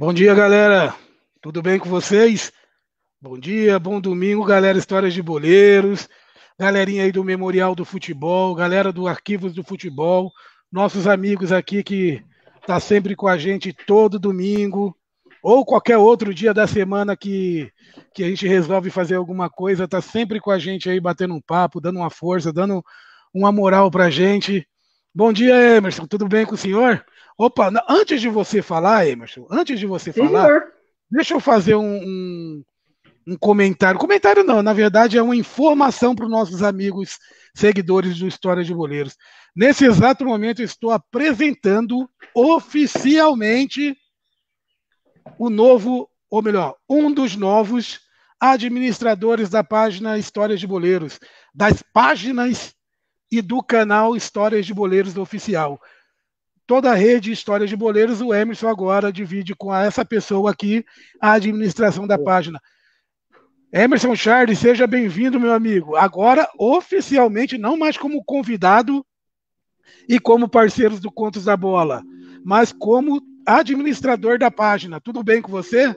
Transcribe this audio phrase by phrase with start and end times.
[0.00, 0.94] Bom dia, galera.
[1.42, 2.52] Tudo bem com vocês?
[3.20, 4.78] Bom dia, bom domingo, galera.
[4.78, 6.08] Histórias de Boleiros,
[6.56, 10.30] galerinha aí do Memorial do Futebol, galera do Arquivos do Futebol,
[10.70, 12.22] nossos amigos aqui que
[12.64, 14.96] tá sempre com a gente todo domingo
[15.42, 17.68] ou qualquer outro dia da semana que,
[18.14, 21.40] que a gente resolve fazer alguma coisa, tá sempre com a gente aí batendo um
[21.40, 22.84] papo, dando uma força, dando
[23.34, 24.64] uma moral pra gente.
[25.12, 26.06] Bom dia, Emerson.
[26.06, 27.04] Tudo bem com o senhor?
[27.38, 30.26] Opa, antes de você falar, Emerson, antes de você Senhor.
[30.26, 30.60] falar,
[31.08, 32.64] deixa eu fazer um, um,
[33.28, 34.00] um, comentário.
[34.00, 37.16] Comentário não, na verdade é uma informação para os nossos amigos
[37.54, 39.16] seguidores do História de Boleiros.
[39.54, 43.96] Nesse exato momento, estou apresentando oficialmente
[45.38, 48.00] o novo, ou melhor, um dos novos
[48.40, 51.20] administradores da página Histórias de Boleiros,
[51.54, 52.74] das páginas
[53.30, 55.80] e do canal Histórias de Boleiros Oficial
[56.68, 60.84] toda a rede Histórias de Boleiros, o Emerson agora divide com essa pessoa aqui
[61.18, 62.60] a administração da página.
[63.72, 65.96] Emerson Charles, seja bem-vindo, meu amigo.
[65.96, 69.04] Agora, oficialmente, não mais como convidado
[70.06, 72.02] e como parceiros do Contos da Bola,
[72.44, 75.00] mas como administrador da página.
[75.00, 75.96] Tudo bem com você?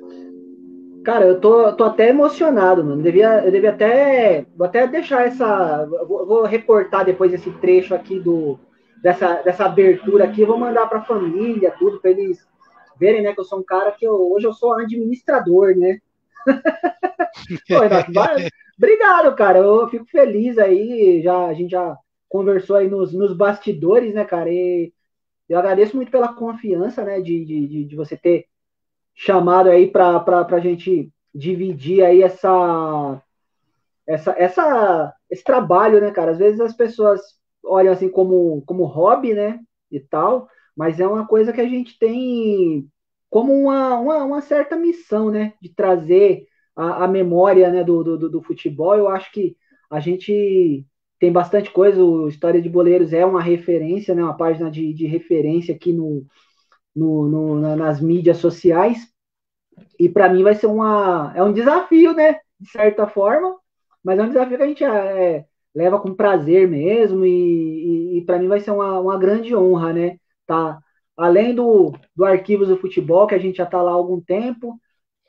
[1.03, 3.03] Cara, eu tô, tô até emocionado, mano.
[3.03, 4.45] Devia, eu devia até.
[4.55, 5.85] Vou até deixar essa.
[6.07, 8.57] Vou, vou recortar depois esse trecho aqui do,
[9.01, 12.47] dessa, dessa abertura aqui, eu vou mandar para a família, tudo, para eles
[12.99, 15.99] verem, né, que eu sou um cara que eu, hoje eu sou administrador, né?
[18.77, 21.97] Obrigado, cara, eu fico feliz aí, já, a gente já
[22.29, 24.93] conversou aí nos, nos bastidores, né, cara, e
[25.49, 28.45] eu agradeço muito pela confiança, né, de, de, de você ter
[29.13, 33.21] chamado aí para a gente dividir aí essa,
[34.07, 39.33] essa, essa, esse trabalho, né, cara, às vezes as pessoas olham assim como, como hobby,
[39.33, 39.59] né?
[39.89, 42.87] E tal, mas é uma coisa que a gente tem
[43.29, 45.53] como uma, uma, uma certa missão, né?
[45.61, 48.95] De trazer a, a memória né, do, do, do, futebol.
[48.95, 49.55] Eu acho que
[49.89, 50.85] a gente
[51.19, 52.03] tem bastante coisa.
[52.03, 54.23] O História de Boleiros é uma referência, né?
[54.23, 56.25] Uma página de, de referência aqui no,
[56.95, 59.11] no, no nas mídias sociais.
[59.99, 62.39] E para mim vai ser uma, é um desafio, né?
[62.59, 63.57] De certa forma,
[64.03, 68.25] mas é um desafio que a gente é, leva com prazer mesmo, e, e, e
[68.25, 70.17] para mim vai ser uma, uma grande honra, né?
[70.45, 70.79] Tá?
[71.17, 74.79] Além do, do Arquivos do Futebol, que a gente já está lá há algum tempo,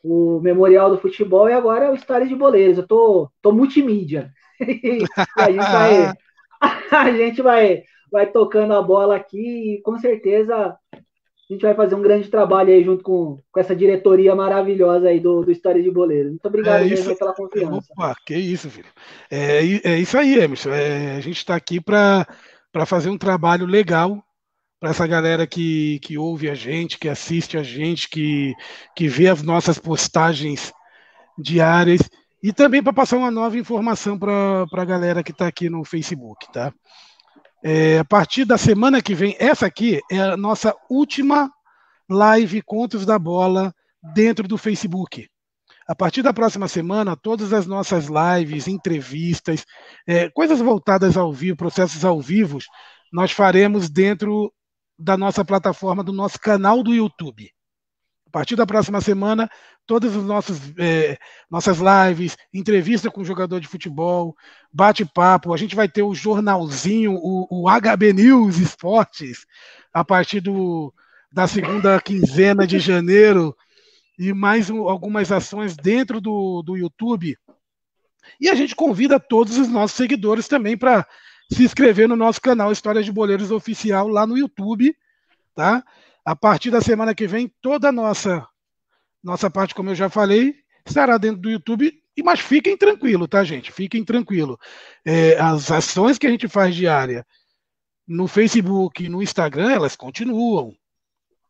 [0.02, 2.78] o Memorial do Futebol e agora o História de Boleiros.
[2.78, 4.32] Eu tô, tô multimídia.
[5.36, 6.12] a gente vai,
[6.90, 10.76] a gente vai, vai tocando a bola aqui e com certeza
[11.52, 15.20] a gente vai fazer um grande trabalho aí junto com, com essa diretoria maravilhosa aí
[15.20, 16.30] do, do História de Boleiro.
[16.30, 17.92] Muito obrigado é mesmo pela confiança.
[17.92, 18.88] Opa, que isso, filho.
[19.30, 20.70] É, é isso aí, Emerson.
[20.70, 22.26] É, a gente está aqui para
[22.86, 24.22] fazer um trabalho legal
[24.80, 28.54] para essa galera que, que ouve a gente, que assiste a gente, que,
[28.96, 30.72] que vê as nossas postagens
[31.38, 32.00] diárias
[32.42, 36.50] e também para passar uma nova informação para a galera que está aqui no Facebook,
[36.50, 36.72] tá?
[37.64, 41.50] É, a partir da semana que vem, essa aqui é a nossa última
[42.10, 43.72] live Contos da Bola
[44.14, 45.28] dentro do Facebook.
[45.86, 49.64] A partir da próxima semana, todas as nossas lives, entrevistas,
[50.06, 52.58] é, coisas voltadas ao vivo, processos ao vivo,
[53.12, 54.52] nós faremos dentro
[54.98, 57.50] da nossa plataforma, do nosso canal do YouTube.
[58.32, 59.46] A partir da próxima semana,
[59.86, 61.18] todas as nossas, é,
[61.50, 64.34] nossas lives, entrevista com jogador de futebol,
[64.72, 65.52] bate-papo.
[65.52, 69.44] A gente vai ter o jornalzinho, o, o HB News Esportes,
[69.92, 70.94] a partir do,
[71.30, 73.54] da segunda quinzena de janeiro,
[74.18, 77.36] e mais um, algumas ações dentro do, do YouTube.
[78.40, 81.06] E a gente convida todos os nossos seguidores também para
[81.52, 84.96] se inscrever no nosso canal História de Boleiros Oficial lá no YouTube,
[85.54, 85.84] tá?
[86.24, 88.46] A partir da semana que vem, toda a nossa
[89.22, 90.54] nossa parte, como eu já falei,
[90.86, 91.92] estará dentro do YouTube.
[92.24, 93.72] Mas fiquem tranquilo, tá, gente?
[93.72, 94.58] Fiquem tranquilo.
[95.04, 97.24] É, as ações que a gente faz diária
[98.06, 100.74] no Facebook, no Instagram, elas continuam.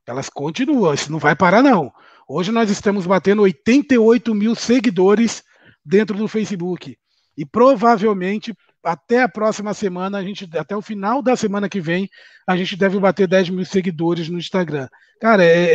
[0.07, 0.95] Elas continuam.
[0.95, 1.93] Isso não vai parar, não.
[2.29, 5.43] Hoje nós estamos batendo 88 mil seguidores
[5.85, 6.97] dentro do Facebook.
[7.37, 12.09] E provavelmente até a próxima semana, a gente, até o final da semana que vem,
[12.47, 14.89] a gente deve bater 10 mil seguidores no Instagram.
[15.21, 15.73] Cara, é,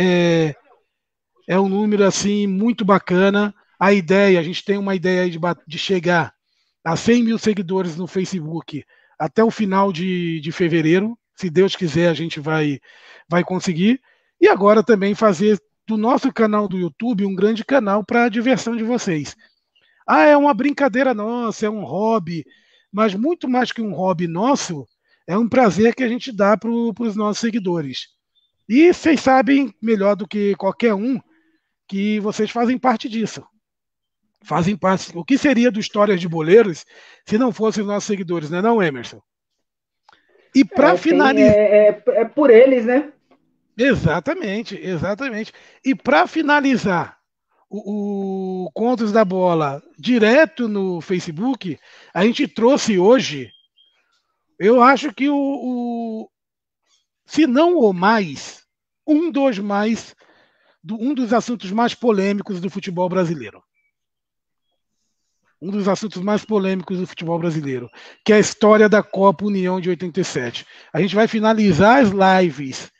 [0.50, 0.56] é
[1.48, 3.54] é um número assim muito bacana.
[3.80, 6.34] A ideia, a gente tem uma ideia de, de chegar
[6.84, 8.84] a 100 mil seguidores no Facebook
[9.18, 11.18] até o final de, de fevereiro.
[11.34, 12.78] Se Deus quiser, a gente vai,
[13.28, 13.98] vai conseguir.
[14.38, 18.76] E agora também fazer do nosso canal do YouTube um grande canal para a diversão
[18.76, 19.34] de vocês.
[20.06, 22.44] Ah, é uma brincadeira nossa, é um hobby,
[22.92, 24.86] mas muito mais que um hobby nosso,
[25.26, 28.08] é um prazer que a gente dá para os nossos seguidores.
[28.68, 31.20] E vocês sabem melhor do que qualquer um
[31.86, 33.44] que vocês fazem parte disso.
[34.42, 35.10] Fazem parte.
[35.16, 36.84] O que seria do Histórias de Boleiros
[37.26, 39.20] se não fossem os nossos seguidores, né, não, Emerson?
[40.54, 41.54] E para é, finalizar.
[41.54, 43.12] É, é, é por eles, né?
[43.76, 45.52] Exatamente, exatamente.
[45.84, 47.17] E para finalizar
[47.70, 51.78] o, o, Contos da Bola direto no Facebook,
[52.14, 53.50] a gente trouxe hoje,
[54.58, 56.30] eu acho que o, o
[57.26, 58.64] se não o mais,
[59.06, 60.16] um dos mais,
[60.88, 63.62] um dos assuntos mais polêmicos do futebol brasileiro.
[65.60, 67.90] Um dos assuntos mais polêmicos do futebol brasileiro,
[68.24, 70.64] que é a história da Copa União de 87.
[70.92, 72.90] A gente vai finalizar as lives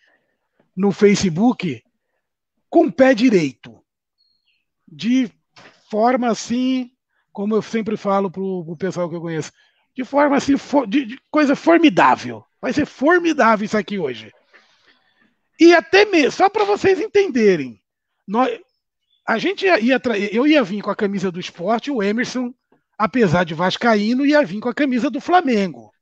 [0.77, 1.83] no Facebook
[2.69, 3.83] com o pé direito.
[4.91, 5.31] De
[5.91, 6.91] forma assim,
[7.33, 9.53] como eu sempre falo para o pessoal que eu conheço,
[9.95, 10.55] de forma assim,
[10.89, 12.45] de, de, coisa formidável.
[12.61, 14.33] Vai ser formidável isso aqui hoje.
[15.59, 17.81] E até mesmo, só para vocês entenderem,
[18.27, 18.59] nós,
[19.27, 20.01] a gente ia, ia,
[20.33, 22.55] eu ia vir com a camisa do esporte, o Emerson,
[22.97, 25.93] apesar de vascaíno, ia vir com a camisa do Flamengo.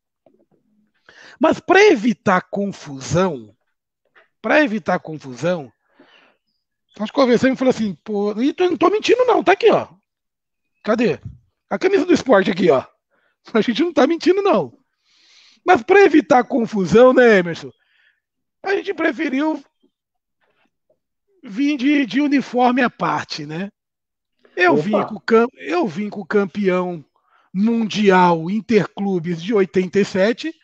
[1.40, 3.54] Mas para evitar confusão,
[4.40, 5.72] para evitar confusão,
[6.98, 9.88] nós conversamos e falou assim, pô, e não tô mentindo não, tá aqui, ó.
[10.82, 11.18] Cadê?
[11.68, 12.84] A camisa do esporte aqui, ó.
[13.52, 14.76] A gente não tá mentindo não.
[15.64, 17.70] Mas para evitar confusão, né, Emerson?
[18.62, 19.62] A gente preferiu
[21.42, 23.70] vir de, de uniforme à parte, né?
[24.56, 27.04] Eu vim, com, eu vim com o campeão
[27.52, 30.54] mundial Interclubes de 87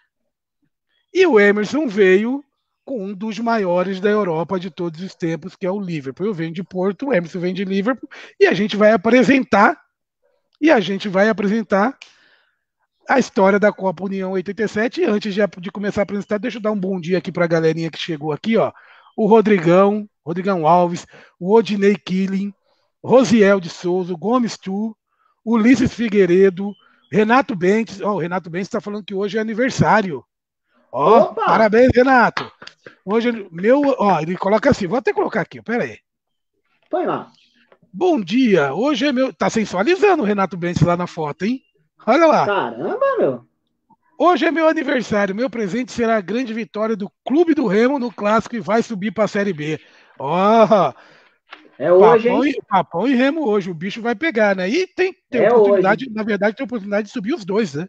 [1.12, 2.42] e o Emerson veio
[2.84, 6.26] com um dos maiores da Europa de todos os tempos, que é o Liverpool.
[6.26, 8.08] Eu venho de Porto, o Emerson vem de Liverpool,
[8.38, 9.80] e a gente vai apresentar,
[10.60, 11.96] e a gente vai apresentar
[13.08, 15.00] a história da Copa União 87.
[15.00, 17.44] E antes de, de começar a apresentar, deixa eu dar um bom dia aqui para
[17.44, 18.72] a galerinha que chegou aqui, ó.
[19.16, 21.06] O Rodrigão, Rodrigão Alves,
[21.38, 22.52] o Odinei Killing,
[23.04, 24.96] Rosiel de Souza, Gomes Tu,
[25.44, 26.72] Ulisses Figueiredo,
[27.10, 28.00] Renato Bentes.
[28.00, 30.24] Ó, o Renato Bentes está falando que hoje é aniversário.
[30.92, 32.52] Ó, oh, parabéns, Renato.
[33.02, 35.98] Hoje, meu, ó, ele coloca assim, vou até colocar aqui, pera aí.
[36.90, 37.30] Põe lá.
[37.90, 39.32] Bom dia, hoje é meu.
[39.32, 41.62] Tá sensualizando o Renato Bentes lá na foto, hein?
[42.06, 42.46] Olha lá.
[42.46, 43.44] Caramba, meu.
[44.18, 45.34] Hoje é meu aniversário.
[45.34, 49.12] Meu presente será a grande vitória do Clube do Remo no clássico e vai subir
[49.12, 49.80] para a Série B.
[50.18, 50.92] Ó,
[51.78, 52.54] é hoje, papão hein?
[52.56, 53.70] E, papão e Remo hoje.
[53.70, 54.68] O bicho vai pegar, né?
[54.68, 56.14] E tem, tem é oportunidade, hoje.
[56.14, 57.88] na verdade, tem oportunidade de subir os dois, né?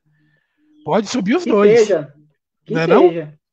[0.83, 1.79] Pode subir os que dois.
[1.81, 2.13] Seja.
[2.65, 3.25] Que não seja.
[3.25, 3.43] Não?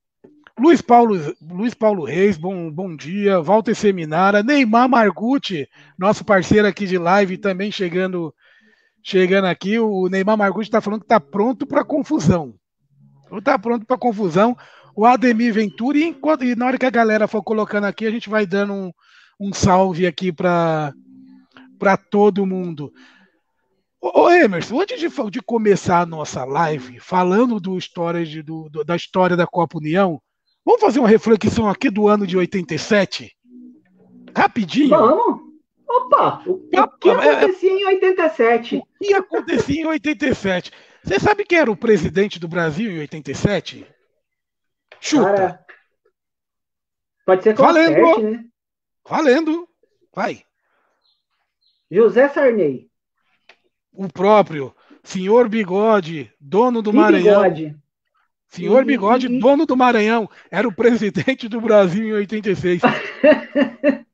[0.61, 3.41] Luiz Paulo, Luiz Paulo Reis, bom, bom dia.
[3.41, 5.67] Walter Seminara, Neymar Margutti,
[5.99, 8.35] nosso parceiro aqui de live, também chegando
[9.03, 9.79] chegando aqui.
[9.79, 12.55] O Neymar Margutti está falando que está pronto para confusão.
[13.33, 14.55] Está pronto para confusão.
[14.95, 18.11] O Ademir Ventura, e, enquanto, e na hora que a galera for colocando aqui, a
[18.11, 18.93] gente vai dando um,
[19.41, 20.93] um salve aqui para
[22.11, 22.93] todo mundo.
[24.01, 28.83] Ô, Emerson, antes de, de, começar a nossa live, falando do história de, do, do,
[28.83, 30.21] da história da Copa União,
[30.65, 33.37] vamos fazer uma reflexão aqui do ano de 87?
[34.35, 34.89] Rapidinho.
[34.89, 35.51] Vamos.
[35.87, 36.77] Opa, o, o que
[37.11, 38.77] acontecia em 87?
[38.77, 40.73] O que acontecia em 87?
[41.03, 43.87] Você sabe quem era o presidente do Brasil em 87?
[44.99, 45.25] Chuta.
[45.25, 45.67] Cara,
[47.27, 48.23] pode ser Valendo.
[48.23, 48.45] né?
[49.07, 49.69] Valendo.
[50.15, 50.43] Vai.
[51.91, 52.90] José Sarney.
[54.01, 54.75] O próprio.
[55.03, 57.43] Senhor Bigode, dono do Maranhão.
[57.43, 57.77] Bigode.
[58.49, 62.81] Senhor Bigode, e, e, dono do Maranhão, era o presidente do Brasil em 86.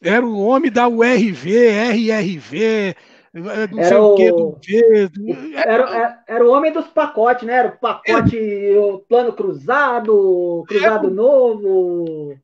[0.00, 2.96] era o homem da URV, RRV,
[3.34, 5.10] não era sei o, que do V.
[5.54, 7.52] Era, era, era, o homem dos pacotes, né?
[7.52, 8.78] Era o pacote, é.
[8.78, 11.10] o plano cruzado, cruzado é.
[11.10, 12.38] novo.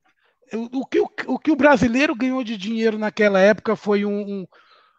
[0.73, 4.47] O que o, o que o brasileiro ganhou de dinheiro naquela época foi um, um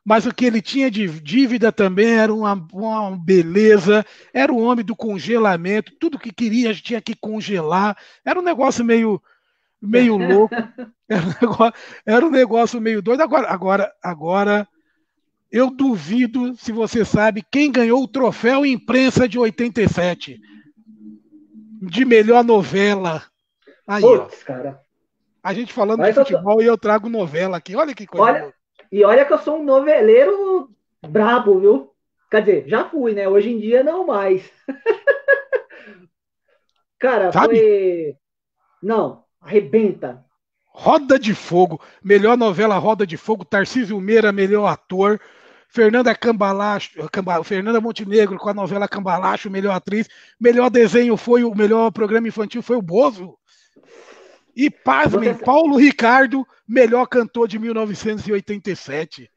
[0.07, 4.85] mas o que ele tinha de dívida também era uma, uma, beleza, era o homem
[4.85, 9.21] do congelamento, tudo que queria tinha que congelar, era um negócio meio,
[9.81, 10.55] meio louco,
[11.09, 11.73] era um, negócio,
[12.05, 13.19] era um negócio meio doido.
[13.19, 14.67] Agora, agora, agora,
[15.51, 20.39] eu duvido se você sabe quem ganhou o troféu imprensa de 87,
[21.81, 23.23] de melhor novela.
[23.85, 24.79] Aí, Puts, cara.
[25.43, 26.61] A gente falando Mas de futebol tô...
[26.61, 27.75] e eu trago novela aqui.
[27.75, 28.25] Olha que coisa.
[28.25, 28.56] Olha,
[28.91, 30.69] e olha que eu sou um noveleiro
[31.07, 31.91] brabo, viu?
[32.29, 33.27] Quer dizer, já fui, né?
[33.27, 34.51] Hoje em dia não mais.
[36.99, 37.55] Cara, Sabe?
[37.55, 38.15] foi.
[38.81, 40.25] Não, arrebenta.
[40.69, 45.19] Roda de Fogo, melhor novela Roda de Fogo, Tarcísio Meira, melhor ator,
[45.69, 46.91] Fernanda Cambalacho,
[47.43, 50.07] Fernanda Montenegro com a novela Cambalacho, melhor atriz,
[50.39, 53.36] melhor desenho foi o melhor programa infantil foi o Bozo.
[54.57, 55.45] E pasmem, Você...
[55.45, 59.29] Paulo Ricardo, melhor cantor de 1987.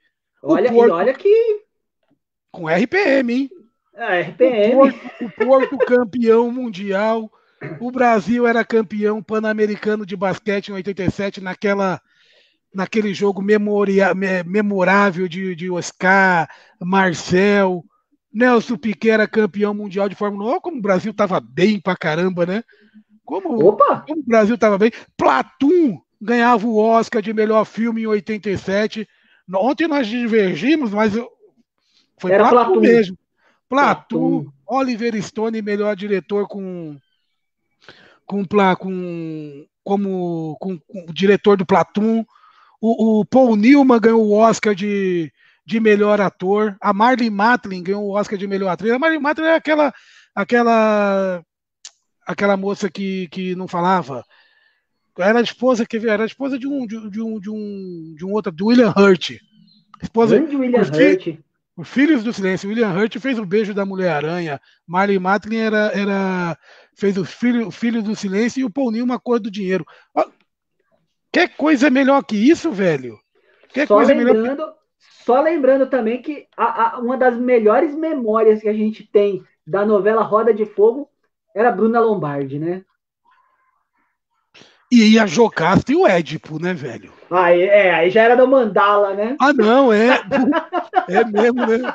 [0.43, 0.95] Olha, Porto...
[0.95, 1.61] olha que.
[2.51, 3.51] Com RPM, hein?
[3.95, 4.75] Ah, RPM.
[4.75, 7.31] O Porto, o Porto campeão mundial.
[7.79, 12.01] O Brasil era campeão pan-americano de basquete em 87, naquela,
[12.75, 14.15] naquele jogo memoria,
[14.47, 16.49] memorável de, de Oscar,
[16.81, 17.85] Marcel,
[18.33, 20.61] Nelson Piquet era campeão mundial de Fórmula 1.
[20.61, 22.65] Como o Brasil estava bem pra caramba, né?
[23.31, 24.05] Como, Opa!
[24.07, 24.91] como o Brasil estava bem.
[25.17, 29.09] Platum ganhava o Oscar de melhor filme em 87.
[29.55, 31.13] Ontem nós divergimos, mas
[32.19, 33.19] foi Era Platum, Platum mesmo.
[33.69, 36.97] Platum, Platum, Oliver Stone, melhor diretor com
[38.27, 42.25] com, com como com, com, o diretor do Platum.
[42.81, 45.33] O, o, Paul Newman ganhou o Oscar de,
[45.65, 46.77] de melhor ator.
[46.81, 48.93] A Marley Matlin ganhou o Oscar de melhor atriz.
[48.93, 49.95] A Marley Matlin é aquela
[50.35, 51.45] aquela
[52.31, 54.25] aquela moça que, que não falava.
[55.19, 58.33] Era a esposa que era a esposa de um de, um de um de um
[58.33, 59.33] outro, de William Hurt.
[60.03, 61.39] Esposa de William Hurt.
[61.77, 62.69] Os Filhos do Silêncio.
[62.69, 64.61] William Hurt fez o beijo da Mulher-Aranha.
[64.87, 66.59] Marley Matlin era, era,
[66.95, 69.85] fez o filho, filho do Silêncio e o Paul Newman, a cor do dinheiro.
[71.33, 73.19] Que coisa melhor que isso, velho?
[73.69, 74.81] Que só coisa lembrando, melhor que...
[75.25, 79.85] Só lembrando também que a, a, uma das melhores memórias que a gente tem da
[79.85, 81.10] novela Roda de Fogo
[81.55, 82.83] era Bruna Lombardi, né?
[84.93, 87.13] E a Jocasta e o Édipo, né, velho?
[87.31, 89.37] Aí, é, aí já era do Mandala, né?
[89.41, 90.21] Ah, não, é.
[91.09, 91.95] É mesmo, né?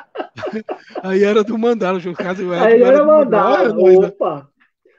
[1.02, 2.68] Aí era do Mandala, Jocasta e o Édipo.
[2.68, 3.68] Aí era, era do Mandala.
[3.68, 4.06] Mandala.
[4.06, 4.48] Opa!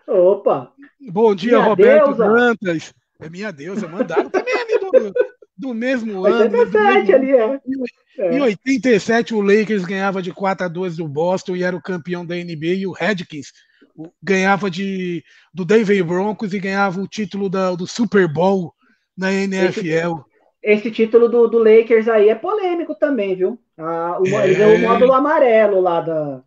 [0.08, 0.72] Opa!
[1.10, 2.28] Bom dia, minha Roberto deusa.
[2.28, 2.94] Dantas.
[3.20, 5.14] É minha deusa, Mandala também é ali do,
[5.58, 6.60] do mesmo 87 ano.
[6.60, 8.36] 87 ali, é.
[8.36, 12.24] Em 87, o Lakers ganhava de 4 a 2 do Boston e era o campeão
[12.24, 13.52] da NBA, e o Redkins
[14.22, 15.24] ganhava de
[15.54, 18.74] do Denver Broncos e ganhava o título da, do Super Bowl
[19.18, 20.22] na NFL.
[20.62, 23.60] Esse, esse título do, do, Lakers aí é polêmico também, viu?
[23.78, 24.50] Ah, o, é...
[24.50, 26.42] Ele o módulo amarelo lá da.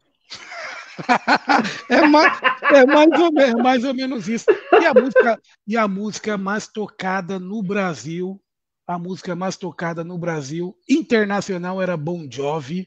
[1.88, 2.40] é, mais,
[2.72, 4.46] é mais, ou menos, é mais ou menos isso.
[4.72, 8.38] E a, música, e a música mais tocada no Brasil,
[8.86, 12.86] a música mais tocada no Brasil, internacional era Bon Jovi,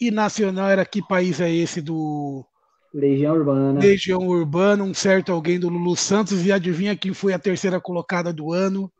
[0.00, 2.46] e nacional era que país é esse do
[2.92, 3.80] Legião Urbana.
[3.80, 8.32] Legião Urbana, um certo alguém do Lulu Santos, e adivinha quem foi a terceira colocada
[8.32, 8.90] do ano?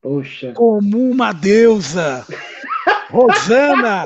[0.00, 0.52] Poxa.
[0.52, 2.26] Como uma deusa!
[3.10, 4.04] Rosana!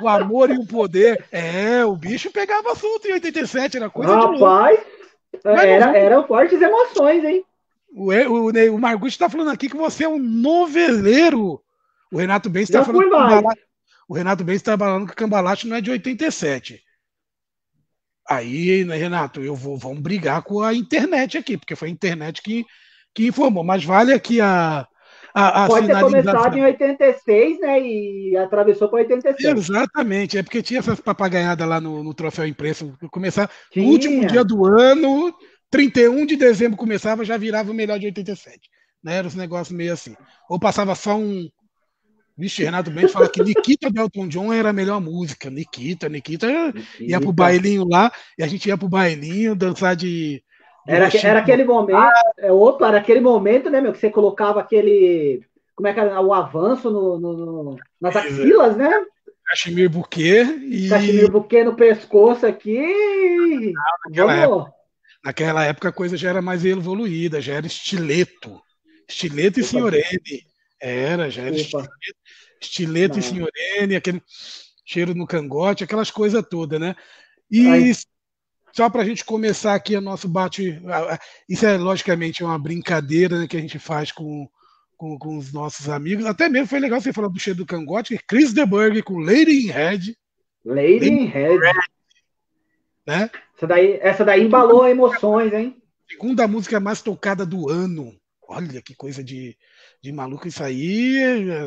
[0.00, 1.24] o amor e o poder.
[1.30, 4.86] É, o bicho pegava assunto em 87, era coisa Rapaz, de louco.
[5.44, 7.44] Era, eram fortes emoções, hein?
[7.92, 11.60] O, o, o Margucci está falando aqui que você é um noveleiro.
[12.12, 13.08] O Renato Bens está falando
[14.08, 16.82] o Renato Bens está falando que Cambalache não é de 87.
[18.30, 22.40] Aí, né, Renato, eu vou vamos brigar com a internet aqui, porque foi a internet
[22.40, 22.64] que,
[23.12, 23.64] que informou.
[23.64, 24.86] Mas vale aqui a,
[25.34, 27.80] a, a Pode ter começado em 86, né?
[27.80, 29.58] E atravessou para 86.
[29.58, 32.86] Exatamente, é porque tinha essas papagaiadas lá no, no troféu imprensa.
[33.10, 35.34] Começar no último dia do ano,
[35.68, 38.60] 31 de dezembro começava, já virava o melhor de 87.
[39.02, 39.16] Né?
[39.16, 40.14] Era os negócios meio assim.
[40.48, 41.48] Ou passava só um,
[42.40, 45.50] Vixe, Renato Mendes fala que Nikita do Elton John era a melhor música.
[45.50, 47.02] Nikita, Nikita, Nikita.
[47.04, 50.42] ia pro bailinho lá, e a gente ia pro bailinho dançar de.
[50.86, 54.58] de era, era aquele momento, é, opa, era aquele momento, né, meu, que você colocava
[54.58, 55.42] aquele.
[55.76, 58.90] Como é que era o avanço no, no, no nas axilas, né?
[59.46, 60.88] Cachemir Bouquet e.
[60.88, 63.72] Cachemir Bouquet no pescoço aqui.
[64.06, 64.72] naquela, época,
[65.22, 68.60] naquela época a coisa já era mais evoluída, já era estileto.
[69.06, 70.46] Estileto e senhorene.
[70.80, 71.90] Era, já era estileto,
[72.60, 74.22] estileto e senhorene, aquele
[74.84, 76.94] cheiro no cangote, aquelas coisas todas, né?
[77.50, 77.92] E Ai.
[78.72, 80.80] só para a gente começar aqui o nosso bate.
[81.48, 84.48] Isso é logicamente uma brincadeira né, que a gente faz com,
[84.96, 86.26] com, com, os nossos amigos.
[86.26, 89.70] Até mesmo foi legal você falar do cheiro do cangote, Chris DeBurg com Lady in
[89.70, 90.16] Red.
[90.64, 91.58] Lady, in Red.
[93.06, 93.30] Né?
[93.56, 95.76] Essa, daí, essa daí embalou emoções, hein?
[96.08, 98.14] Segunda música mais tocada do ano.
[98.48, 99.56] Olha que coisa de,
[100.02, 101.18] de maluco isso aí,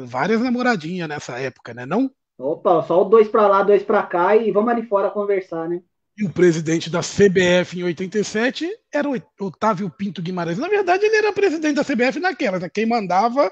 [0.06, 1.86] várias namoradinhas nessa época, né?
[1.86, 2.12] Não?
[2.38, 5.82] Opa, só dois para lá, dois para cá e vamos ali fora conversar, né?
[6.18, 10.60] E o presidente da CBF em 87 era o Otávio Pinto Guimarães.
[10.60, 12.70] Na verdade, ele era presidente da CBF naquela, né?
[12.70, 13.52] Quem mandava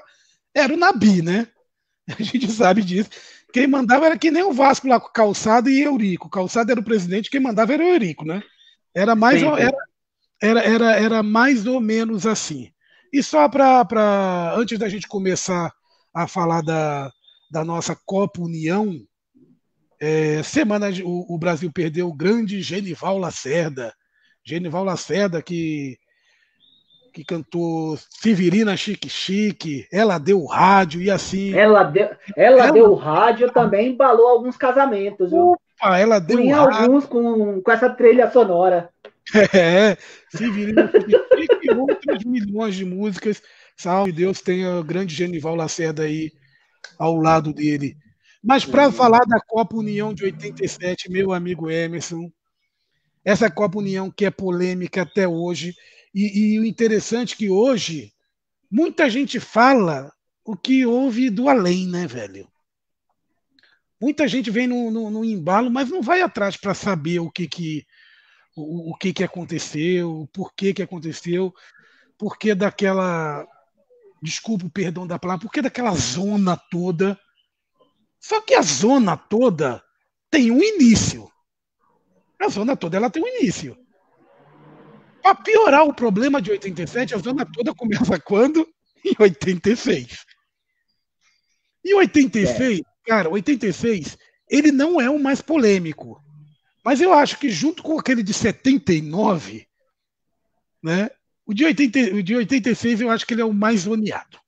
[0.54, 1.48] era o Nabi, né?
[2.18, 3.10] A gente sabe disso.
[3.52, 6.30] Quem mandava era que nem o Vasco lá com Calçado e Eurico.
[6.30, 8.42] Calçado era o presidente, quem mandava era o Eurico, né?
[8.94, 9.76] Era mais, ou, era,
[10.40, 12.71] era, era, era mais ou menos assim.
[13.12, 15.72] E só para, antes da gente começar
[16.14, 17.10] a falar da,
[17.50, 18.94] da nossa Copa União,
[20.00, 23.92] é, semana o, o, Brasil perdeu o grande Genival Lacerda.
[24.44, 25.96] Genival Lacerda, que
[27.12, 31.54] que cantou Severina Chique Chique, ela deu o rádio e assim.
[31.54, 35.52] Ela deu, ela, ela deu o rádio também embalou alguns casamentos, viu?
[35.52, 38.88] Opa, ela deu Tem alguns com, com essa trilha sonora.
[39.54, 39.96] É,
[40.36, 40.74] Chique
[41.36, 43.42] Chique e outras milhões de músicas.
[43.76, 46.32] Salve Deus, tenha o grande Genival Lacerda aí
[46.98, 47.96] ao lado dele.
[48.42, 52.30] Mas para falar da Copa União de 87, meu amigo Emerson,
[53.24, 55.74] essa Copa União que é polêmica até hoje,
[56.14, 58.12] e, e o interessante é que hoje
[58.70, 60.12] muita gente fala
[60.44, 62.48] o que houve do além, né, velho?
[64.00, 67.46] Muita gente vem no, no, no embalo, mas não vai atrás para saber o que
[67.46, 67.86] que
[68.56, 71.54] o, o, que que aconteceu, por que que aconteceu,
[72.18, 73.46] por que daquela
[74.22, 77.18] desculpa o perdão da palavra, por que daquela zona toda.
[78.20, 79.82] Só que a zona toda
[80.30, 81.30] tem um início.
[82.38, 83.76] A zona toda ela tem um início.
[85.20, 88.66] Para piorar o problema de 87, a zona toda começa quando?
[89.04, 90.24] Em 86.
[91.84, 92.82] E 86, é.
[93.04, 94.16] cara, 86,
[94.48, 96.22] ele não é o mais polêmico.
[96.84, 99.66] Mas eu acho que junto com aquele de 79,
[100.82, 101.10] né?
[101.46, 104.38] O de, 80, o de 86 eu acho que ele é o mais zoneado.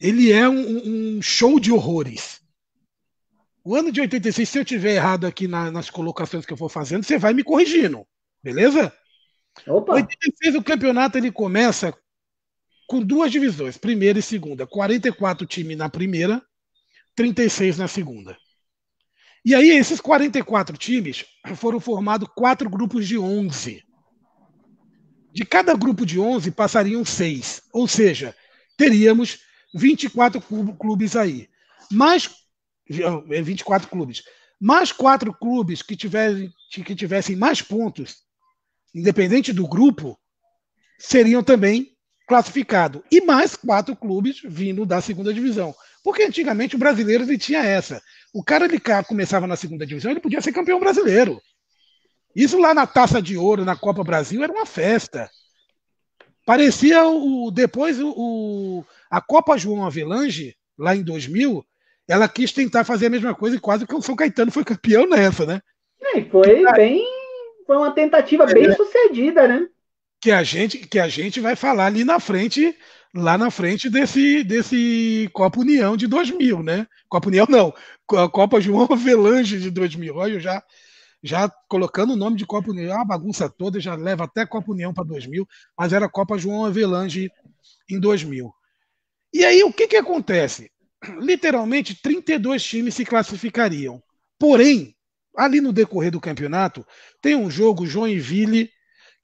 [0.00, 2.40] Ele é um, um show de horrores.
[3.64, 6.68] O ano de 86, se eu tiver errado aqui na, nas colocações que eu for
[6.68, 8.06] fazendo, você vai me corrigindo,
[8.42, 8.92] beleza?
[9.66, 9.94] Opa.
[9.94, 11.92] 86 o campeonato ele começa
[12.86, 14.66] com duas divisões, primeira e segunda.
[14.66, 16.40] 44 times na primeira,
[17.14, 18.36] 36 na segunda.
[19.46, 21.24] E aí, esses 44 times
[21.54, 23.80] foram formados quatro grupos de 11.
[25.32, 28.34] De cada grupo de 11 passariam seis, ou seja,
[28.76, 29.38] teríamos
[29.72, 30.42] 24
[30.76, 31.48] clubes aí.
[31.92, 32.28] Mais
[32.88, 34.24] 24 clubes.
[34.60, 36.52] Mais quatro clubes que tivessem,
[36.84, 38.24] que tivessem mais pontos
[38.92, 40.18] independente do grupo,
[40.98, 43.00] seriam também classificados.
[43.12, 45.72] E mais quatro clubes vindo da segunda divisão.
[46.06, 48.00] Porque antigamente o brasileiro ele tinha essa.
[48.32, 51.42] O cara ele começava na segunda divisão, ele podia ser campeão brasileiro.
[52.32, 55.28] Isso lá na Taça de Ouro, na Copa Brasil, era uma festa.
[56.44, 61.66] Parecia o depois o, a Copa João Avelange, lá em 2000,
[62.06, 65.08] ela quis tentar fazer a mesma coisa e quase que o São Caetano foi campeão
[65.08, 65.60] nessa, né?
[66.14, 67.04] É, foi bem
[67.66, 69.66] foi uma tentativa é, bem sucedida, né?
[70.20, 72.78] Que a gente que a gente vai falar ali na frente,
[73.16, 76.86] lá na frente desse desse Copa União de 2000, né?
[77.08, 77.72] Copa União não,
[78.06, 80.14] Copa João Avelange de 2000.
[80.14, 80.62] Olha, eu já
[81.22, 84.92] já colocando o nome de Copa União, a bagunça toda, já leva até Copa União
[84.94, 87.30] para 2000, mas era Copa João Avelange
[87.90, 88.52] em 2000.
[89.32, 90.70] E aí o que que acontece?
[91.18, 94.00] Literalmente 32 times se classificariam.
[94.38, 94.94] Porém,
[95.36, 96.86] ali no decorrer do campeonato,
[97.20, 98.70] tem um jogo Joinville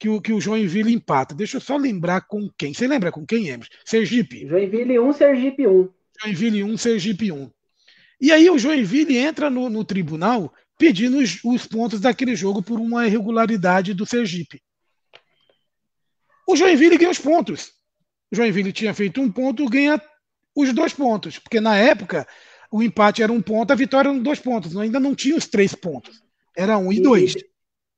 [0.03, 1.33] que o, que o Joinville empata.
[1.33, 2.73] Deixa eu só lembrar com quem.
[2.73, 3.71] Você lembra com quem, Emerson?
[3.85, 4.45] Sergipe.
[4.45, 5.89] Joinville 1, Sergipe 1.
[6.21, 7.49] Joinville 1, Sergipe 1.
[8.19, 12.81] E aí o Joinville entra no, no tribunal pedindo os, os, pontos daquele jogo por
[12.81, 14.61] uma irregularidade do Sergipe.
[16.45, 17.71] O Joinville ganha os pontos.
[18.29, 20.01] O Joinville tinha feito um ponto, ganha
[20.53, 21.39] os dois pontos.
[21.39, 22.27] Porque na época
[22.69, 24.75] o empate era um ponto, a vitória eram dois pontos.
[24.75, 26.21] Ainda não tinha os três pontos.
[26.57, 27.35] Era um e, e dois.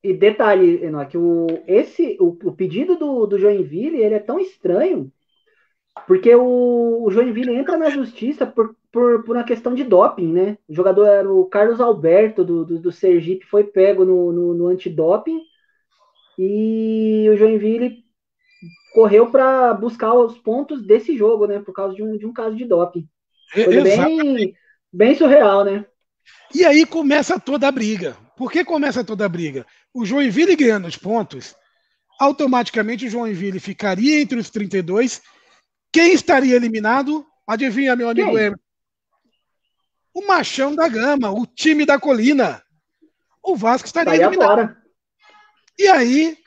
[0.09, 5.11] E, detalhe, que o, esse, o, o, pedido do, do Joinville ele é tão estranho
[6.07, 10.57] porque o, o Joinville entra na justiça por, por, por uma questão de doping, né?
[10.67, 14.67] O jogador era o Carlos Alberto do, do, do Sergipe, foi pego no, no, no
[14.67, 15.39] antidoping
[16.37, 18.03] e o Joinville
[18.93, 21.59] correu para buscar os pontos desse jogo, né?
[21.59, 23.07] Por causa de um, de um caso de doping.
[23.51, 24.55] Foi bem,
[24.91, 25.85] Bem surreal, né?
[26.53, 28.15] E aí começa toda a briga.
[28.37, 29.65] Por que começa toda a briga?
[29.95, 31.55] O Joinville ganhando os pontos,
[32.19, 35.21] automaticamente o Joinville ficaria entre os 32.
[35.89, 37.25] Quem estaria eliminado?
[37.47, 38.37] Adivinha, meu amigo?
[38.37, 38.59] Emerson?
[40.13, 42.61] O Machão da Gama, o time da colina.
[43.41, 44.51] O Vasco estaria Vai eliminado.
[44.51, 44.83] Agora.
[45.79, 46.37] E aí,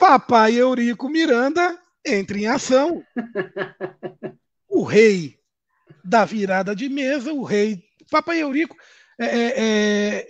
[0.00, 3.04] papai Eurico Miranda entra em ação.
[4.68, 5.38] o rei
[6.04, 8.76] da virada de mesa, o rei Papai Eurico,
[9.18, 10.26] é, é, é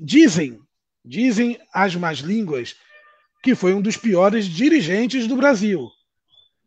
[0.00, 0.60] dizem,
[1.08, 2.76] dizem as más línguas,
[3.42, 5.88] que foi um dos piores dirigentes do Brasil.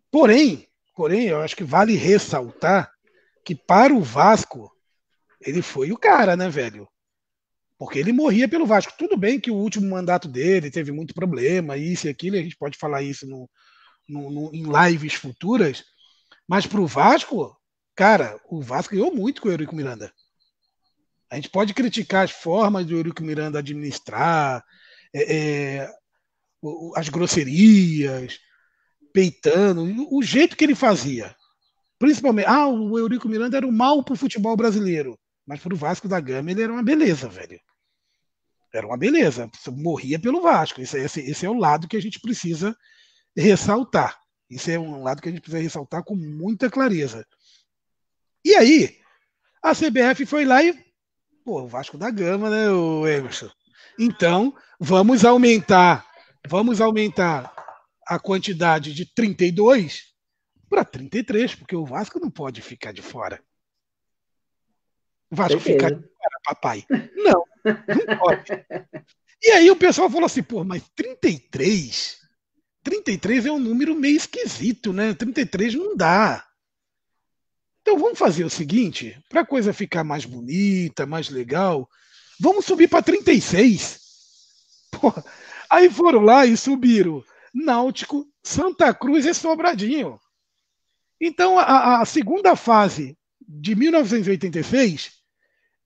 [0.09, 2.91] Porém, porém, eu acho que vale ressaltar
[3.45, 4.71] que para o Vasco
[5.39, 6.87] ele foi o cara, né, velho?
[7.77, 8.93] Porque ele morria pelo Vasco.
[8.97, 12.57] Tudo bem que o último mandato dele teve muito problema, isso e aquilo, a gente
[12.57, 13.49] pode falar isso no,
[14.07, 15.83] no, no em lives futuras,
[16.47, 17.57] mas para o Vasco,
[17.95, 20.11] Cara, o Vasco ganhou muito com o Eurico Miranda.
[21.31, 24.63] A gente pode criticar as formas do Eurico Miranda administrar,
[25.13, 25.91] é, é,
[26.95, 28.39] as grosserias,
[29.13, 31.33] peitando, o jeito que ele fazia.
[31.97, 35.17] Principalmente, ah, o Eurico Miranda era o mal pro futebol brasileiro.
[35.45, 37.59] Mas pro Vasco da Gama ele era uma beleza, velho.
[38.73, 39.49] Era uma beleza.
[39.69, 40.81] Morria pelo Vasco.
[40.81, 42.75] Esse, esse, esse é o lado que a gente precisa
[43.35, 44.19] ressaltar.
[44.49, 47.25] Isso é um lado que a gente precisa ressaltar com muita clareza.
[48.43, 48.97] E aí,
[49.63, 50.90] a CBF foi lá e.
[51.43, 53.49] Pô, o Vasco da Gama, né, o Emerson?
[53.97, 56.05] Então, vamos aumentar,
[56.47, 57.53] vamos aumentar
[58.05, 60.11] a quantidade de 32
[60.69, 63.43] para 33, porque o Vasco não pode ficar de fora.
[65.29, 66.85] O Vasco ficar de fora, papai.
[67.15, 68.43] Não, não pode.
[69.41, 72.19] E aí o pessoal falou assim, pô, mas 33?
[72.83, 75.13] 33 é um número meio esquisito, né?
[75.13, 76.45] 33 não dá.
[77.81, 81.89] Então vamos fazer o seguinte, para a coisa ficar mais bonita, mais legal,
[82.39, 83.99] vamos subir para 36.
[84.91, 85.23] Porra.
[85.69, 90.19] Aí foram lá e subiram Náutico, Santa Cruz e Sobradinho.
[91.19, 95.11] Então a, a segunda fase de 1986,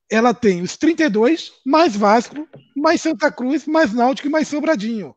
[0.09, 5.15] ela tem os 32 mais Vasco, mais Santa Cruz, mais Náutico e mais Sobradinho.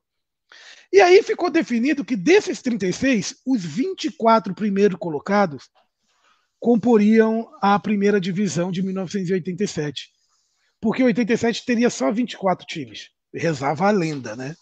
[0.93, 5.69] E aí ficou definido que desses 36, os 24 primeiros colocados
[6.59, 10.11] comporiam a primeira divisão de 1987.
[10.81, 13.11] Porque 87 teria só 24 times.
[13.35, 14.55] Rezava a lenda, né?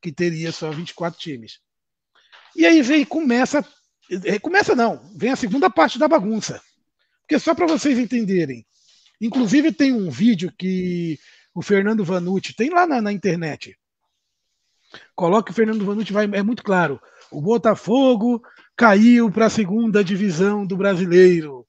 [0.00, 1.60] Que teria só 24 times.
[2.56, 3.64] E aí vem começa
[4.10, 6.60] eh, começa não, vem a segunda parte da bagunça.
[7.20, 8.66] Porque só para vocês entenderem,
[9.20, 11.18] inclusive tem um vídeo que
[11.54, 13.76] o Fernando Vanucci tem lá na, na internet.
[15.14, 17.00] Coloca o Fernando Vanucci, vai, é muito claro.
[17.30, 18.42] O Botafogo
[18.80, 21.68] caiu para a segunda divisão do brasileiro.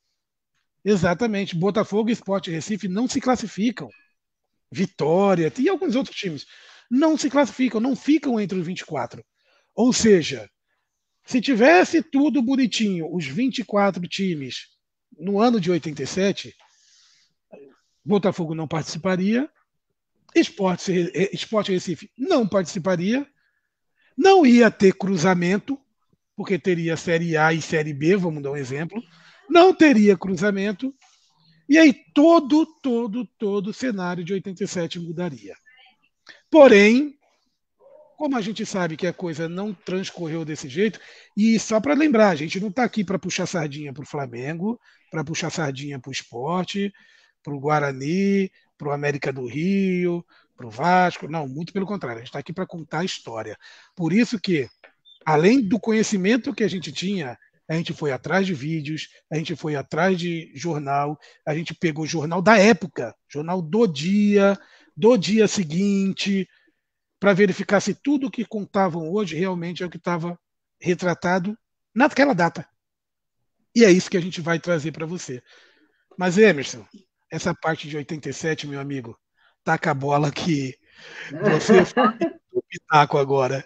[0.84, 1.58] Exatamente.
[1.58, 3.90] Botafogo e Sport Recife não se classificam.
[4.72, 6.46] Vitória e alguns outros times
[6.90, 9.22] não se classificam, não ficam entre os 24.
[9.76, 10.50] Ou seja,
[11.26, 14.70] se tivesse tudo bonitinho, os 24 times
[15.20, 16.56] no ano de 87,
[18.06, 19.50] Botafogo não participaria,
[20.34, 23.28] Esporte, Esporte Recife não participaria,
[24.16, 25.78] não ia ter cruzamento,
[26.36, 29.02] porque teria Série A e Série B, vamos dar um exemplo,
[29.50, 30.94] não teria cruzamento,
[31.68, 35.56] e aí todo, todo, todo o cenário de 87 mudaria.
[36.50, 37.16] Porém,
[38.18, 41.00] como a gente sabe que a coisa não transcorreu desse jeito,
[41.36, 44.80] e só para lembrar, a gente não está aqui para puxar sardinha para o Flamengo,
[45.10, 46.94] para puxar sardinha para o esporte,
[47.42, 52.18] para o Guarani, para o América do Rio, para o Vasco, não, muito pelo contrário,
[52.18, 53.58] a gente está aqui para contar a história.
[53.96, 54.70] Por isso que
[55.26, 59.56] além do conhecimento que a gente tinha, a gente foi atrás de vídeos, a gente
[59.56, 64.60] foi atrás de jornal, a gente pegou jornal da época, jornal do dia,
[64.96, 66.48] do dia seguinte,
[67.20, 70.38] para verificar se tudo o que contavam hoje realmente é o que estava
[70.82, 71.58] retratado
[71.94, 72.68] naquela data.
[73.76, 75.42] E é isso que a gente vai trazer para você.
[76.18, 76.86] Mas, Emerson,
[77.32, 79.18] essa parte de 87, meu amigo,
[79.64, 80.78] taca a bola que
[81.42, 82.20] você faz
[82.52, 83.66] o pitaco agora.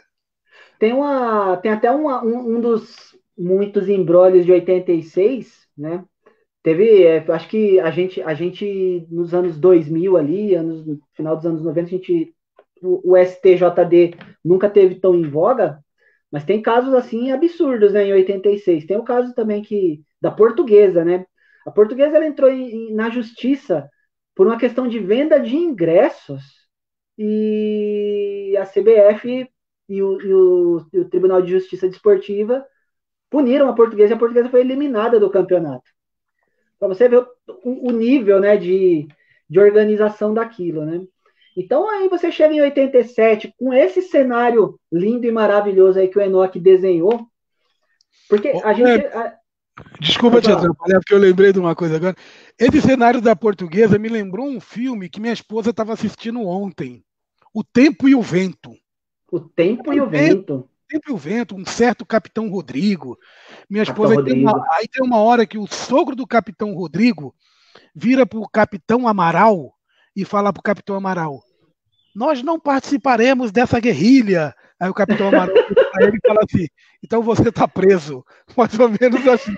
[0.85, 6.05] Tem, uma, tem até uma, um, um dos muitos embrólios de 86, né?
[6.61, 11.35] Teve, é, acho que a gente, a gente, nos anos 2000 ali, anos, no final
[11.35, 12.35] dos anos 90, a gente,
[12.83, 15.83] o, o STJD nunca teve tão em voga,
[16.31, 18.85] mas tem casos assim absurdos, né, em 86.
[18.85, 21.25] Tem o caso também que da portuguesa, né?
[21.65, 23.89] A portuguesa ela entrou em, na justiça
[24.35, 26.43] por uma questão de venda de ingressos
[27.17, 29.49] e a CBF
[29.87, 32.65] e o, e o, e o Tribunal de Justiça Desportiva
[33.29, 35.89] puniram a portuguesa e a portuguesa foi eliminada do campeonato.
[36.79, 37.25] Para você ver
[37.63, 39.07] o, o, nível né, de,
[39.49, 41.01] de organização daquilo, né?
[41.55, 46.21] Então aí você chega em 87 com esse cenário lindo e maravilhoso aí que o
[46.21, 47.27] Enoch desenhou,
[48.29, 49.05] porque a gente...
[49.07, 49.35] A...
[49.99, 52.15] Desculpa te atrapalhar, porque eu lembrei de uma coisa agora.
[52.57, 57.03] Esse cenário da portuguesa me lembrou um filme que minha esposa estava assistindo ontem,
[57.53, 58.71] O Tempo e o Vento.
[59.31, 60.55] O tempo e o vento.
[60.55, 63.17] O tempo e o vento, um certo Capitão Rodrigo.
[63.69, 67.33] Minha esposa tem uma, aí tem uma hora que o sogro do Capitão Rodrigo
[67.93, 69.73] vira para o Capitão Amaral
[70.15, 71.41] e fala para o Capitão Amaral:
[72.15, 74.53] Nós não participaremos dessa guerrilha.
[74.79, 75.55] Aí o Capitão Amaral
[75.99, 76.67] ele fala assim:
[77.03, 78.23] Então você está preso.
[78.55, 79.55] Mais ou menos assim.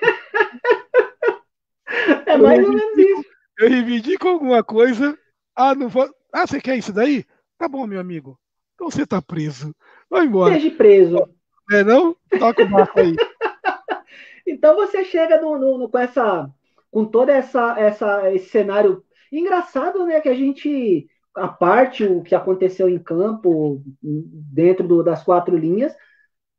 [2.25, 3.25] É mais ou menos isso.
[3.59, 5.17] Eu reivindico alguma coisa.
[5.55, 6.07] Ah, não vou.
[6.33, 7.25] Ah, você quer isso daí?
[7.57, 8.37] Tá bom, meu amigo.
[8.77, 9.75] Então você tá preso.
[10.07, 10.53] Vai embora.
[10.53, 11.27] Seja preso.
[11.71, 12.15] É não?
[12.37, 13.15] Toca o barco aí.
[14.45, 16.47] então você chega no, no, no, com essa.
[16.91, 20.21] Com todo essa, essa, esse cenário engraçado, né?
[20.21, 21.09] Que a gente.
[21.35, 25.95] A parte o que aconteceu em campo, dentro do, das quatro linhas,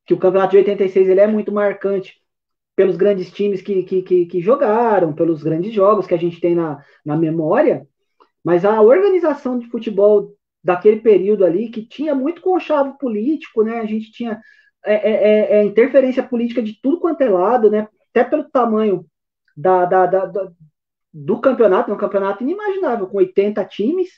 [0.04, 2.20] que o campeonato de 86 ele é muito marcante
[2.76, 6.54] pelos grandes times que, que, que, que jogaram, pelos grandes jogos que a gente tem
[6.54, 7.88] na, na memória,
[8.44, 10.37] mas a organização de futebol
[10.68, 13.80] daquele período ali, que tinha muito conchavo político, né?
[13.80, 14.38] A gente tinha
[14.84, 17.88] é, é, é, é interferência política de tudo quanto é lado, né?
[18.10, 19.06] Até pelo tamanho
[19.56, 20.52] da, da, da, da
[21.12, 24.10] do campeonato, um campeonato inimaginável, com 80 times,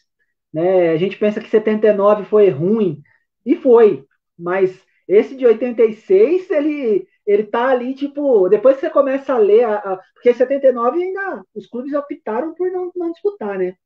[0.53, 0.91] né?
[0.91, 3.01] A gente pensa que 79 foi ruim,
[3.47, 4.05] e foi,
[4.37, 9.65] mas esse de 86, ele, ele tá ali, tipo, depois que você começa a ler,
[9.65, 13.77] a, a, porque 79 ainda, os clubes optaram por não, não disputar, né?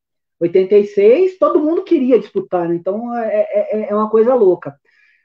[0.41, 2.75] 86, todo mundo queria disputar, né?
[2.75, 4.79] Então é, é, é, é uma coisa louca.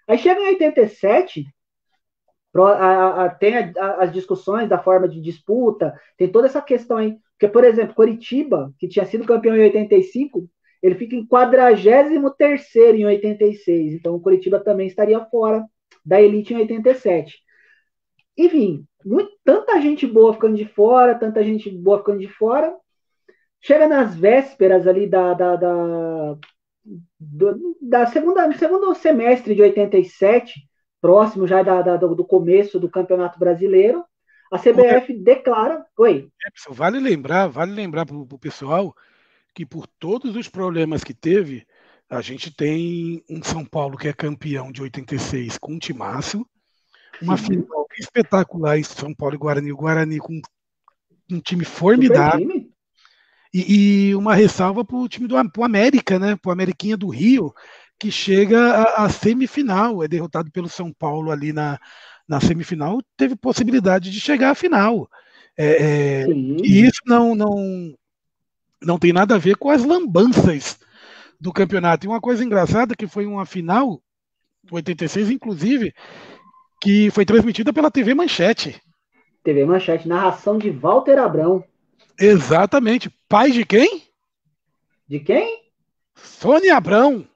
[0.08, 1.45] Aí chega em 87,
[2.56, 7.17] a, a, tem a, as discussões da forma de disputa, tem toda essa questão aí.
[7.34, 10.50] Porque, por exemplo, Coritiba, que tinha sido campeão em 85,
[10.82, 13.93] ele fica em 43 em 86.
[13.93, 15.65] Então o Coritiba também estaria fora
[16.06, 17.38] da elite em 87.
[18.38, 22.76] Enfim, muito, tanta gente boa ficando de fora, tanta gente boa ficando de fora.
[23.62, 26.38] Chega nas vésperas ali da, da, da,
[27.19, 30.67] do, da segunda, segundo semestre de 87,
[31.02, 34.04] próximo já da, da, do começo do Campeonato Brasileiro,
[34.52, 35.86] a CBF declara.
[35.98, 36.30] Oi.
[36.69, 38.95] Vale lembrar, vale lembrar para o pessoal
[39.54, 41.67] que por todos os problemas que teve,
[42.10, 46.45] a gente tem um São Paulo que é campeão de 86 com um timaço,
[47.22, 47.45] uma Sim.
[47.45, 50.41] final espetacular em São Paulo e Guarani, o Guarani com
[51.32, 52.39] um time formidável.
[52.39, 52.72] Time.
[53.54, 56.36] E, e, uma ressalva para o time do pro América, né?
[56.36, 57.54] Para o Ameriquinha do Rio,
[58.00, 61.80] que chega à semifinal, é derrotado pelo São Paulo ali na,
[62.28, 65.10] na semifinal, teve possibilidade de chegar à final.
[65.58, 67.94] É, é, e isso não, não,
[68.82, 70.80] não tem nada a ver com as lambanças
[71.40, 72.06] do campeonato.
[72.06, 74.02] E uma coisa engraçada que foi uma final,
[74.72, 75.94] 86 inclusive,
[76.80, 78.82] que foi transmitida pela TV Manchete.
[79.44, 81.64] TV Manchete, narração de Walter Abrão.
[82.20, 83.10] Exatamente.
[83.28, 84.04] Pai de quem?
[85.08, 85.60] De quem?
[86.16, 87.28] Sônia Abrão.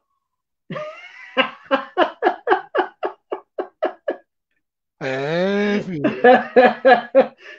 [5.01, 6.01] é, filho.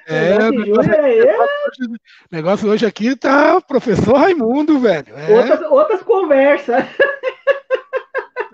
[0.07, 1.97] É, o negócio, negócio,
[2.31, 5.17] negócio, hoje aqui tá professor Raimundo, velho.
[5.17, 5.35] É.
[5.35, 6.85] Outras, outras conversas.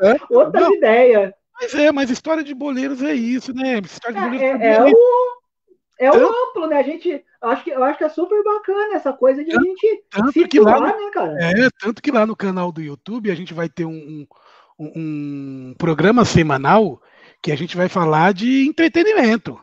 [0.01, 0.17] É?
[0.31, 1.33] Outras ideias.
[1.61, 3.83] Mas é, mas história de boleiros é isso, né?
[3.85, 5.40] História de boleiros é, é, é o,
[6.01, 6.79] é o amplo, né?
[6.79, 9.69] A gente acho que eu acho que é super bacana essa coisa de tanto, a
[9.69, 11.39] gente tanto situar, que lá, né, cara?
[11.39, 14.27] É, tanto que lá no canal do YouTube a gente vai ter um,
[14.79, 17.03] um, um programa semanal
[17.43, 19.61] que a gente vai falar de entretenimento.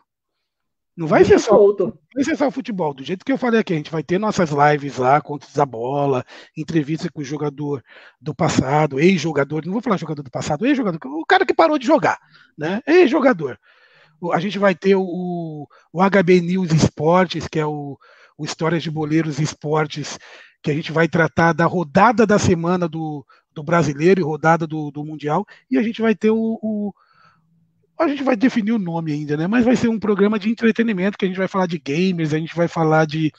[0.95, 2.93] Não vai ser só, não vai ser só futebol.
[2.93, 5.65] Do jeito que eu falei aqui, a gente vai ter nossas lives lá, contos da
[5.65, 6.23] bola,
[6.55, 7.83] entrevista com o jogador
[8.21, 11.85] do passado, ex-jogador, não vou falar jogador do passado, ex-jogador, o cara que parou de
[11.85, 12.19] jogar,
[12.57, 12.81] né?
[12.87, 13.59] Ex-jogador.
[14.33, 17.97] A gente vai ter o, o HB News Esportes, que é o,
[18.37, 20.17] o Histórias de Boleiros Esportes,
[20.61, 24.91] que a gente vai tratar da rodada da semana do, do brasileiro e rodada do,
[24.91, 26.93] do Mundial, e a gente vai ter o, o
[27.99, 29.47] a gente vai definir o nome ainda, né?
[29.47, 32.37] Mas vai ser um programa de entretenimento que a gente vai falar de gamers, a
[32.37, 33.31] gente vai falar de,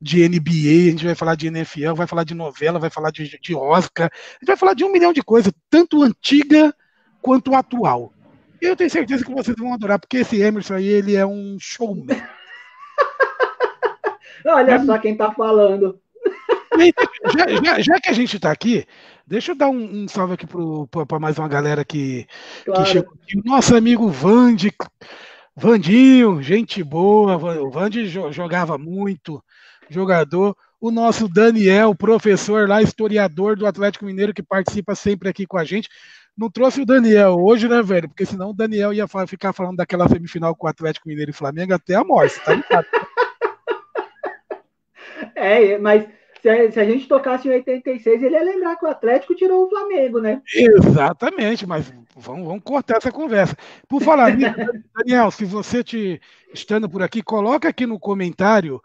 [0.00, 3.38] de NBA, a gente vai falar de NFL, vai falar de novela, vai falar de,
[3.38, 6.74] de Oscar, a gente vai falar de um milhão de coisas, tanto antiga
[7.20, 8.12] quanto atual.
[8.60, 12.06] Eu tenho certeza que vocês vão adorar, porque esse Emerson aí, ele é um showman.
[14.46, 15.98] Olha é, só quem tá falando.
[17.36, 18.86] Já, já, já, que a gente está aqui,
[19.26, 22.26] deixa eu dar um, um salve aqui para mais uma galera que,
[22.64, 22.84] claro.
[22.84, 23.38] que chegou aqui.
[23.38, 24.72] O nosso amigo Vande,
[25.56, 27.36] Vandinho, gente boa.
[27.62, 29.42] O Vande jogava muito,
[29.88, 30.56] jogador.
[30.78, 35.64] O nosso Daniel, professor lá, historiador do Atlético Mineiro, que participa sempre aqui com a
[35.64, 35.88] gente.
[36.36, 38.08] Não trouxe o Daniel hoje, né, velho?
[38.08, 41.72] Porque senão o Daniel ia ficar falando daquela semifinal com o Atlético Mineiro e Flamengo
[41.72, 42.86] até a morte, tá ligado?
[45.34, 46.06] É, mas
[46.40, 49.64] se a, se a, gente tocasse em 86, ele ia lembrar que o Atlético tirou
[49.64, 50.40] o Flamengo, né?
[50.54, 53.56] Exatamente, mas vamos, vamos cortar essa conversa.
[53.88, 54.54] Por falar nisso,
[54.94, 56.20] Daniel, se você te
[56.54, 58.80] estando por aqui, coloca aqui no comentário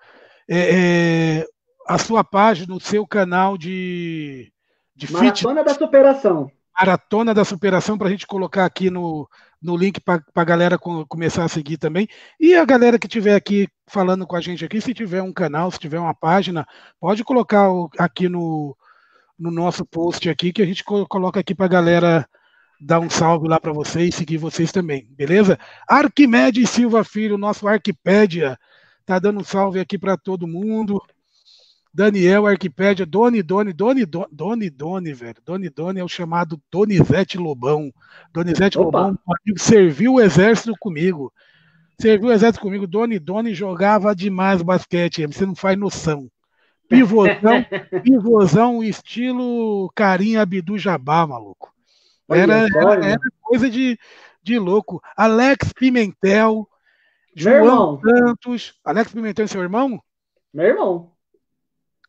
[0.49, 1.47] é, é,
[1.87, 4.51] a sua página, o seu canal de,
[4.95, 6.51] de Maratona da Superação.
[6.81, 9.29] Maratona da Superação, para a gente colocar aqui no,
[9.61, 12.07] no link para a galera começar a seguir também.
[12.39, 15.69] E a galera que estiver aqui falando com a gente aqui, se tiver um canal,
[15.69, 16.65] se tiver uma página,
[16.99, 18.75] pode colocar aqui no,
[19.37, 22.27] no nosso post aqui, que a gente coloca aqui para a galera
[22.79, 25.59] dar um salve lá para vocês, seguir vocês também, beleza?
[25.87, 28.57] Arquimedes Silva Filho, nosso Arquipédia,
[29.05, 30.99] tá dando um salve aqui para todo mundo.
[31.93, 35.35] Daniel, Arquipédia, Doni, Doni, Doni, Doni, Doni, velho.
[35.45, 37.93] Doni, Doni é o chamado Donizete Lobão.
[38.31, 38.85] Donizete Opa.
[38.85, 41.33] Lobão, amigo, serviu o exército comigo.
[41.99, 42.87] Serviu o exército comigo.
[42.87, 45.25] Doni, Doni jogava demais basquete.
[45.27, 46.29] Você não faz noção.
[46.87, 47.65] Pivôzão,
[48.03, 51.73] pivôzão estilo Carinha Abdu Jabá, maluco.
[52.29, 53.99] Era, era, era, coisa de,
[54.41, 55.01] de louco.
[55.15, 56.67] Alex Pimentel,
[57.35, 58.01] Meu João irmão.
[58.01, 58.73] Santos.
[58.83, 60.01] Alex Pimentel é seu irmão?
[60.53, 61.11] Meu irmão.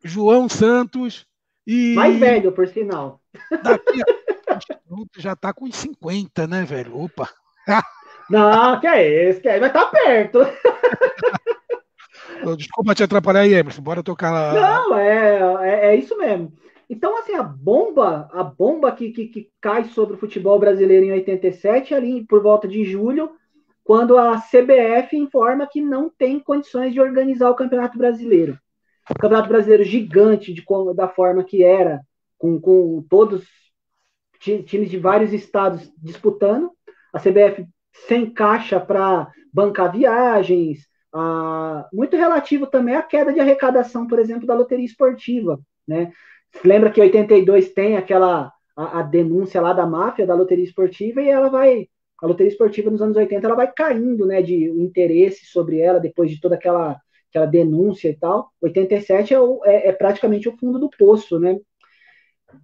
[0.02, 1.26] João Santos
[1.66, 1.94] e.
[1.94, 3.20] Mais velho, por sinal.
[3.62, 4.02] Daqui
[5.16, 6.98] já tá com 50, né, velho?
[6.98, 7.28] Opa!
[8.28, 10.40] Não, que é esse, que é, vai tá perto.
[12.56, 13.82] Desculpa te atrapalhar aí, Emerson.
[13.82, 14.52] Bora tocar lá.
[14.54, 16.52] Não, é, é, é, isso mesmo.
[16.88, 21.12] Então, assim, a bomba, a bomba que, que, que cai sobre o futebol brasileiro em
[21.12, 23.30] 87, ali por volta de julho,
[23.84, 28.58] quando a CBF informa que não tem condições de organizar o Campeonato Brasileiro.
[29.10, 32.00] O Campeonato Brasileiro gigante de, da forma que era,
[32.38, 33.44] com, com todos
[34.40, 36.70] times de vários estados disputando,
[37.12, 37.66] a CBF
[38.08, 44.46] sem caixa para bancar viagens, ah, muito relativo também à queda de arrecadação, por exemplo,
[44.46, 45.60] da loteria esportiva.
[45.86, 46.10] Né?
[46.64, 51.28] Lembra que 82 tem aquela a, a, denúncia lá da máfia da loteria esportiva e
[51.28, 51.88] ela vai.
[52.22, 56.30] A loteria esportiva nos anos 80 ela vai caindo né, de interesse sobre ela depois
[56.30, 56.96] de toda aquela,
[57.32, 58.52] aquela denúncia e tal.
[58.60, 61.58] 87 é, o, é, é praticamente o fundo do poço, né?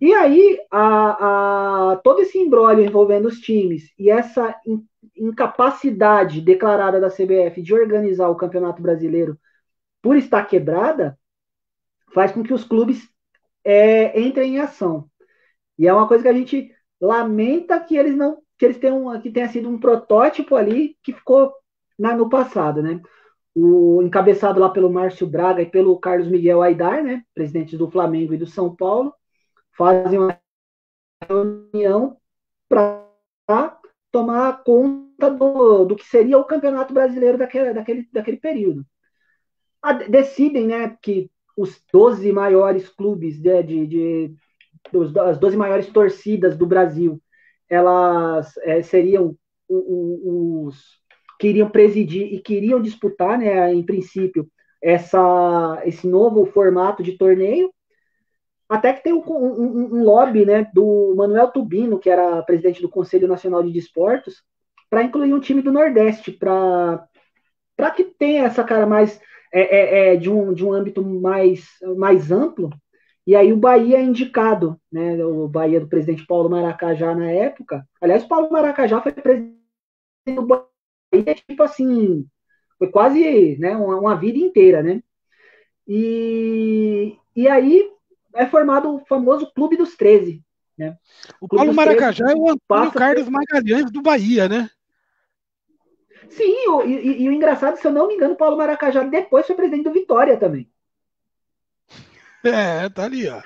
[0.01, 4.55] E aí, a, a, todo esse embrólio envolvendo os times e essa
[5.17, 9.39] incapacidade declarada da CBF de organizar o Campeonato Brasileiro
[10.03, 11.19] por estar quebrada,
[12.13, 13.09] faz com que os clubes
[13.65, 15.09] é, entrem em ação.
[15.79, 19.31] E é uma coisa que a gente lamenta que eles não que eles tenham que
[19.31, 21.53] tenha sido um protótipo ali que ficou
[21.99, 23.01] na, no passado, né?
[23.61, 28.33] O encabeçado lá pelo Márcio Braga e pelo Carlos Miguel Aidar, né, presidentes do Flamengo
[28.33, 29.12] e do São Paulo,
[29.77, 30.40] fazem uma
[31.29, 32.16] reunião
[32.68, 33.81] para
[34.12, 38.87] tomar conta do, do que seria o Campeonato Brasileiro daquele, daquele, daquele período.
[39.83, 44.35] A, decidem né, que os 12 maiores clubes de, de, de
[44.92, 47.21] os, as 12 maiores torcidas do Brasil
[47.68, 49.37] elas é, seriam
[49.68, 50.98] os que
[51.46, 54.48] iriam presidir e queriam disputar, né, em princípio,
[54.83, 57.72] essa, esse novo formato de torneio,
[58.68, 62.88] até que tem um, um, um, lobby né, do Manuel Tubino, que era presidente do
[62.88, 64.42] Conselho Nacional de Desportos,
[64.90, 67.09] para incluir um time do Nordeste, para
[67.94, 69.20] que tenha essa cara mais
[69.53, 72.70] é, é, é, de, um, de um âmbito mais, mais amplo.
[73.27, 75.22] E aí o Bahia é indicado, né?
[75.24, 77.87] O Bahia do presidente Paulo Maracajá na época.
[78.01, 79.55] Aliás, Paulo Maracajá foi presidente
[80.27, 80.68] do
[81.11, 82.27] Bahia, tipo assim,
[82.79, 85.03] foi quase né, uma, uma vida inteira, né?
[85.87, 87.90] E, e aí
[88.35, 90.42] é formado o famoso Clube dos 13.
[90.77, 90.97] Né?
[91.40, 93.33] O Paulo Maracajá 13, é o Antônio Carlos por...
[93.33, 94.71] Magalhães do Bahia, né?
[96.29, 99.47] Sim, o, e, e, o engraçado, se eu não me engano, o Paulo Maracajá depois
[99.47, 100.71] foi presidente do Vitória também.
[102.44, 103.42] É, tá ali, ó.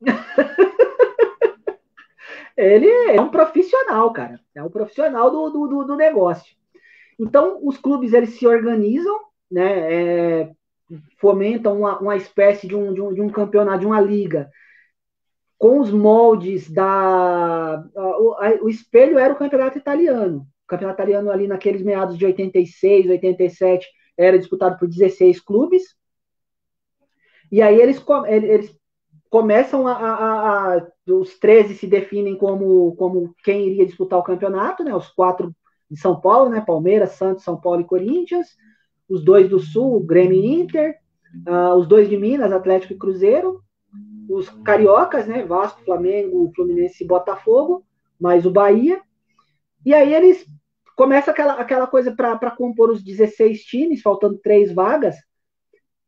[2.56, 4.38] Ele é um profissional, cara.
[4.54, 6.54] É um profissional do, do, do negócio.
[7.22, 9.16] Então, os clubes eles se organizam,
[9.48, 10.40] né?
[10.42, 10.52] É,
[11.20, 14.50] fomentam uma, uma espécie de um, de, um, de um campeonato, de uma liga,
[15.56, 17.84] com os moldes da.
[17.94, 20.40] O, a, o espelho era o campeonato italiano.
[20.64, 23.86] O campeonato italiano, ali naqueles meados de 86, 87,
[24.18, 25.94] era disputado por 16 clubes.
[27.52, 28.76] E aí eles, eles
[29.30, 34.82] começam a, a, a, Os 13 se definem como, como quem iria disputar o campeonato,
[34.82, 34.92] né?
[34.92, 35.54] Os quatro
[35.92, 36.60] de São Paulo, né?
[36.60, 38.48] Palmeiras, Santos, São Paulo e Corinthians
[39.12, 40.98] os dois do Sul, Grêmio e Inter,
[41.46, 43.62] uh, os dois de Minas, Atlético e Cruzeiro,
[44.26, 47.84] os cariocas, né, Vasco, Flamengo, Fluminense e Botafogo,
[48.18, 49.02] mais o Bahia.
[49.84, 50.46] E aí eles
[50.96, 55.16] começa aquela, aquela coisa para compor os 16 times, faltando três vagas.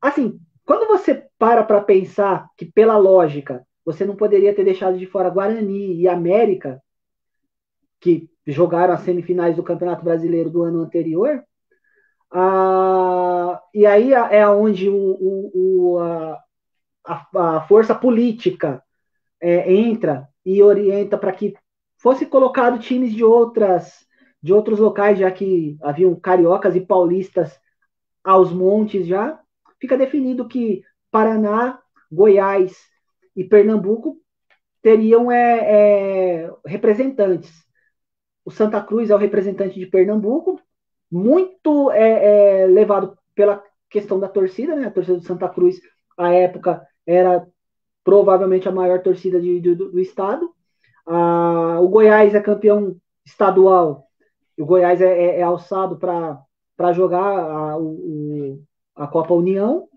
[0.01, 5.07] Assim, quando você para para pensar que, pela lógica, você não poderia ter deixado de
[5.07, 6.81] fora Guarani e América,
[8.01, 11.43] que jogaram as semifinais do Campeonato Brasileiro do ano anterior,
[12.33, 15.99] ah, e aí é onde o, o, o
[17.05, 18.83] a, a, força política
[19.41, 21.55] é, entra e orienta para que
[21.99, 24.05] fosse colocado times de outras
[24.43, 27.59] de outros locais, já que haviam cariocas e paulistas
[28.23, 29.41] aos montes já,
[29.81, 31.79] fica definido que Paraná,
[32.13, 32.77] Goiás
[33.35, 34.19] e Pernambuco
[34.83, 35.61] teriam é,
[36.45, 37.51] é, representantes.
[38.45, 40.61] O Santa Cruz é o representante de Pernambuco,
[41.11, 44.87] muito é, é, levado pela questão da torcida, né?
[44.87, 45.81] A torcida do Santa Cruz
[46.19, 47.47] à época era
[48.03, 50.53] provavelmente a maior torcida de, do, do, estado.
[51.07, 54.07] Ah, o Goiás é campeão estadual,
[54.59, 58.61] o Goiás é, é, é alçado para jogar a, o,
[58.95, 59.89] a Copa União.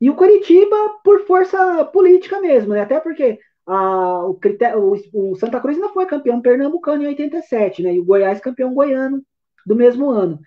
[0.00, 2.82] E o Curitiba por força política mesmo, né?
[2.82, 7.94] Até porque a, o, o, o, Santa Cruz não foi campeão pernambucano em 87, né?
[7.94, 9.22] E o Goiás campeão goiano
[9.66, 10.38] do mesmo ano.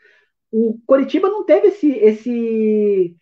[0.51, 3.15] O Curitiba não teve esse, esse,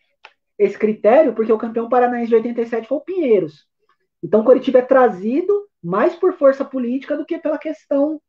[0.58, 3.66] esse critério porque o campeão paranaense de 87 foi o Pinheiros.
[4.24, 8.22] Então o Curitiba é trazido mais por força política do que pela questão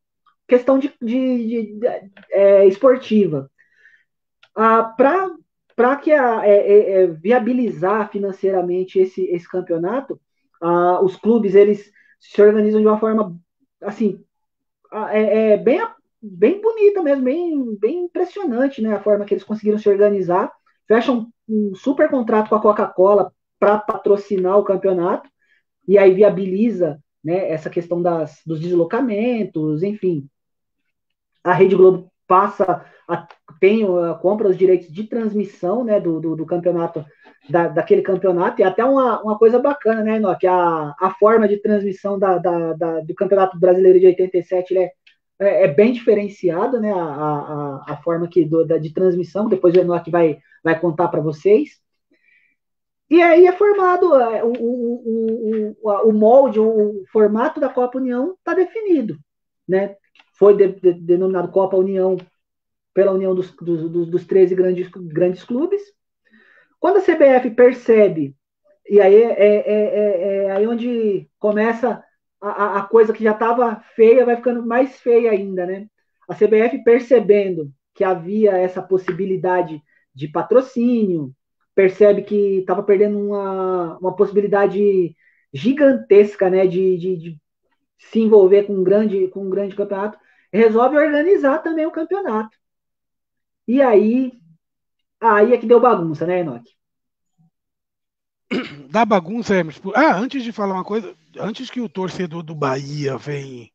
[0.47, 1.87] questão de, de, de, de
[2.31, 3.49] é, esportiva.
[4.55, 5.29] Ah, Para
[5.79, 10.19] para que a, é, é, é, viabilizar financeiramente esse, esse campeonato,
[10.61, 13.37] ah, os clubes eles se organizam de uma forma
[13.81, 14.23] assim
[14.91, 15.79] é, é, bem
[16.21, 18.93] bem bonita mesmo, bem, bem impressionante, né?
[18.93, 20.51] A forma que eles conseguiram se organizar,
[20.87, 25.29] fecham um super contrato com a Coca-Cola para patrocinar o campeonato
[25.87, 27.49] e aí viabiliza, né?
[27.49, 30.27] Essa questão das, dos deslocamentos, enfim.
[31.43, 33.27] A Rede Globo passa a,
[33.59, 37.03] tem, a, compra os direitos de transmissão né, do, do, do campeonato,
[37.49, 41.57] da, daquele campeonato, e até uma, uma coisa bacana, né, Enoch, a, a forma de
[41.57, 44.91] transmissão da, da, da do Campeonato Brasileiro de 87 é,
[45.39, 49.73] é, é, bem diferenciada, né, a, a, a forma que, do, da, de transmissão, depois
[49.73, 51.79] o Enoch vai, vai contar para vocês.
[53.09, 58.35] E aí é formado é, o, o, o, o molde, o formato da Copa União
[58.39, 59.17] está definido,
[59.67, 59.95] né?
[60.39, 62.15] foi de, de, denominado Copa União
[62.99, 65.81] pela união dos, dos, dos 13 grandes, grandes clubes.
[66.81, 68.35] Quando a CBF percebe,
[68.89, 72.03] e aí é, é, é, é aí onde começa
[72.41, 75.87] a, a coisa que já estava feia, vai ficando mais feia ainda, né?
[76.27, 79.81] A CBF percebendo que havia essa possibilidade
[80.13, 81.33] de patrocínio,
[81.73, 85.15] percebe que estava perdendo uma, uma possibilidade
[85.53, 87.37] gigantesca né, de, de, de,
[87.97, 90.19] se envolver com um grande, com um grande campeonato,
[90.51, 92.59] resolve organizar também o campeonato.
[93.69, 94.33] E aí,
[95.21, 96.65] aí é que deu bagunça, né, Enoch?
[98.89, 99.79] Da bagunça, Hermes.
[99.93, 103.71] Ah, antes de falar uma coisa, antes que o torcedor do Bahia vem,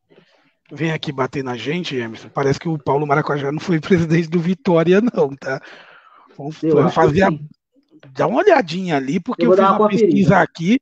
[0.73, 4.41] vem aqui bater na gente, Hermes, parece que o Paulo Maracajá não foi presidente do
[4.41, 5.63] Vitória, não, tá?
[6.37, 6.59] Vamos,
[6.93, 7.31] fazer a,
[8.11, 10.81] dá uma olhadinha ali, porque eu, eu fiz uma, uma pesquisa aqui,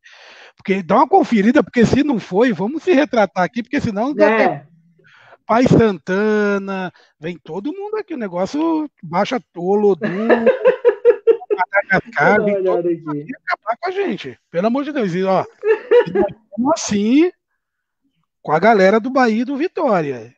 [0.57, 4.67] porque dá uma conferida, porque se não foi, vamos se retratar aqui, porque senão é.
[5.53, 6.91] Pai Santana,
[7.21, 8.15] vem todo mundo aqui.
[8.15, 9.99] O negócio baixa tolo,
[11.93, 14.39] Madagascar, vem todo mundo aqui acabar com a gente.
[14.51, 15.15] Pelo amor de Deus.
[15.15, 15.45] E, ó,
[16.49, 17.31] como assim
[18.41, 20.35] com a galera do Bahia e do Vitória.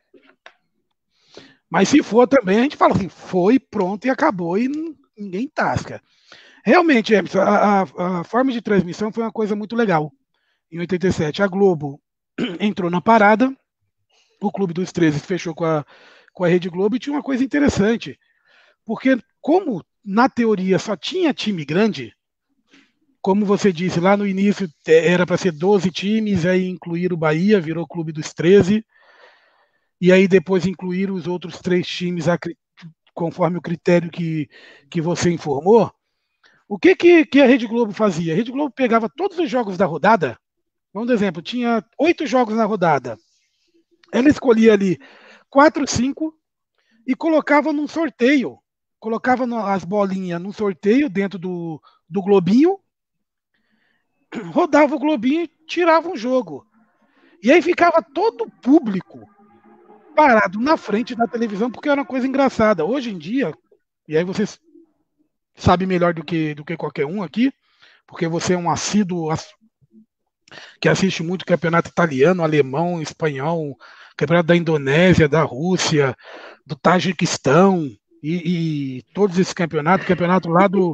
[1.69, 4.69] Mas se for também, a gente fala assim, foi, pronto e acabou e
[5.17, 6.01] ninguém tasca.
[6.65, 10.11] Realmente, Emerson, a, a, a, forma de transmissão foi uma coisa muito legal.
[10.69, 12.01] Em 87, a Globo
[12.59, 13.55] entrou na parada,
[14.47, 15.85] o Clube dos 13 fechou com a,
[16.33, 18.19] com a Rede Globo e tinha uma coisa interessante.
[18.85, 22.13] Porque, como na teoria só tinha time grande,
[23.21, 27.59] como você disse, lá no início era para ser 12 times, aí incluir o Bahia,
[27.59, 28.85] virou Clube dos 13,
[29.99, 32.25] e aí depois incluir os outros três times
[33.15, 34.47] conforme o critério que,
[34.91, 35.91] que você informou.
[36.67, 38.33] O que, que, que a Rede Globo fazia?
[38.33, 40.37] A Rede Globo pegava todos os jogos da rodada,
[40.93, 43.17] vamos dar exemplo, tinha oito jogos na rodada,
[44.15, 44.97] ela escolhia ali
[45.49, 46.33] quatro, cinco
[47.05, 48.57] e colocava num sorteio.
[48.97, 52.79] Colocava as bolinhas num sorteio dentro do, do globinho,
[54.53, 56.65] rodava o globinho e tirava um jogo.
[57.43, 59.29] E aí ficava todo o público
[60.15, 62.85] parado na frente da televisão, porque era uma coisa engraçada.
[62.85, 63.53] Hoje em dia,
[64.07, 64.45] e aí você
[65.55, 67.53] sabe melhor do que, do que qualquer um aqui,
[68.07, 69.27] porque você é um assíduo
[70.79, 73.77] que assiste muito campeonato italiano, alemão, espanhol,
[74.15, 76.15] campeonato da Indonésia, da Rússia,
[76.65, 77.89] do Tajiquistão
[78.23, 80.93] e, e todos esses campeonatos, campeonato lá do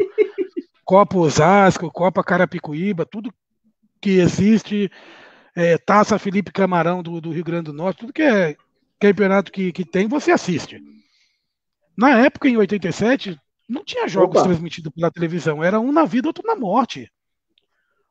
[0.84, 3.34] Copa Osasco, Copa Carapicuíba, tudo
[4.02, 4.92] que existe,
[5.56, 8.56] é, Taça Felipe Camarão do, do, Rio Grande do Norte, tudo que é
[9.00, 10.82] campeonato que, que tem, você assiste.
[11.98, 14.48] Na época, em 87, não tinha jogos Opa.
[14.48, 17.12] transmitidos pela televisão, era um na vida, outro na morte.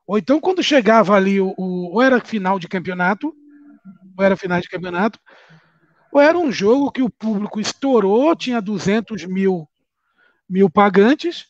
[0.07, 3.33] Ou então, quando chegava ali, o, o ou era final de campeonato,
[4.21, 5.19] ou era final de campeonato,
[6.11, 9.67] ou era um jogo que o público estourou, tinha 200 mil,
[10.47, 11.47] mil pagantes,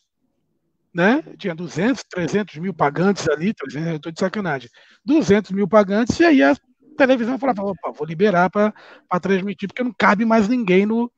[0.94, 1.22] né?
[1.36, 4.70] Tinha 200, 300 mil pagantes ali, 300, eu tô de sacanagem,
[5.04, 6.56] 200 mil pagantes, e aí a
[6.96, 8.72] televisão falava, opa, vou liberar para
[9.20, 11.10] transmitir, porque não cabe mais ninguém no,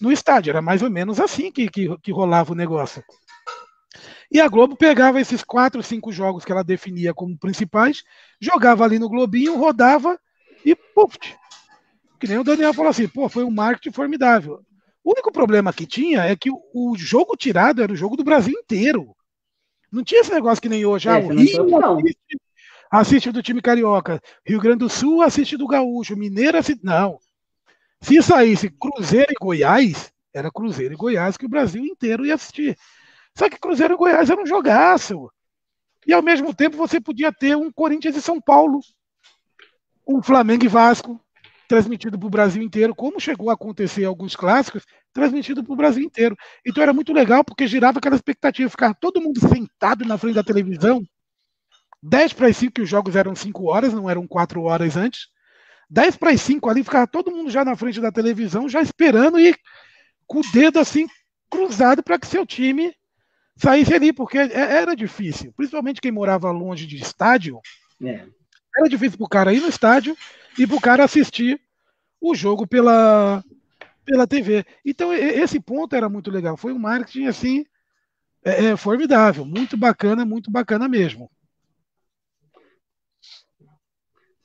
[0.00, 0.50] no estádio.
[0.50, 3.02] Era mais ou menos assim que, que, que rolava o negócio.
[4.30, 8.02] E a Globo pegava esses quatro, cinco jogos que ela definia como principais,
[8.40, 10.18] jogava ali no Globinho, rodava
[10.64, 11.16] e puf!
[12.18, 14.60] Que nem o Daniel falou assim, pô, foi um marketing formidável.
[15.04, 18.54] O único problema que tinha é que o jogo tirado era o jogo do Brasil
[18.58, 19.14] inteiro.
[19.90, 21.08] Não tinha esse negócio que nem hoje.
[21.08, 22.40] Ah, é, o Rio assiste,
[22.90, 26.84] assiste, do time carioca, Rio Grande do Sul assiste do Gaúcho, Mineiro assiste.
[26.84, 27.18] Não.
[28.00, 32.78] Se saísse Cruzeiro e Goiás, era Cruzeiro e Goiás que o Brasil inteiro ia assistir.
[33.36, 35.30] Só que Cruzeiro e Goiás era um jogaço.
[36.06, 38.80] E ao mesmo tempo você podia ter um Corinthians e São Paulo,
[40.06, 41.20] um Flamengo e Vasco,
[41.68, 46.04] transmitido para o Brasil inteiro, como chegou a acontecer alguns clássicos, transmitido para o Brasil
[46.04, 46.36] inteiro.
[46.66, 50.44] Então era muito legal, porque girava aquela expectativa, ficar todo mundo sentado na frente da
[50.44, 51.02] televisão,
[52.02, 55.28] 10 para as 5, que os jogos eram 5 horas, não eram 4 horas antes,
[55.88, 59.38] 10 para as 5 ali, ficava todo mundo já na frente da televisão, já esperando
[59.38, 59.54] e
[60.26, 61.06] com o dedo assim
[61.48, 62.92] cruzado para que seu time
[63.56, 67.60] saísse ali, porque é, era difícil, principalmente quem morava longe de estádio.
[68.02, 68.26] É.
[68.76, 70.16] Era difícil para o cara ir no estádio
[70.58, 71.60] e para o cara assistir
[72.20, 73.44] o jogo pela,
[74.04, 74.64] pela TV.
[74.84, 76.56] Então, esse ponto era muito legal.
[76.56, 77.66] Foi um marketing assim
[78.44, 81.30] é, é, formidável, muito bacana, muito bacana mesmo.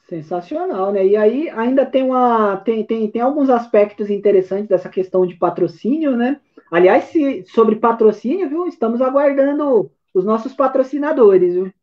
[0.07, 1.05] Sensacional, né?
[1.05, 6.15] E aí ainda tem uma tem, tem, tem alguns aspectos interessantes dessa questão de patrocínio,
[6.15, 6.39] né?
[6.71, 8.67] Aliás, se, sobre patrocínio, viu?
[8.67, 11.73] Estamos aguardando os nossos patrocinadores, viu?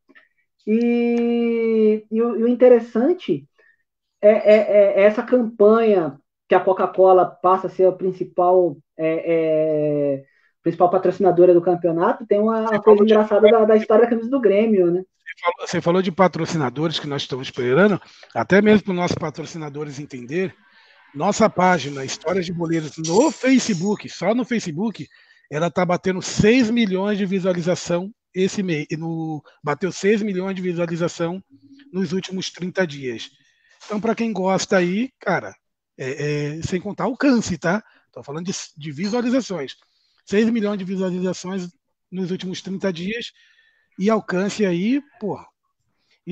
[0.66, 3.46] E, e, o, e o, interessante
[4.20, 10.24] é, é, é, essa campanha que a Coca-Cola passa a ser a principal é, é
[10.62, 12.26] principal patrocinadora do campeonato.
[12.26, 15.04] Tem uma, uma coisa engraçada da, da história da camisa do Grêmio, né?
[15.60, 18.00] Você falou de patrocinadores que nós estamos esperando,
[18.34, 20.54] até mesmo para os nossos patrocinadores entender.
[21.14, 25.06] Nossa página Histórias de Boleiros no Facebook, só no Facebook,
[25.50, 28.86] ela está batendo 6 milhões de visualização esse mês.
[28.98, 31.42] No, bateu 6 milhões de visualização
[31.92, 33.30] nos últimos 30 dias.
[33.84, 35.54] Então, para quem gosta aí, cara,
[35.96, 37.82] é, é, sem contar alcance, tá?
[38.06, 39.76] Estou falando de, de visualizações.
[40.26, 41.68] 6 milhões de visualizações
[42.10, 43.32] nos últimos 30 dias
[43.98, 45.38] e alcance aí, pô,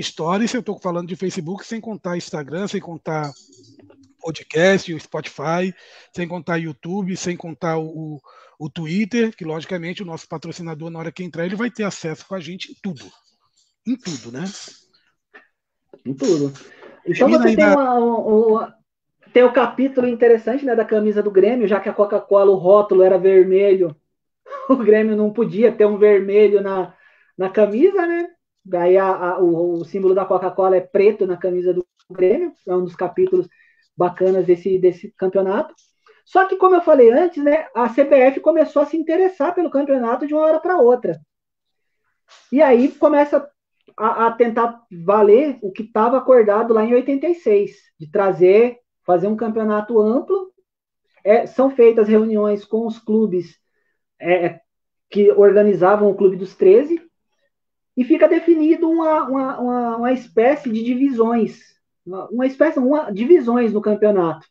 [0.01, 3.31] stories, eu estou falando de Facebook, sem contar Instagram, sem contar
[4.23, 5.75] podcast, o Spotify,
[6.15, 8.21] sem contar YouTube, sem contar o,
[8.59, 12.27] o Twitter, que logicamente o nosso patrocinador, na hora que entrar, ele vai ter acesso
[12.27, 13.05] com a gente em tudo.
[13.87, 14.45] Em tudo, né?
[16.07, 16.53] Em tudo.
[17.05, 18.75] Então você tem, uma, uma,
[19.33, 23.03] tem o capítulo interessante né, da camisa do Grêmio, já que a Coca-Cola, o rótulo
[23.03, 23.97] era vermelho,
[24.71, 26.95] o Grêmio não podia ter um vermelho na,
[27.37, 28.29] na camisa, né?
[28.65, 32.75] Daí a, a, o, o, símbolo da Coca-Cola é preto na camisa do Grêmio, é
[32.75, 33.49] um dos capítulos
[33.97, 35.75] bacanas desse, desse campeonato.
[36.25, 40.27] Só que, como eu falei antes, né, a CBF começou a se interessar pelo campeonato
[40.27, 41.21] de uma hora para outra.
[42.51, 43.49] E aí começa
[43.97, 49.37] a, a tentar valer o que estava acordado lá em 86, de trazer, fazer um
[49.37, 50.53] campeonato amplo.
[51.25, 53.59] É, são feitas reuniões com os clubes
[54.21, 54.61] é,
[55.11, 57.01] que organizavam o Clube dos 13,
[57.97, 61.61] e fica definido uma, uma, uma, uma espécie de divisões,
[62.05, 64.47] uma, espécie, uma, divisões no campeonato.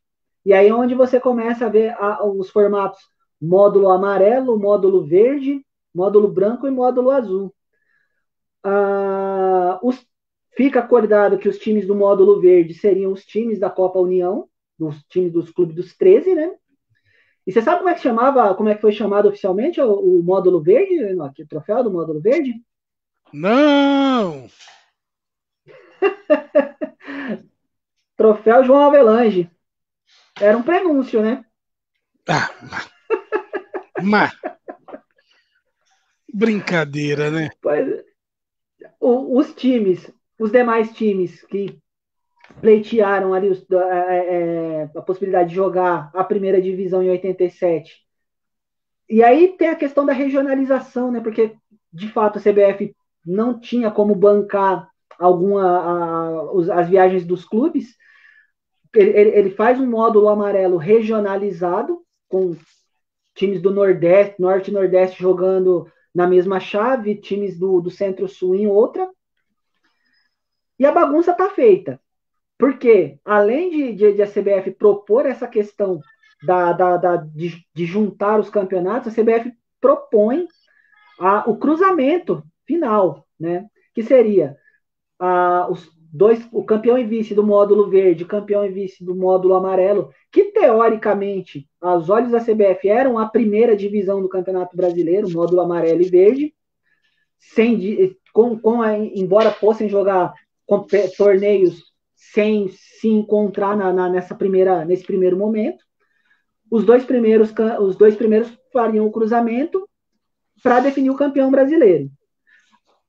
[0.45, 2.99] E aí é onde você começa a ver a, os formatos
[3.41, 7.53] módulo amarelo, módulo verde, módulo branco e módulo azul.
[8.63, 10.05] Ah, os,
[10.55, 14.47] fica acordado que os times do módulo verde seriam os times da Copa União,
[14.79, 16.55] os times dos clubes dos 13, né?
[17.45, 20.23] E você sabe como é que chamava, como é que foi chamado oficialmente o, o
[20.23, 22.53] módulo verde, o troféu do módulo verde?
[23.33, 24.47] Não!
[28.17, 29.49] troféu João Avelange.
[30.39, 31.43] Era um prenúncio, né?
[32.27, 32.49] Ah,
[34.01, 34.31] mas,
[36.31, 37.49] brincadeira, né?
[37.61, 38.03] Pois,
[38.99, 41.79] o, os times, os demais times que
[42.59, 47.91] pleitearam ali os, é, é, a possibilidade de jogar a primeira divisão em 87.
[49.09, 51.19] E aí tem a questão da regionalização, né?
[51.19, 51.55] Porque
[51.91, 52.95] de fato a CBF
[53.25, 54.90] não tinha como bancar
[55.22, 57.95] alguma a, as viagens dos clubes.
[58.93, 62.57] Ele, ele, faz um módulo amarelo regionalizado com
[63.34, 68.67] times do Nordeste, Norte e Nordeste jogando na mesma chave, times do, do Centro-Sul em
[68.67, 69.09] outra.
[70.78, 72.01] E a bagunça tá feita.
[72.57, 76.01] Porque, além de, de, de a CBF propor essa questão
[76.43, 80.47] da, da, da de, de, juntar os campeonatos, a CBF propõe
[81.19, 83.65] a, o cruzamento final, né?
[83.93, 84.57] Que seria
[85.22, 89.53] a, os dois, o campeão e vice do módulo verde, campeão e vice do módulo
[89.53, 95.61] amarelo, que teoricamente, aos olhos da CBF, eram a primeira divisão do Campeonato Brasileiro, módulo
[95.61, 96.53] amarelo e verde.
[97.38, 100.34] sem com, com a, embora fossem jogar
[101.17, 101.84] torneios
[102.15, 105.84] sem se encontrar na, na, nessa primeira, nesse primeiro momento.
[106.69, 109.86] Os dois primeiros, os dois primeiros fariam o cruzamento
[110.63, 112.09] para definir o campeão brasileiro.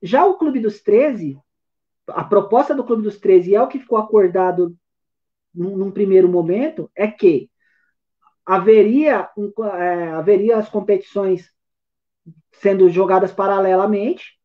[0.01, 1.37] Já o Clube dos 13,
[2.07, 4.75] a proposta do Clube dos 13 é o que ficou acordado
[5.53, 7.49] num, num primeiro momento, é que
[8.45, 11.49] haveria, um, é, haveria as competições
[12.53, 14.37] sendo jogadas paralelamente,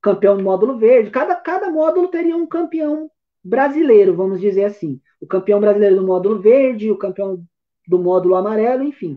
[0.00, 3.10] campeão do módulo verde, cada, cada módulo teria um campeão
[3.42, 5.00] brasileiro, vamos dizer assim.
[5.20, 7.44] O campeão brasileiro do módulo verde, o campeão
[7.86, 9.16] do módulo amarelo, enfim.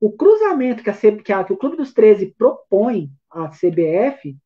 [0.00, 4.36] O cruzamento que, a, que, a, que o Clube dos 13 propõe à CBF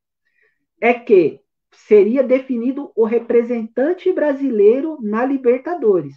[0.81, 1.41] é que
[1.73, 6.15] seria definido o representante brasileiro na Libertadores,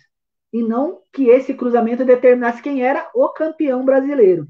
[0.51, 4.47] e não que esse cruzamento determinasse quem era o campeão brasileiro.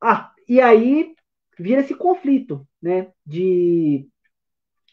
[0.00, 1.14] Ah, e aí
[1.58, 3.12] vira esse conflito, né?
[3.24, 4.08] De,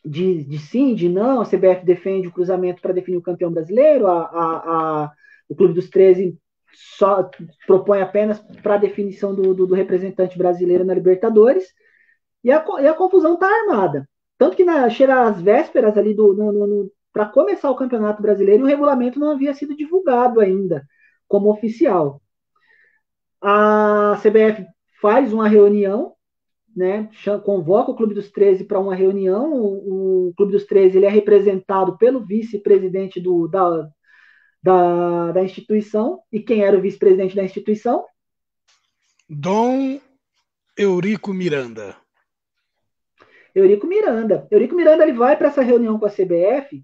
[0.06, 4.08] de, de sim, de não, a CBF defende o cruzamento para definir o campeão brasileiro,
[4.08, 5.12] a, a, a,
[5.48, 6.38] o Clube dos 13
[6.72, 7.30] só
[7.66, 11.74] propõe apenas para definição do, do, do, representante brasileiro na Libertadores,
[12.44, 14.08] e a, e a confusão está armada.
[14.40, 18.22] Tanto que na, chega às vésperas ali do, no, no, no para começar o Campeonato
[18.22, 20.88] Brasileiro, o regulamento não havia sido divulgado ainda
[21.28, 22.22] como oficial.
[23.42, 24.66] A CBF
[25.02, 26.14] faz uma reunião,
[26.74, 27.10] né,
[27.44, 29.52] convoca o Clube dos 13 para uma reunião.
[29.52, 33.22] O, o, Clube dos 13 ele é representado pelo vice-presidente
[33.52, 33.90] da,
[34.64, 36.22] da, da instituição.
[36.32, 38.06] E quem era o vice-presidente da instituição?
[39.30, 40.00] Dom
[40.78, 41.98] Eurico Miranda.
[43.56, 44.48] Eurico Miranda.
[44.52, 46.84] Eurico Miranda ele vai para essa reunião com a CBF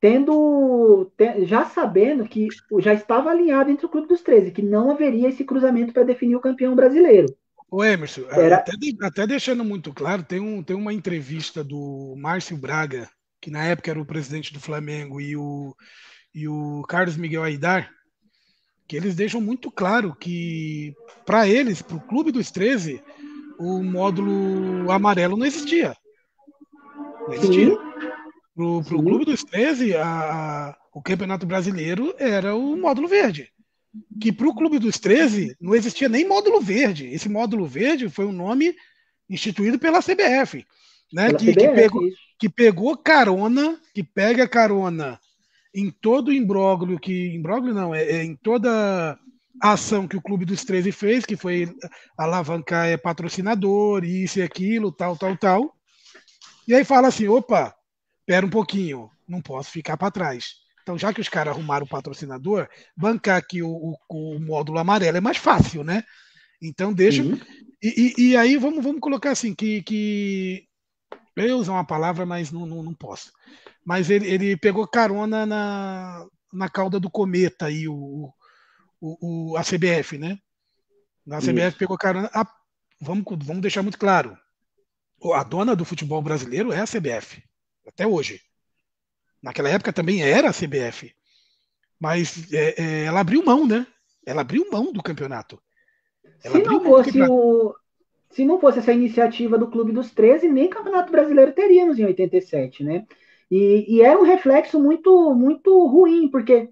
[0.00, 1.10] tendo
[1.44, 5.44] já sabendo que já estava alinhado entre o Clube dos 13, que não haveria esse
[5.44, 7.26] cruzamento para definir o campeão brasileiro.
[7.70, 8.56] O Emerson, Era...
[8.56, 13.08] até, até, deixando muito claro, tem, um, tem uma entrevista do Márcio Braga,
[13.40, 15.74] que na época era o presidente do Flamengo, e o,
[16.32, 17.90] e o Carlos Miguel Aidar,
[18.86, 20.94] que eles deixam muito claro que,
[21.24, 23.02] para eles, para o Clube dos 13,
[23.58, 25.96] o módulo amarelo não existia.
[27.26, 27.70] Não existia.
[27.70, 27.76] Sim.
[28.54, 33.52] Para o Clube dos 13, a, a, o Campeonato Brasileiro era o módulo verde
[34.20, 37.06] que para o Clube dos 13 não existia nem módulo verde.
[37.06, 38.74] Esse módulo verde foi um nome
[39.28, 40.64] instituído pela CBF,
[41.12, 41.26] né?
[41.26, 42.02] Pela que, CBF, que, pegou,
[42.38, 45.18] que, pegou, carona, que pega carona
[45.74, 47.34] em todo o imbróglio que.
[47.34, 49.18] Imbróglio não, é, é, em toda
[49.62, 51.74] a ação que o Clube dos 13 fez, que foi
[52.16, 55.76] alavancar é, patrocinador, isso e aquilo, tal, tal, tal.
[56.68, 57.74] E aí fala assim: opa,
[58.26, 61.88] pera um pouquinho, não posso ficar para trás então, já que os caras arrumaram o
[61.88, 66.04] patrocinador, bancar aqui o, o, o, módulo amarelo é mais fácil, né?
[66.62, 67.24] Então, deixa.
[67.24, 67.36] Uhum.
[67.82, 70.64] E, e, e, aí, vamos, vamos colocar assim: que, que.
[71.34, 73.32] Eu ia usar uma palavra, mas não, não, não posso.
[73.84, 78.32] Mas ele, ele pegou carona na, na cauda do cometa aí, o,
[79.00, 80.38] o, o, a CBF, né?
[81.30, 81.78] A CBF Isso.
[81.78, 82.30] pegou carona.
[82.32, 82.46] A,
[83.00, 84.36] vamos, vamos deixar muito claro:
[85.34, 87.42] a dona do futebol brasileiro é a CBF,
[87.86, 88.40] até hoje.
[89.42, 91.14] Naquela época também era a CBF.
[91.98, 93.86] Mas é, é, ela abriu mão, né?
[94.24, 95.60] Ela abriu mão do campeonato.
[96.42, 97.74] Ela se não fosse o.
[98.30, 102.84] Se não fosse essa iniciativa do Clube dos 13, nem Campeonato Brasileiro teríamos em 87,
[102.84, 103.06] né?
[103.50, 106.68] E, e era um reflexo muito, muito ruim, porque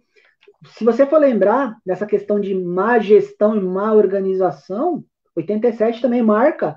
[0.66, 5.04] se você for lembrar dessa questão de má gestão e má organização,
[5.36, 6.76] 87 também marca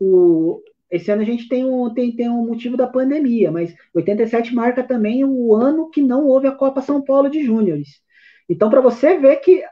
[0.00, 4.54] o, esse ano a gente tem um, tem, tem um motivo da pandemia, mas 87
[4.54, 8.00] marca também o ano que não houve a Copa São Paulo de Júniores.
[8.48, 9.62] Então, para você ver que,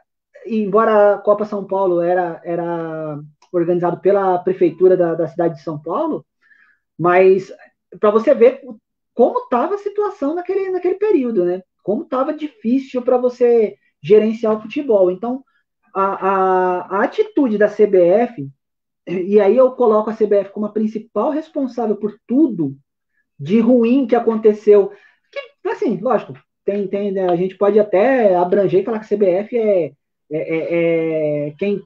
[0.45, 3.19] embora a Copa São Paulo era, era
[3.51, 6.25] organizado pela prefeitura da, da cidade de São Paulo,
[6.97, 7.51] mas
[7.99, 8.61] para você ver
[9.13, 11.61] como estava a situação naquele, naquele período, né?
[11.83, 15.11] Como estava difícil para você gerenciar o futebol.
[15.11, 15.43] Então,
[15.93, 18.49] a, a, a atitude da CBF
[19.09, 22.75] e aí eu coloco a CBF como a principal responsável por tudo
[23.39, 24.91] de ruim que aconteceu.
[25.31, 29.17] Que, assim, lógico, tem, tem, né, a gente pode até abranger e falar que a
[29.17, 29.93] CBF é, é,
[30.31, 31.81] é, é, quem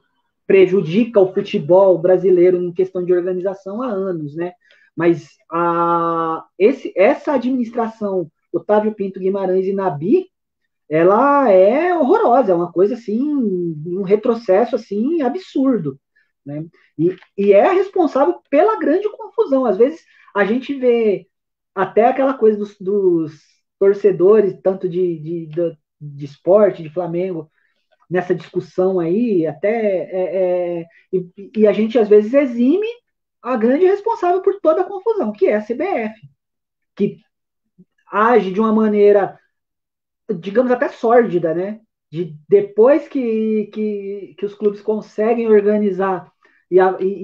[0.46, 4.52] prejudica o futebol brasileiro em questão de organização há anos, né?
[4.94, 10.30] Mas a, esse, essa administração, Otávio Pinto Guimarães e Nabi,
[10.88, 15.98] ela é horrorosa, é uma coisa assim, um retrocesso assim absurdo.
[16.44, 16.66] Né?
[16.98, 19.64] E, e é responsável pela grande confusão.
[19.64, 21.26] Às vezes a gente vê
[21.74, 23.40] até aquela coisa dos, dos
[23.78, 27.50] torcedores, tanto de, de, de, de, esporte, de Flamengo,
[28.08, 32.86] nessa discussão aí, até é, é, e, e, a gente às vezes exime
[33.42, 36.14] a grande responsável por toda a confusão, que é a CBF,
[36.94, 37.18] que
[38.14, 39.38] age de uma maneira,
[40.38, 41.80] digamos, até sórdida, né?
[42.10, 46.32] De depois que, que, que os clubes conseguem organizar
[46.70, 46.76] e,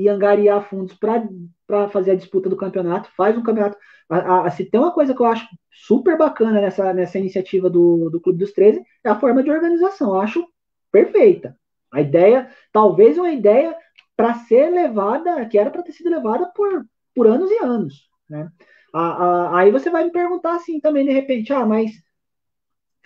[0.02, 3.76] e angariar fundos para fazer a disputa do campeonato, faz um campeonato.
[4.08, 8.10] A, a, se tem uma coisa que eu acho super bacana nessa, nessa iniciativa do,
[8.10, 10.14] do Clube dos 13, é a forma de organização.
[10.14, 10.44] Eu acho
[10.90, 11.56] perfeita.
[11.92, 13.76] A ideia, talvez uma ideia
[14.16, 16.84] para ser levada, que era para ter sido levada por,
[17.14, 18.08] por anos e anos.
[18.28, 18.50] Né?
[18.92, 21.92] Aí você vai me perguntar assim também, de repente, ah, mas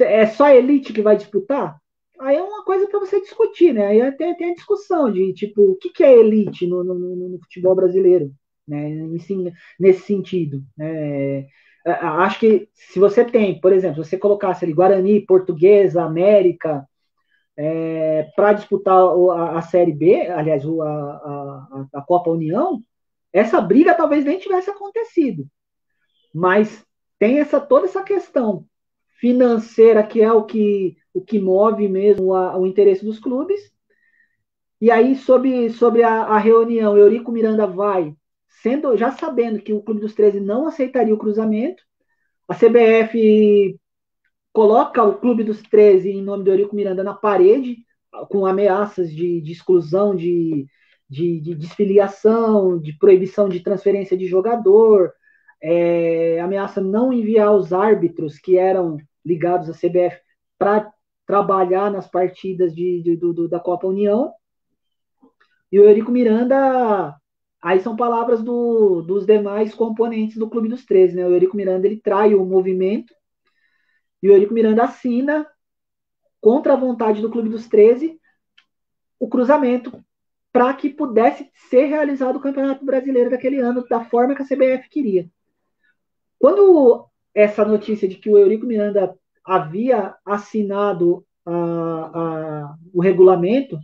[0.01, 1.79] é só a elite que vai disputar?
[2.21, 3.89] Aí é uma coisa para você discutir, né?
[3.89, 7.39] Aí tem, tem a discussão de, tipo, o que, que é elite no, no, no
[7.41, 8.33] futebol brasileiro,
[8.67, 8.89] né?
[9.79, 10.63] Nesse, sentido.
[10.77, 11.47] Né?
[11.85, 16.89] Acho que se você tem, por exemplo, se você colocasse ali Guarani, Portuguesa, América,
[17.57, 22.83] é, para disputar a, a, Série B, aliás, a, a, a, Copa União,
[23.33, 25.47] essa briga talvez nem tivesse acontecido.
[26.35, 26.85] Mas
[27.19, 28.67] tem essa toda essa questão
[29.21, 33.73] financeira que é o que, o que move mesmo o interesse dos clubes.
[34.81, 38.15] E aí, sobre, sobre a, reunião, Eurico Miranda vai,
[38.61, 41.83] sendo já sabendo que o Clube dos 13 não aceitaria o cruzamento,
[42.47, 43.79] a CBF
[44.53, 47.79] coloca o Clube dos 13 em nome do Eurico Miranda na parede,
[48.29, 50.67] com ameaças de, de exclusão, de,
[51.09, 55.13] de, de, desfiliação, de proibição de transferência de jogador,
[55.67, 60.21] é, ameaça não enviar os árbitros que eram ligados à CBF
[60.59, 60.93] para
[61.27, 64.31] trabalhar nas partidas de, de do, da Copa União.
[65.73, 67.17] E o Eurico Miranda,
[67.63, 71.27] aí são palavras do, dos demais componentes do Clube dos 13, né?
[71.27, 73.15] O Eurico Miranda ele trai o movimento
[74.23, 75.47] e o Eurico Miranda assina,
[76.43, 78.21] contra a vontade do Clube dos 13,
[79.19, 79.99] o cruzamento
[80.53, 84.91] para que pudesse ser realizado o Campeonato Brasileiro daquele ano, da forma que a CBF
[84.91, 85.31] queria.
[86.45, 93.79] Quando essa notícia de que o Eurico Miranda havia assinado a, a, o regulamento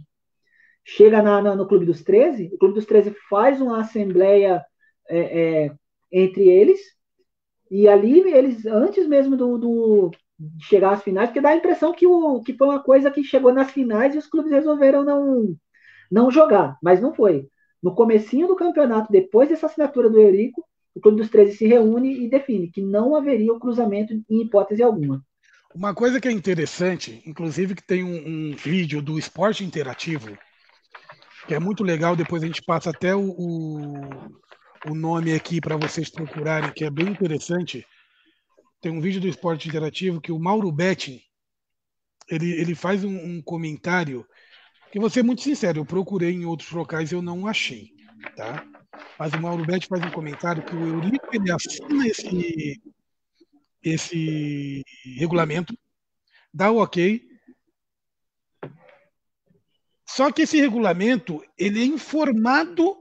[0.84, 4.62] chega na, na, no Clube dos 13, o Clube dos 13 faz uma assembleia
[5.08, 5.72] é, é,
[6.12, 6.78] entre eles,
[7.70, 10.10] e ali eles, antes mesmo do, do,
[10.60, 13.54] chegar às finais, porque dá a impressão que, o, que foi uma coisa que chegou
[13.54, 15.56] nas finais e os clubes resolveram não,
[16.10, 17.48] não jogar, mas não foi.
[17.82, 20.62] No comecinho do campeonato, depois dessa assinatura do Eurico,
[20.94, 24.82] o Clube dos 13 se reúne e define que não haveria o cruzamento em hipótese
[24.82, 25.24] alguma.
[25.74, 30.36] Uma coisa que é interessante, inclusive que tem um, um vídeo do esporte interativo,
[31.46, 34.00] que é muito legal, depois a gente passa até o, o,
[34.88, 37.86] o nome aqui para vocês procurarem, que é bem interessante,
[38.80, 41.20] tem um vídeo do Esporte Interativo que o Mauro Betting
[42.30, 44.26] ele, ele faz um, um comentário
[44.90, 47.90] que vou ser muito sincero, eu procurei em outros locais e eu não achei,
[48.36, 48.64] tá?
[49.18, 52.80] Mas o Mauro Betting faz um comentário que o Eurico ele assina esse
[53.82, 54.82] esse
[55.16, 55.74] regulamento,
[56.52, 57.26] dá o ok.
[60.06, 62.96] Só que esse regulamento ele é informado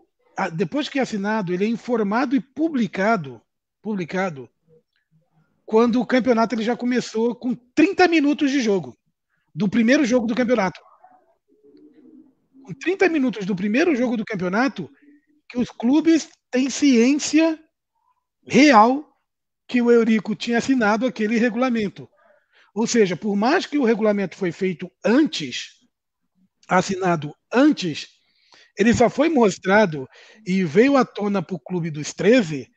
[0.53, 3.41] depois que é assinado, ele é informado e publicado,
[3.81, 4.49] publicado
[5.65, 8.97] quando o campeonato ele já começou com 30 minutos de jogo,
[9.53, 10.81] do primeiro jogo do campeonato.
[12.63, 14.89] Com 30 minutos do primeiro jogo do campeonato,
[15.49, 17.59] que os clubes têm ciência
[18.47, 19.05] real
[19.67, 22.09] que o Eurico tinha assinado aquele regulamento.
[22.73, 25.71] Ou seja, por mais que o regulamento foi feito antes,
[26.67, 28.07] assinado antes,
[28.77, 30.07] ele só foi mostrado
[30.45, 32.71] e veio à tona para o Clube dos 13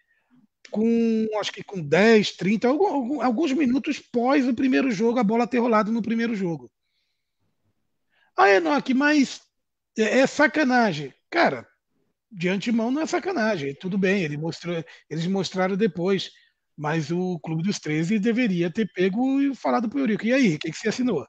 [0.71, 5.59] com acho que com 10, 30, alguns minutos pós o primeiro jogo, a bola ter
[5.59, 6.73] rolado no primeiro jogo.
[8.35, 9.43] Ah, Enoque, mas
[9.97, 11.13] é, é sacanagem.
[11.31, 11.69] Cara,
[12.33, 13.75] de antemão não é sacanagem.
[13.75, 16.31] Tudo bem, ele mostrou, eles mostraram depois.
[16.77, 20.25] Mas o Clube dos 13 deveria ter pego e falado para o Eurico.
[20.27, 21.27] E aí, o que, que você assinou?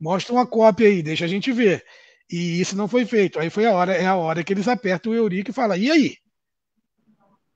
[0.00, 1.84] Mostra uma cópia aí, deixa a gente ver.
[2.30, 3.38] E isso não foi feito.
[3.40, 5.90] Aí foi a hora, é a hora que eles apertam o Eurico e falam, e
[5.90, 6.16] aí?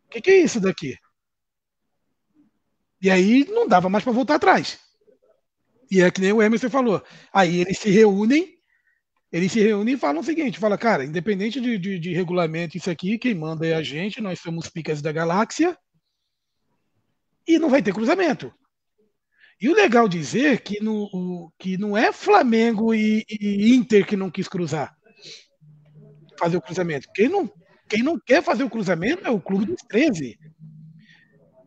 [0.07, 0.96] O que, que é isso daqui?
[3.01, 4.78] E aí não dava mais para voltar atrás.
[5.90, 7.03] E é que nem o Emerson falou.
[7.32, 8.59] Aí eles se reúnem,
[9.33, 12.91] eles se reúnem e falam o seguinte: fala, cara, independente de, de, de regulamento, isso
[12.91, 15.76] aqui, quem manda é a gente, nós somos picas da galáxia,
[17.47, 18.53] e não vai ter cruzamento.
[19.61, 24.16] E o legal dizer que, no, o, que não é Flamengo e, e Inter que
[24.16, 24.97] não quis cruzar,
[26.39, 27.09] fazer o cruzamento.
[27.14, 27.51] Quem não
[27.91, 30.39] quem não quer fazer o cruzamento é o clube dos 13.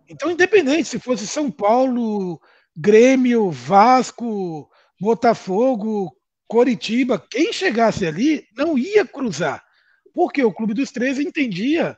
[0.08, 2.40] Então, independente se fosse São Paulo,
[2.76, 6.16] Grêmio, Vasco, Botafogo,
[6.54, 9.66] Coritiba, quem chegasse ali não ia cruzar,
[10.14, 11.98] Porque o Clube dos 13 entendia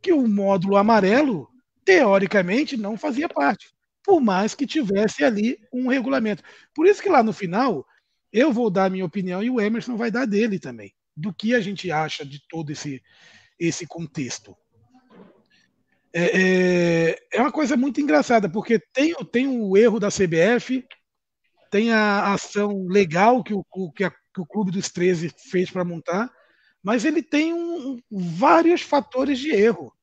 [0.00, 1.48] que o módulo amarelo,
[1.84, 3.68] teoricamente, não fazia parte,
[4.04, 6.40] por mais que tivesse ali um regulamento.
[6.72, 7.84] Por isso que lá no final,
[8.32, 11.52] eu vou dar a minha opinião e o Emerson vai dar dele também, do que
[11.52, 13.02] a gente acha de todo esse,
[13.58, 14.56] esse contexto.
[16.14, 20.86] É, é, é uma coisa muito engraçada, porque tem, tem o erro da CBF,
[21.70, 25.84] tem a ação legal que o, que, a, que o Clube dos 13 fez para
[25.84, 26.30] montar,
[26.82, 29.94] mas ele tem um, vários fatores de erro.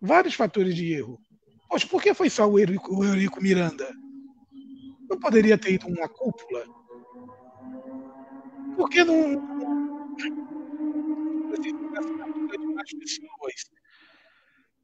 [0.00, 1.20] Vários fatores de erro.
[1.68, 3.86] Poxa, por que foi só o Eurico, o Eurico Miranda?
[5.08, 6.64] Não poderia ter ido uma cúpula?
[8.76, 9.46] Por que não.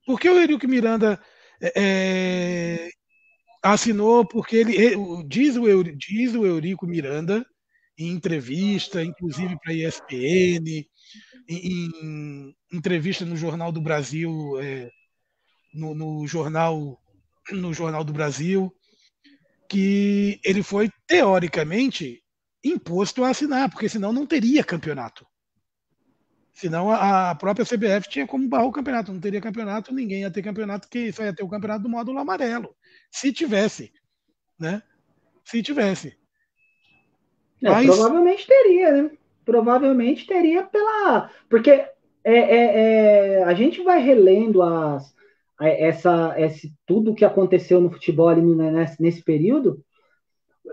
[0.05, 1.21] Por que o Eurico Miranda
[1.61, 2.91] é,
[3.65, 4.27] assinou?
[4.27, 4.75] Porque ele,
[5.27, 7.45] diz, o, diz o Eurico Miranda
[7.99, 10.87] em entrevista, inclusive para a ESPN,
[11.49, 14.91] em, entrevista no Jornal do Brasil, é,
[15.73, 17.01] no, no, jornal
[17.53, 18.75] no Jornal do Brasil,
[19.69, 22.23] que ele foi teoricamente
[22.65, 25.27] imposto a assinar, porque senão não teria campeonato.
[26.55, 30.43] Senão a, própria CBF tinha como barrar o campeonato, não teria campeonato, ninguém ia ter
[30.43, 32.75] campeonato, que só ia ter o campeonato do módulo amarelo,
[33.15, 33.93] se tivesse,
[34.59, 34.83] né?
[35.45, 36.17] Se tivesse.
[37.63, 37.87] É, Mas...
[37.87, 39.11] Provavelmente teria, né?
[39.45, 41.31] Provavelmente teria pela.
[41.49, 41.93] Porque é,
[42.25, 42.35] é,
[43.37, 45.15] é, a gente vai relendo as,
[45.61, 49.81] essa, esse, tudo o que aconteceu no futebol ali nesse, nesse período.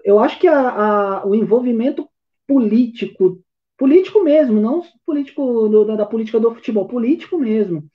[0.04, 2.10] Eu acho que a, a, o envolvimento
[2.48, 3.40] político,
[3.78, 7.88] político mesmo, não político do, da política do futebol, político mesmo.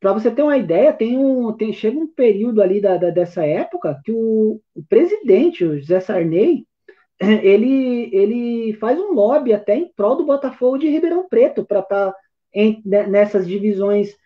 [0.00, 3.44] Para você ter uma ideia, tem um, tem, chega um período ali da, da dessa
[3.44, 6.66] época que o, o presidente, o José Sarney,
[7.20, 12.12] ele, ele faz um lobby até em prol do Botafogo de Ribeirão Preto para estar
[12.12, 12.16] tá
[12.84, 14.16] né, nessas divisões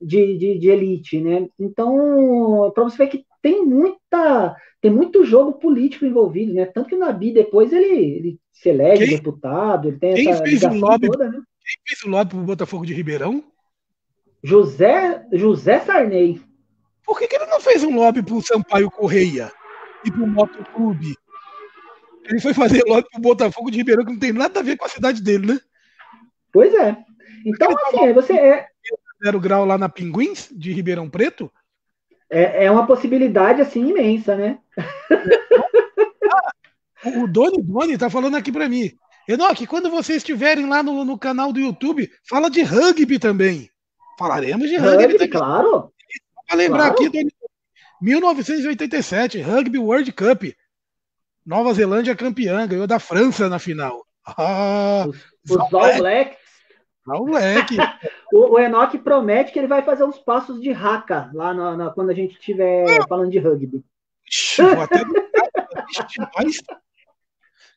[0.00, 1.48] de, de, de, elite, né?
[1.58, 6.66] Então, para você ver que tem muita tem muito jogo político envolvido, né?
[6.66, 10.62] Tanto que o Nabi depois ele, ele se elege quem, deputado, ele tem essa fez
[10.64, 11.40] o lobby, toda, né?
[11.64, 13.44] Quem fez o lobby pro Botafogo de Ribeirão?
[14.42, 16.42] José José Sarney.
[17.04, 19.52] Por que, que ele não fez um lobby pro Sampaio Correia
[20.04, 21.16] e pro Motoclube
[22.24, 24.84] ele foi fazer lobby pro Botafogo de Ribeirão, que não tem nada a ver com
[24.84, 25.60] a cidade dele, né?
[26.52, 26.96] Pois é.
[27.44, 28.66] Então, assim, você é.
[29.24, 31.50] Zero grau lá na Pinguins, de Ribeirão Preto?
[32.28, 34.58] É, é uma possibilidade, assim, imensa, né?
[37.04, 38.92] O Doni Doni tá falando aqui para mim.
[39.28, 43.68] Enoque, quando vocês estiverem lá no, no, canal do YouTube, fala de rugby também.
[44.18, 45.92] Falaremos de rugby, rugby claro.
[46.46, 46.94] Para lembrar claro.
[46.94, 47.32] aqui, Doni,
[48.02, 50.42] 1987, Rugby World Cup.
[51.46, 54.04] Nova Zelândia campeã, ganhou da França na final.
[54.26, 55.16] Ah, os,
[55.50, 56.36] os All Blacks.
[57.06, 57.76] All Black.
[58.32, 61.54] o, o Enoch promete que ele vai fazer uns passos de raca lá
[61.94, 63.84] quando a gente estiver falando de rugby.
[64.28, 65.00] Ixi, vou até...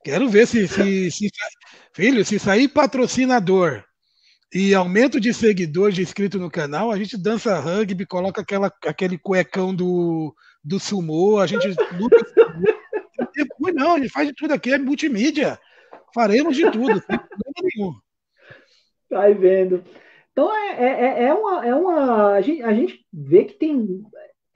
[0.04, 1.30] Quero ver se, se, se,
[1.94, 3.84] filho, se sair patrocinador
[4.56, 9.18] e aumento de seguidores de inscrito no canal, a gente dança rugby, coloca aquela, aquele
[9.18, 10.34] cuecão do,
[10.64, 11.68] do sumô, a gente
[12.00, 12.26] luta
[13.74, 15.60] não, a gente faz de tudo aqui, é multimídia.
[16.14, 17.94] Faremos de tudo, sem problema nenhum.
[19.10, 19.84] Tá vendo.
[20.32, 21.66] Então é, é, é, é uma.
[21.66, 24.02] É uma a, gente, a gente vê que tem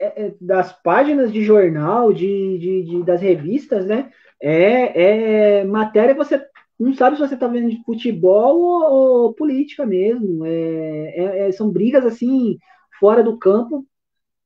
[0.00, 4.10] é, é, das páginas de jornal, de, de, de, das revistas, né?
[4.42, 6.38] É, é matéria, você
[6.80, 10.46] não sabe se você está vendo de futebol ou, ou política mesmo.
[10.46, 12.58] É, é, é, são brigas assim,
[12.98, 13.86] fora do campo,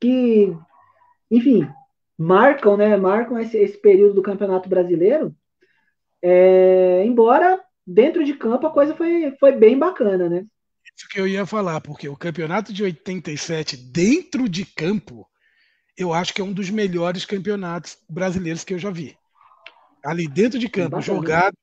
[0.01, 0.53] que,
[1.30, 1.68] enfim,
[2.18, 5.32] marcam, né, marcam esse, esse período do Campeonato Brasileiro.
[6.20, 10.45] É, embora dentro de campo a coisa foi, foi bem bacana, né?
[10.97, 15.26] Isso que eu ia falar, porque o campeonato de 87 dentro de campo,
[15.97, 19.16] eu acho que é um dos melhores campeonatos brasileiros que eu já vi.
[20.05, 21.57] Ali dentro de campo, jogado.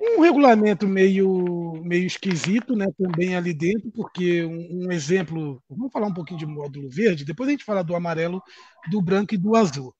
[0.00, 2.86] Um regulamento meio, meio esquisito, né?
[2.96, 5.60] Também ali dentro, porque um, um exemplo.
[5.68, 8.40] Vamos falar um pouquinho de módulo verde, depois a gente fala do amarelo,
[8.90, 9.92] do branco e do azul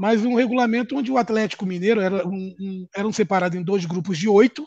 [0.00, 4.16] mas um regulamento onde o Atlético Mineiro era um, um, eram separados em dois grupos
[4.16, 4.66] de oito,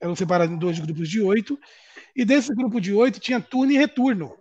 [0.00, 1.58] eram separados em dois grupos de oito,
[2.16, 4.34] e desse grupo de oito tinha turno e retorno.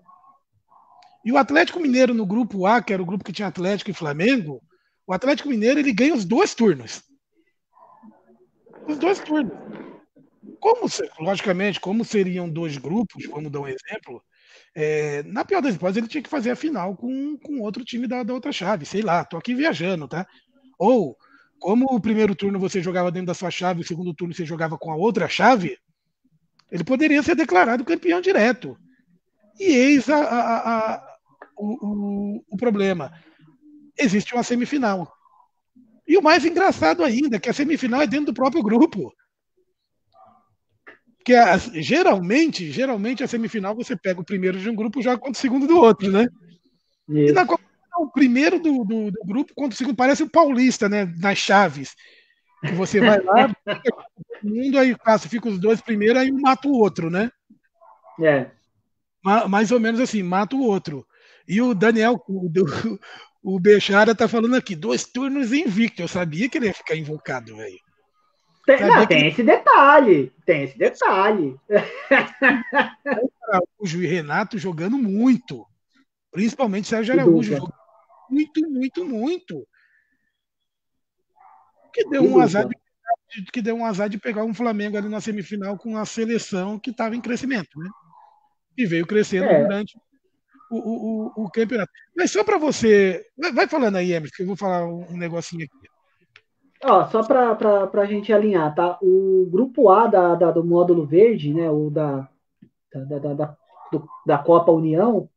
[1.25, 3.93] E o Atlético Mineiro no grupo A, que era o grupo que tinha Atlético e
[3.93, 4.61] Flamengo,
[5.05, 7.03] o Atlético Mineiro ele ganha os dois turnos.
[8.87, 9.53] Os dois turnos.
[10.59, 10.87] Como,
[11.19, 14.23] logicamente, como seriam dois grupos, vamos dar um exemplo,
[14.75, 18.07] é, na pior das hipóteses, ele tinha que fazer a final com, com outro time
[18.07, 20.25] da, da outra chave, sei lá, tô aqui viajando, tá?
[20.77, 21.17] Ou,
[21.59, 24.77] como o primeiro turno você jogava dentro da sua chave, o segundo turno você jogava
[24.77, 25.77] com a outra chave,
[26.71, 28.77] Ele poderia ser declarado campeão direto.
[29.59, 31.17] E eis a, a, a,
[31.55, 33.13] o, o, o problema.
[33.97, 35.13] Existe uma semifinal.
[36.07, 39.13] E o mais engraçado ainda, que a semifinal é dentro do próprio grupo.
[41.17, 45.17] Porque a, geralmente, geralmente a semifinal você pega o primeiro de um grupo e joga
[45.17, 46.27] contra o segundo do outro, né?
[47.07, 47.31] Isso.
[47.31, 47.45] E na
[47.97, 51.05] o primeiro do, do, do, grupo contra o segundo parece o paulista, né?
[51.19, 51.95] Nas chaves.
[52.61, 53.51] Que você vai lá, o
[54.47, 57.31] mundo aí classifica os dois primeiro, aí um mata o outro, né?
[58.21, 58.51] É.
[59.47, 61.05] Mais ou menos assim, mata o outro.
[61.47, 62.49] E o Daniel, o,
[63.43, 66.01] o Bechara tá falando aqui, dois turnos invicto.
[66.01, 67.77] Eu sabia que ele ia ficar invocado, velho.
[68.65, 70.31] Tem, não, tem esse detalhe.
[70.45, 71.59] Tem esse detalhe.
[73.77, 75.67] O Juiz Renato jogando muito.
[76.31, 77.57] Principalmente Sérgio Araújo.
[77.57, 77.73] Jogando
[78.29, 79.67] muito, muito, muito.
[81.93, 85.19] Que deu um azar de, que deu um azar de pegar um Flamengo ali na
[85.19, 87.89] semifinal com a seleção que estava em crescimento, né?
[88.77, 89.61] E veio crescendo é.
[89.61, 89.99] durante
[90.77, 91.91] o, o, o, campeonato.
[92.15, 93.25] Mas só para você.
[93.53, 95.87] Vai falando aí, Emerson, que eu vou falar um negocinho aqui.
[96.85, 98.97] Ó, só para a gente alinhar, tá?
[99.01, 101.69] O grupo A da, da, do módulo verde, né?
[101.69, 102.27] O da,
[102.93, 103.57] da, da, da,
[103.91, 105.29] do, da Copa União,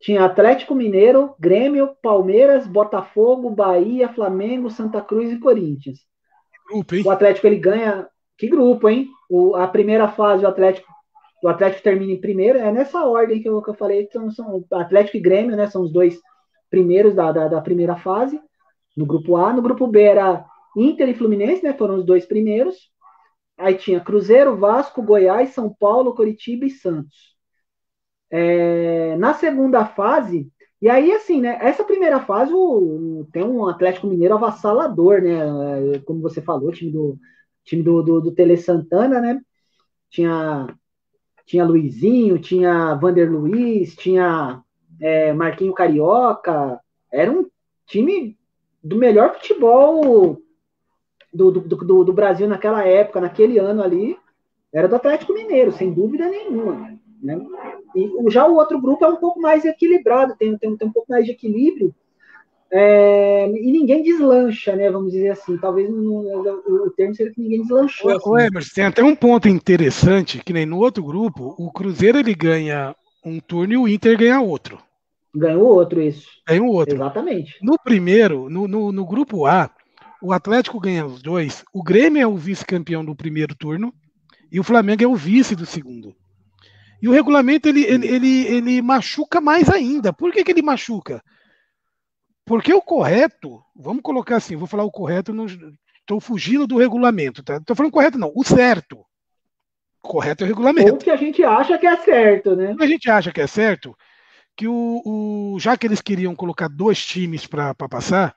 [0.00, 6.00] tinha Atlético Mineiro, Grêmio, Palmeiras, Botafogo, Bahia, Flamengo, Santa Cruz e Corinthians.
[6.68, 8.06] Grupo, o Atlético ele ganha.
[8.36, 9.08] Que grupo, hein?
[9.30, 10.93] O, a primeira fase, o Atlético
[11.44, 14.64] o Atlético termina em primeiro, é nessa ordem que eu, que eu falei, então são
[14.72, 15.66] Atlético e Grêmio, né?
[15.66, 16.18] São os dois
[16.70, 18.40] primeiros da, da, da, primeira fase,
[18.96, 19.52] no grupo A.
[19.52, 20.42] No grupo B era
[20.74, 21.74] Inter e Fluminense, né?
[21.74, 22.90] Foram os dois primeiros.
[23.58, 27.36] Aí tinha Cruzeiro, Vasco, Goiás, São Paulo, Coritiba e Santos.
[28.30, 31.58] É, na segunda fase, e aí, assim, né?
[31.60, 35.98] Essa primeira fase o, tem um Atlético Mineiro avassalador, né?
[36.06, 37.18] Como você falou, time do
[37.64, 39.40] time do, do, do Tele Santana, né?
[40.10, 40.74] Tinha
[41.46, 44.62] tinha Luizinho, tinha Vander Luiz, tinha
[45.00, 46.80] é, Marquinho Carioca.
[47.12, 47.46] Era um
[47.86, 48.38] time
[48.82, 50.40] do melhor futebol
[51.32, 54.16] do, do, do, do, Brasil naquela época, naquele ano ali.
[54.72, 56.98] Era do Atlético Mineiro, sem dúvida nenhuma.
[57.22, 57.40] Né?
[57.94, 61.10] E já o outro grupo é um pouco mais equilibrado, tem, tem, tem um pouco
[61.10, 61.94] mais de equilíbrio.
[62.76, 64.90] É, e ninguém deslancha, né?
[64.90, 65.56] Vamos dizer assim.
[65.56, 68.10] Talvez o, o termo seja que ninguém deslanchou.
[68.10, 68.28] O, assim.
[68.28, 72.34] o Emerson, tem até um ponto interessante, que nem no outro grupo, o Cruzeiro ele
[72.34, 72.92] ganha
[73.24, 74.76] um turno e o Inter ganha outro.
[75.32, 76.28] Ganhou outro, isso.
[76.48, 76.96] Ganhou outro.
[76.96, 77.54] Exatamente.
[77.62, 79.70] No primeiro, no, no, no grupo A,
[80.20, 83.94] o Atlético ganha os dois, o Grêmio é o vice-campeão do primeiro turno
[84.50, 86.12] e o Flamengo é o vice do segundo.
[87.00, 90.12] E o regulamento ele, ele, ele, ele machuca mais ainda.
[90.12, 91.22] Por que, que ele machuca?
[92.44, 95.32] Porque o correto, vamos colocar assim, vou falar o correto,
[96.00, 97.56] estou fugindo do regulamento, tá?
[97.56, 98.98] Estou falando correto, não, o certo.
[100.02, 100.92] O correto é o regulamento.
[100.92, 102.72] Ou que a gente acha que é certo, né?
[102.72, 103.96] O que a gente acha que é certo,
[104.54, 108.36] que o, o já que eles queriam colocar dois times para passar,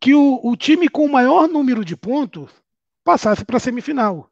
[0.00, 2.50] que o, o time com o maior número de pontos
[3.04, 4.30] passasse para a semifinal.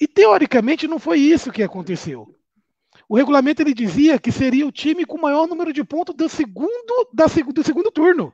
[0.00, 2.34] E teoricamente não foi isso que aconteceu.
[3.08, 6.28] O regulamento ele dizia que seria o time com o maior número de pontos do
[6.28, 8.32] segundo, da, do segundo turno.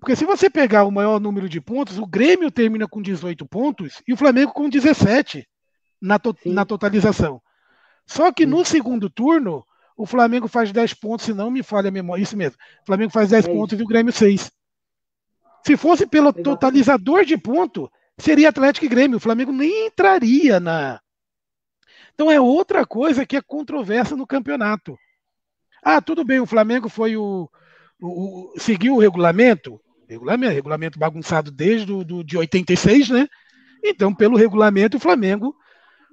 [0.00, 4.02] Porque se você pegar o maior número de pontos, o Grêmio termina com 18 pontos
[4.06, 5.46] e o Flamengo com 17
[6.00, 7.40] na, to na totalização.
[8.06, 8.50] Só que Sim.
[8.50, 9.64] no segundo turno,
[9.96, 12.22] o Flamengo faz 10 pontos, se não me falha a memória.
[12.22, 12.56] Isso mesmo.
[12.82, 14.50] O Flamengo faz 10 é pontos e o Grêmio 6.
[15.64, 17.88] Se fosse pelo totalizador de ponto,
[18.18, 19.18] seria Atlético e Grêmio.
[19.18, 21.00] O Flamengo nem entraria na,
[22.14, 24.96] então é outra coisa que é controversa no campeonato.
[25.82, 27.48] Ah, tudo bem, o Flamengo foi o,
[28.00, 33.28] o, o seguiu o regulamento, regulamento, regulamento bagunçado desde do, do, de 86, né?
[33.82, 35.54] Então, pelo regulamento, o Flamengo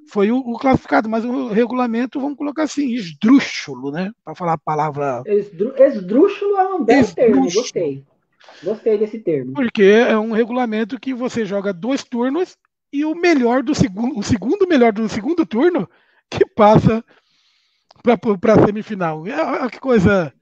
[0.10, 4.12] foi o, o, classificado, mas o regulamento, vamos colocar assim, esdrúxulo, né?
[4.24, 5.22] Para falar a palavra.
[5.28, 8.04] Esdrú, esdrúxulo é um belo termo, gostei.
[8.64, 9.54] Gostei desse termo.
[9.54, 12.58] Porque é um regulamento que você joga dois turnos
[12.92, 15.90] e o melhor do segundo, o segundo melhor do segundo turno
[16.30, 17.04] que passa
[18.04, 19.26] para a semifinal.
[19.28, 20.34] É, que coisa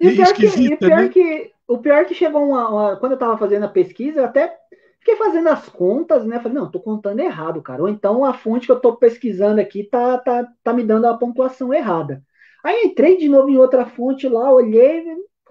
[0.00, 1.08] e esquisita, que, e pior né?
[1.08, 4.56] que o pior que chegou uma, uma, quando eu estava fazendo a pesquisa, eu até
[5.00, 6.38] fiquei fazendo as contas, né?
[6.38, 7.82] Falei, não, tô contando errado, cara.
[7.82, 11.16] Ou então a fonte que eu tô pesquisando aqui tá, tá, tá me dando a
[11.16, 12.22] pontuação errada.
[12.62, 15.04] Aí entrei de novo em outra fonte lá, olhei,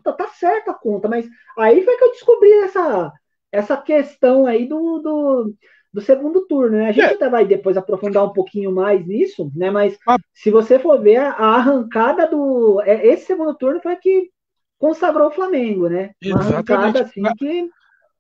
[0.04, 1.28] tá, tá certa a conta, mas
[1.58, 3.12] aí foi que eu descobri essa,
[3.52, 5.54] essa questão aí do, do
[5.96, 6.90] do segundo turno, né?
[6.90, 7.14] A gente é.
[7.14, 9.72] até vai depois aprofundar um pouquinho mais nisso, né?
[9.72, 10.18] Mas ah.
[10.34, 12.82] se você for ver a, arrancada do.
[12.82, 14.30] É, esse segundo turno foi que
[14.78, 16.12] consagrou o Flamengo, né?
[16.22, 16.72] Uma Exatamente.
[16.74, 17.70] arrancada assim que.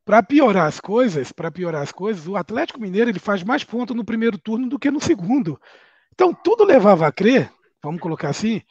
[0.05, 3.93] para piorar as coisas, para piorar as coisas, o Atlético Mineiro ele faz mais pontos
[3.93, 5.59] no primeiro turno do que no segundo.
[6.13, 7.51] Então tudo levava a crer,
[7.84, 8.61] vamos colocar assim,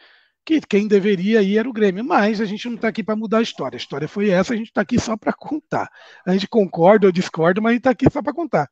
[0.46, 2.02] que quem deveria ir era o Grêmio.
[2.02, 3.76] Mas a gente não está aqui para mudar a história.
[3.76, 5.90] A história foi essa, a gente está aqui só para contar.
[6.26, 8.70] A gente concorda ou discorda, mas a gente está aqui só para contar.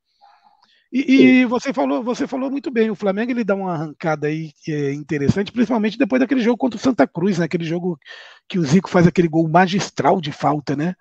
[0.92, 2.90] E, e, você falou, você falou muito bem.
[2.90, 6.80] O Flamengo ele dá uma arrancada aí é interessante, principalmente depois daquele jogo contra o
[6.80, 7.46] Santa Cruz, né?
[7.46, 7.98] Aquele jogo
[8.46, 10.94] que o Zico faz aquele gol magistral de falta, né?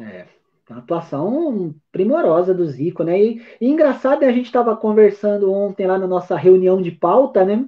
[0.00, 0.24] É,
[0.70, 3.20] uma atuação primorosa do Zico, né?
[3.20, 4.28] E, e engraçado, né?
[4.28, 7.66] a gente estava conversando ontem lá na nossa reunião de pauta, né?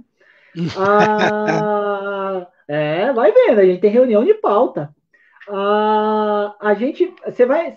[0.79, 4.95] Ah, é, vai vendo, a gente tem reunião de pauta.
[5.47, 7.76] Ah, a gente, você vai,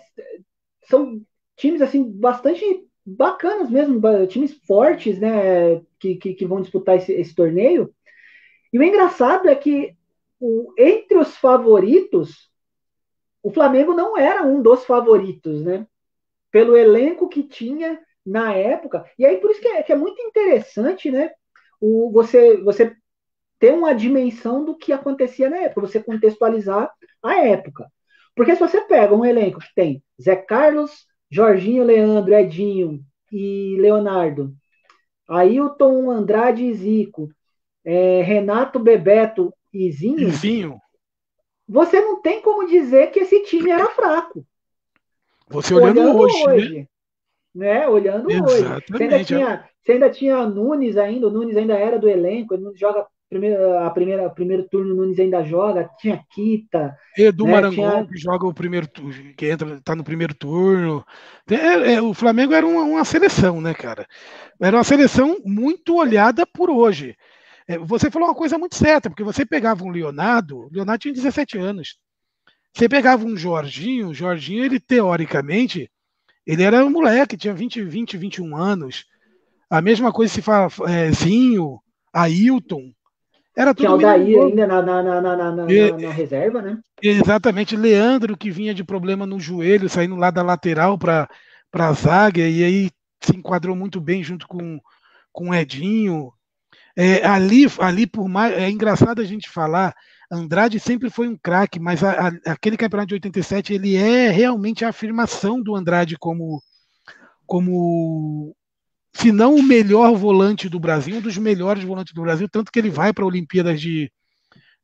[0.84, 1.22] são
[1.58, 2.64] times assim bastante
[3.06, 7.94] bacanas mesmo, times fortes, né, que, que, que vão disputar esse, esse, torneio.
[8.72, 9.96] E o engraçado é que
[10.40, 12.50] o, entre os favoritos,
[13.44, 15.88] o Flamengo não era um dos favoritos, né?
[16.52, 19.06] Pelo elenco que tinha na época.
[19.18, 21.32] E aí por isso que é, que é muito interessante, né?
[21.80, 22.96] O, você, você
[23.60, 26.92] ter uma dimensão do que acontecia na época, você contextualizar
[27.24, 27.88] a época.
[28.36, 33.00] Porque se você pega um elenco que tem Zé Carlos, Jorginho, Leandro, Edinho
[33.32, 34.54] e Leonardo,
[35.28, 37.30] Ailton, Andrade e Zico,
[37.86, 40.78] é, Renato, Bebeto e Zinho, Zinho,
[41.68, 44.46] você não tem como dizer que esse time era fraco.
[45.48, 46.54] Você olhando, olhando hoje, né?
[46.54, 46.88] hoje né?
[47.56, 47.88] né?
[47.88, 48.52] Olhando Exatamente.
[48.52, 48.86] hoje.
[48.92, 52.70] Você ainda, tinha, você ainda tinha Nunes ainda, o Nunes ainda era do elenco, ele
[52.76, 56.98] joga primeiro, a primeira, primeiro turno o Nunes ainda joga, tinha Kita.
[57.18, 58.08] Edu né, Marangon, tinha...
[58.08, 58.90] que joga o primeiro
[59.38, 61.06] que entra, tá no primeiro turno.
[61.50, 64.06] É, é, o Flamengo era uma, uma, seleção, né, cara?
[64.60, 67.16] Era uma seleção muito olhada por hoje.
[67.66, 71.58] É, você falou uma coisa muito certa, porque você pegava um Leonardo, Leonardo tinha 17
[71.58, 71.98] anos.
[72.74, 75.90] Você pegava um Jorginho, o Jorginho, ele teoricamente,
[76.46, 79.06] ele era um moleque, tinha 20, 20, 21 anos.
[79.70, 81.80] A mesma coisa se fala é, Zinho,
[82.14, 82.92] Ailton,
[83.56, 83.98] era tudo.
[83.98, 86.80] Tinha daí ainda na, na, na, na, na, e, na, reserva, né?
[87.02, 87.76] Exatamente.
[87.76, 91.28] Leandro, que vinha de problema no joelho, saindo lá da lateral para
[91.74, 92.92] a zaga, e aí
[93.22, 94.80] se enquadrou muito bem junto com,
[95.32, 96.32] com o Edinho.
[96.96, 98.54] É, ali, ali, por mais.
[98.54, 99.94] É engraçado a gente falar.
[100.32, 104.86] Andrade sempre foi um craque, mas a, a, aquele campeonato de 87 ele é realmente
[104.86, 106.62] a afirmação do Andrade como,
[107.46, 108.56] como
[109.14, 112.80] se não o melhor volante do Brasil, um dos melhores volantes do Brasil, tanto que
[112.80, 114.12] ele vai para a Olimpíadas de,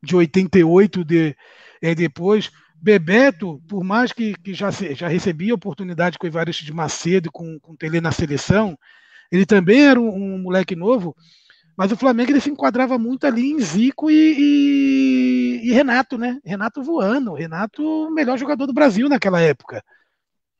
[0.04, 1.36] de 88 de,
[1.82, 2.52] é, depois.
[2.80, 7.60] Bebeto, por mais que, que já, já recebia oportunidade com o Evaristo de Macedo, com,
[7.60, 8.78] com o Tele na seleção,
[9.32, 11.16] ele também era um, um, moleque novo,
[11.76, 16.40] mas o Flamengo ele se enquadrava muito ali em Zico e, e, e Renato, né?
[16.46, 19.84] Renato voando, Renato o melhor jogador do Brasil naquela época.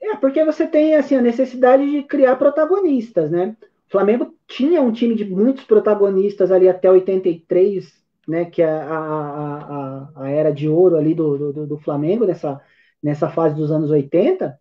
[0.02, 3.56] É, porque você tem assim, a necessidade de criar protagonistas, né?
[3.88, 7.92] O Flamengo tinha um time de muitos protagonistas ali até 83,
[8.28, 8.46] né?
[8.46, 12.62] Que é a, a, a, a era de ouro ali do, do, do, Flamengo, nessa,
[13.02, 14.60] nessa fase dos anos 80.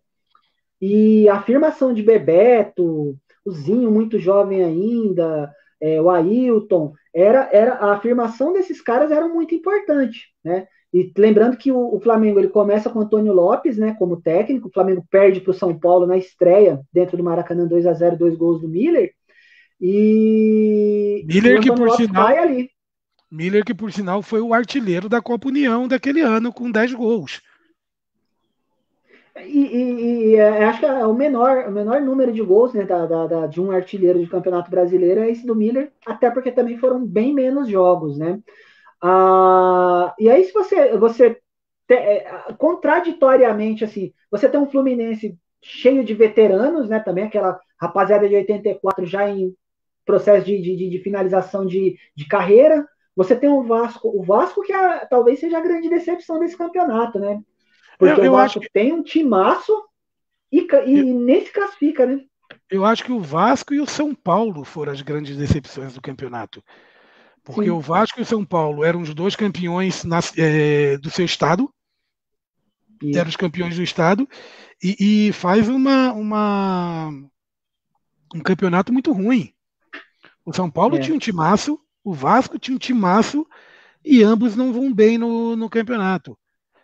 [0.81, 7.73] E a afirmação de Bebeto, o Zinho muito jovem ainda, é, o Ailton, era, era
[7.73, 10.67] a afirmação desses caras era muito importante, né?
[10.93, 14.69] E lembrando que o, o, Flamengo ele começa com o Antônio Lopes, né, como técnico.
[14.69, 18.17] O Flamengo perde para o São Paulo na estreia dentro do Maracanã 2 a 0
[18.17, 19.11] dois gols do Miller.
[19.79, 22.69] E Miller que por Lopes sinal ali.
[23.29, 27.41] Miller que por sinal foi o artilheiro da Copa União daquele ano com 10 gols.
[29.45, 32.83] E, e, e é, acho que é o menor, o menor número de gols né,
[32.83, 36.51] da, da, da, de um artilheiro de campeonato brasileiro é esse do Miller, até porque
[36.51, 38.39] também foram bem menos jogos, né?
[39.01, 41.39] Ah, e aí, se você, você
[41.87, 46.99] te, é, contraditoriamente, assim, você tem um Fluminense cheio de veteranos, né?
[46.99, 49.55] Também aquela rapaziada de 84 já em
[50.05, 52.87] processo de, de, de finalização de, de carreira.
[53.15, 57.19] Você tem o Vasco, o Vasco que é, talvez seja a grande decepção desse campeonato,
[57.19, 57.41] né?
[57.97, 58.69] Porque eu, eu o Vasco que...
[58.71, 59.73] tem um timaço
[60.51, 61.05] e, e eu...
[61.05, 62.21] nem se classifica, né?
[62.69, 66.63] Eu acho que o Vasco e o São Paulo foram as grandes decepções do campeonato.
[67.47, 67.69] Porque Sim.
[67.69, 71.73] o Vasco e o São Paulo eram os dois campeões na, é, do seu estado.
[73.01, 73.17] Isso.
[73.17, 74.27] Eram os campeões do estado.
[74.83, 77.09] E, e, faz uma, uma,
[78.35, 79.53] um campeonato muito ruim.
[80.45, 80.99] O São Paulo é.
[80.99, 83.47] tinha um timaço, o Vasco tinha um timaço,
[84.03, 86.37] e ambos não vão bem no, no campeonato.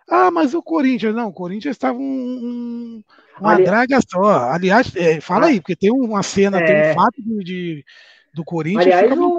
[0.09, 3.03] Ah, mas o Corinthians, não, o Corinthians estava um, um,
[3.37, 3.65] uma Ali...
[3.65, 4.49] draga só.
[4.49, 5.49] Aliás, é, fala ah.
[5.49, 6.65] aí, porque tem uma cena, é...
[6.65, 7.85] tem um fato de, de
[8.33, 9.37] do Corinthians Aliás, o...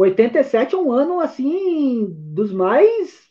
[0.00, 3.30] 87 é um ano, assim, dos mais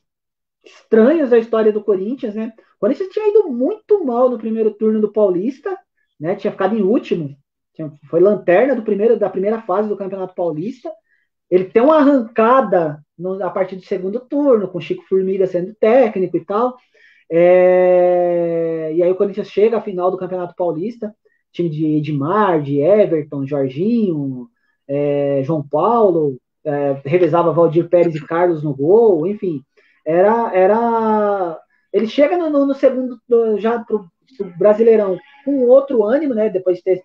[0.63, 2.53] estranhos da história do Corinthians, né?
[2.77, 5.77] O Corinthians tinha ido muito mal no primeiro turno do Paulista,
[6.19, 6.35] né?
[6.35, 7.35] Tinha ficado em último,
[8.09, 10.91] foi lanterna do primeiro, da primeira fase do Campeonato Paulista.
[11.49, 16.37] Ele tem uma arrancada no, a partir do segundo turno, com Chico Formiga sendo técnico
[16.37, 16.77] e tal.
[17.31, 21.15] É, e aí o Corinthians chega à final do Campeonato Paulista,
[21.51, 24.49] time de Edmar, de Everton, Jorginho,
[24.87, 29.63] é, João Paulo, é, revezava Valdir Pérez e Carlos no gol, enfim,
[30.05, 31.59] era, era
[31.93, 33.19] ele chega no, no, segundo
[33.57, 34.05] já pro,
[34.37, 36.49] pro, Brasileirão com outro ânimo, né?
[36.49, 37.03] Depois de ter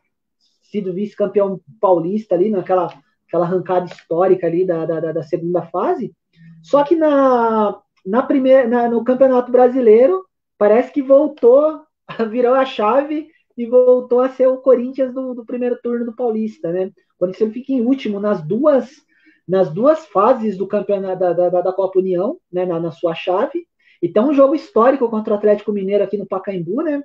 [0.63, 2.93] sido vice-campeão paulista ali naquela
[3.27, 6.15] aquela arrancada histórica ali da, da, da segunda fase.
[6.63, 10.25] Só que na, na primeira, na, no Campeonato Brasileiro
[10.57, 11.83] parece que voltou,
[12.31, 16.73] virou a chave e voltou a ser o Corinthians do, do primeiro turno do Paulista,
[16.73, 16.87] né?
[16.87, 19.04] O Corinthians fica em último nas duas
[19.47, 23.67] nas duas fases do campeonato da, da, da Copa União, né, na, na, sua chave.
[24.01, 27.03] E tem um jogo histórico contra o Atlético Mineiro aqui no Pacaembu, né?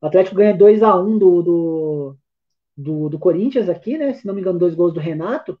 [0.00, 2.16] O Atlético ganha 2 a 1 do, do,
[2.76, 4.12] do, do, Corinthians aqui, né?
[4.14, 5.58] Se não me engano, dois gols do Renato.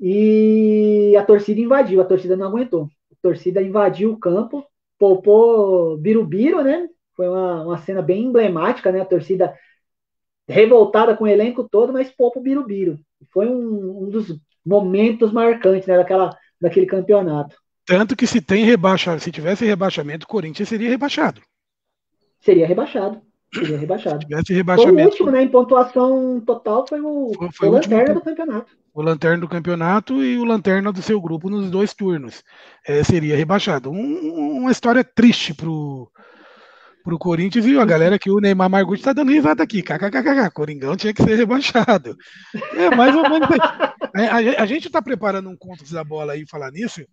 [0.00, 2.88] E a torcida invadiu, a torcida não aguentou.
[3.12, 4.64] A torcida invadiu o campo,
[4.98, 6.88] poupou Birubiru, né?
[7.14, 9.00] Foi uma, uma cena bem emblemática, né?
[9.00, 9.54] A torcida
[10.48, 12.98] revoltada com o elenco todo, mas pouco Birubiru.
[13.32, 17.56] Foi um, um dos momentos marcantes né, daquela, daquele campeonato.
[17.86, 21.40] Tanto que se tem rebaixamento, se tivesse rebaixamento, o Corinthians seria rebaixado.
[22.40, 23.22] Seria rebaixado.
[23.54, 24.20] Seria rebaixado.
[24.20, 25.08] Se tivesse rebaixamento.
[25.08, 25.42] o último, né?
[25.42, 28.76] Em pontuação total foi o, foi, foi o, lanterna do campeonato.
[28.92, 32.42] O lanterna do campeonato e o lanterna do seu grupo nos dois turnos.
[32.84, 33.90] É, seria rebaixado.
[33.90, 36.10] Um, uma história triste pro,
[37.06, 39.80] pro Corinthians e a galera que o Neymar Margucci tá dando risada aqui.
[39.80, 42.16] KKKK, Coringão tinha que ser rebaixado.
[42.74, 43.48] É mais ou menos.
[44.12, 47.06] a, a, gente tá preparando um conto da bola aí falar nisso,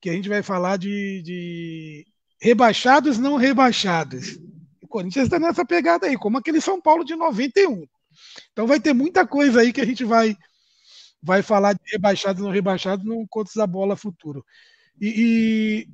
[0.00, 2.04] que a gente vai falar de, de
[2.42, 4.40] rebaixados não rebaixados.
[4.82, 7.84] O Corinthians está nessa pegada aí, como aquele São Paulo de 91.
[8.50, 10.36] Então vai ter muita coisa aí que a gente vai
[11.22, 14.44] vai falar de rebaixados não rebaixados no Contos da Bola futuro.
[15.00, 15.88] E, e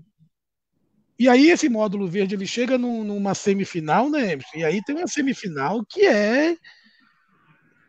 [1.19, 4.39] e aí esse módulo verde ele chega num, numa semifinal, né?
[4.55, 6.57] E aí tem uma semifinal que é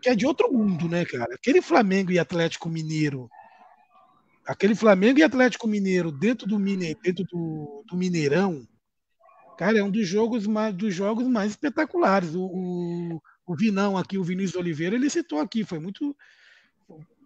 [0.01, 1.33] que é de outro mundo, né, cara?
[1.33, 3.27] Aquele Flamengo e Atlético Mineiro,
[4.45, 8.67] aquele Flamengo e Atlético Mineiro dentro do Mine, dentro do, do Mineirão,
[9.57, 12.35] cara, é um dos jogos mais dos jogos mais espetaculares.
[12.35, 16.15] O, o, o Vinão aqui, o Vinícius Oliveira, ele citou aqui, foi muito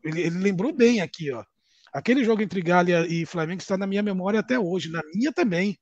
[0.04, 1.44] ele, ele lembrou bem aqui, ó.
[1.92, 5.78] Aquele jogo entre Galo e Flamengo está na minha memória até hoje, na minha também.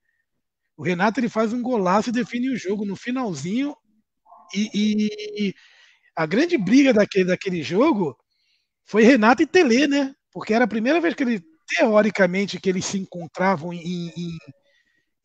[0.78, 3.76] O Renato ele faz um golaço e define o jogo no finalzinho.
[4.54, 5.56] E, e, e
[6.16, 8.16] a grande briga daquele, daquele jogo
[8.86, 10.16] foi Renato e Tele, né?
[10.32, 14.38] Porque era a primeira vez que ele, teoricamente, que eles se encontravam em, em,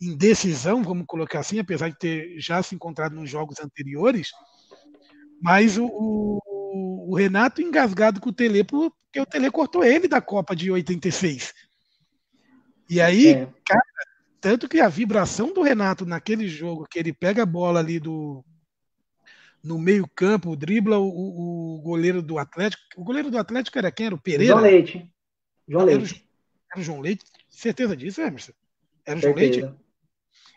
[0.00, 4.30] em decisão, vamos colocar assim, apesar de ter já se encontrado nos jogos anteriores.
[5.40, 10.20] Mas o, o, o Renato engasgado com o Tele, porque o Tele cortou ele da
[10.20, 11.52] Copa de 86.
[12.88, 13.48] E aí, é.
[13.64, 13.82] cara,
[14.42, 18.44] tanto que a vibração do Renato naquele jogo, que ele pega a bola ali do
[19.62, 22.82] no meio-campo, dribla o, o, goleiro do Atlético.
[22.96, 24.06] O goleiro do Atlético era quem?
[24.06, 24.54] Era o Pereira?
[24.54, 25.08] João Leite.
[25.68, 26.28] João era, Leite.
[26.72, 27.24] Era o João Leite?
[27.48, 28.50] Certeza disso, Emerson?
[29.06, 29.72] Era o João Leite?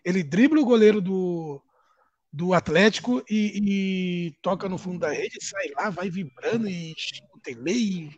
[0.04, 1.62] Ele dribla o goleiro do,
[2.34, 6.96] do Atlético e, e, toca no fundo da rede, sai lá, vai vibrando e
[7.32, 8.10] o tele.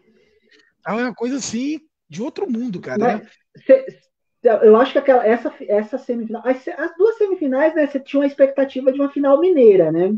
[0.88, 3.28] É uma coisa assim de outro mundo, cara.
[3.68, 4.07] Mas,
[4.44, 6.42] eu acho que aquela, essa, essa semifinal.
[6.46, 7.88] As, as, duas semifinais, né?
[7.88, 10.16] Você tinha uma expectativa de uma final mineira, né?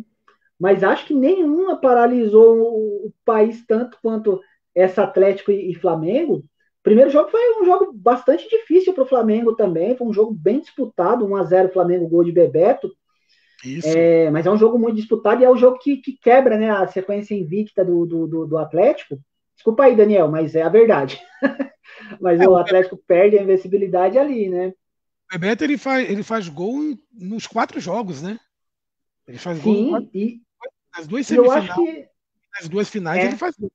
[0.60, 4.42] Mas acho que nenhuma paralisou o, o país tanto quanto
[4.76, 6.38] essa Atlético e, e, Flamengo.
[6.38, 9.96] O primeiro jogo foi um jogo bastante difícil para o Flamengo também.
[9.96, 12.92] Foi um jogo bem disputado, 1x0 Flamengo, gol de Bebeto.
[13.84, 16.70] É, mas é um jogo muito disputado e é o jogo que, que quebra né,
[16.70, 19.20] a sequência invicta do, do, do, do Atlético.
[19.60, 21.22] Desculpa aí, Daniel, mas é a verdade.
[22.20, 24.70] Mas é, o Atlético o perde a invencibilidade ali, né?
[24.70, 28.40] O Bebeto ele faz, ele faz gol nos quatro jogos, né?
[29.28, 30.42] Ele faz Sim, gol quatro, e
[30.96, 31.74] nas duas semifinais.
[31.74, 32.08] Que...
[32.58, 33.28] Nas duas finais é.
[33.28, 33.72] ele faz gol.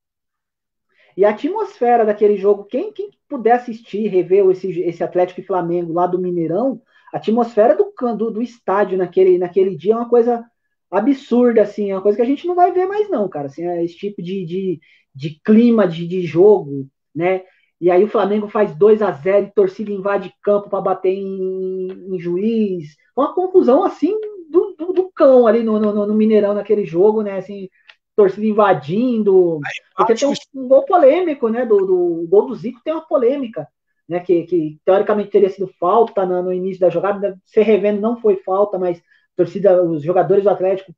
[1.16, 5.92] E a atmosfera daquele jogo, quem, quem puder assistir, rever esse, esse Atlético e Flamengo
[5.92, 6.80] lá do Mineirão,
[7.12, 10.44] a atmosfera do, do, do estádio naquele, naquele dia é uma coisa
[10.90, 13.46] absurda, assim, é uma coisa que a gente não vai ver mais, não, cara.
[13.46, 14.80] Assim, é esse tipo de, de,
[15.14, 17.42] de clima de, de jogo, né?
[17.80, 21.88] E aí o Flamengo faz 2 a 0 e torcida invade campo para bater em,
[22.14, 22.96] em, juiz.
[23.16, 24.18] Uma confusão assim
[24.50, 27.36] do, do, do cão ali no, no, no, Mineirão naquele jogo, né?
[27.36, 27.68] Assim,
[28.16, 29.60] torcida invadindo.
[29.96, 31.66] Porque tem um, um, gol polêmico, né?
[31.66, 33.68] Do, do o gol do Zico tem uma polêmica.
[34.08, 38.16] né, que, que teoricamente teria sido falta no, no início da jogada, se revendo não
[38.20, 39.02] foi falta, mas
[39.36, 40.94] torcida, os jogadores do Atlético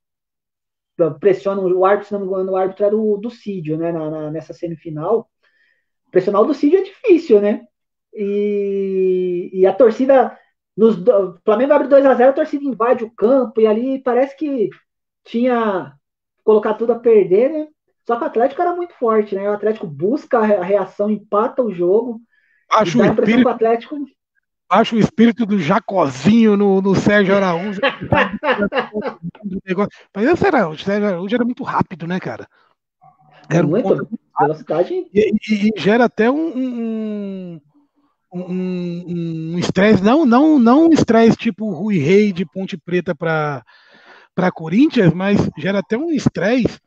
[1.20, 4.10] pressionam o árbitro, se não me engano, o árbitro era o do Cídio, né, na,
[4.10, 5.28] na, nessa semifinal.
[6.10, 7.66] Pressionar o do Cídio é difícil, né?
[8.14, 10.38] E, e a torcida,
[10.76, 14.36] nos, o Flamengo abre 2 a 0 a torcida invade o campo, e ali parece
[14.36, 14.70] que
[15.24, 15.92] tinha
[16.42, 17.68] colocado tudo a perder, né?
[18.06, 19.50] Só que o Atlético era muito forte, né?
[19.50, 22.20] O Atlético busca a reação, empata o jogo.
[22.70, 23.96] Acho o espírito, Atlético
[24.68, 27.80] acho o espírito do Jacozinho no, no Sérgio Araújo.
[30.14, 32.48] Mas esse era, o Sérgio Araújo era muito rápido, né, cara?
[33.48, 34.92] Era muito, velocidade.
[35.14, 37.60] E, e, e, gera até um
[38.32, 43.14] um estresse, um, um não, não, não um estresse tipo Rui Rei de Ponte Preta
[43.14, 43.64] para
[44.34, 46.78] para Corinthians, mas gera até um estresse,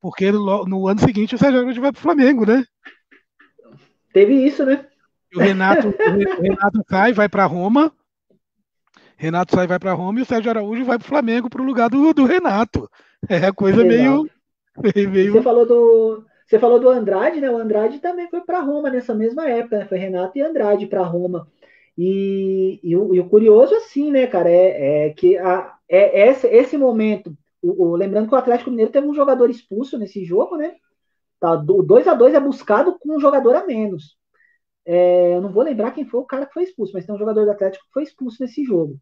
[0.00, 2.64] porque no, no, ano seguinte o Sérgio Araújo vai para o Flamengo, né?
[4.12, 4.84] Teve isso, né?
[5.34, 7.92] O Renato, o Renato sai, vai para Roma.
[9.16, 11.64] Renato sai, vai para Roma e o Sérgio Araújo vai para o Flamengo para o
[11.64, 12.90] lugar do, do Renato.
[13.28, 14.28] É coisa meio,
[15.10, 15.32] meio.
[15.32, 17.50] Você falou do, você falou do Andrade, né?
[17.50, 19.86] O Andrade também foi para Roma nessa mesma época, né?
[19.86, 21.48] Foi Renato e Andrade para Roma.
[21.96, 26.46] E, e, o, e, o, curioso, assim, né, cara, é, é que a, é esse,
[26.48, 27.36] esse momento.
[27.62, 30.74] O, o, lembrando que o Atlético Mineiro teve um jogador expulso nesse jogo, né?
[31.38, 34.16] Tá, o 2 a 2 é buscado com um jogador a menos.
[34.84, 37.18] É, eu não vou lembrar quem foi o cara que foi expulso, mas tem um
[37.18, 38.98] jogador do Atlético que foi expulso nesse jogo.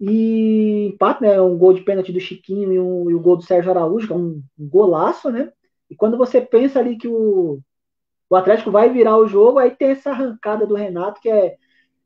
[0.00, 1.40] E empate, né?
[1.40, 4.16] Um gol de pênalti do Chiquinho e, um, o gol do Sérgio Araújo, que é
[4.16, 5.52] um golaço, né?
[5.90, 7.60] E quando você pensa ali que o,
[8.30, 11.56] o Atlético vai virar o jogo, aí tem essa arrancada do Renato, que é,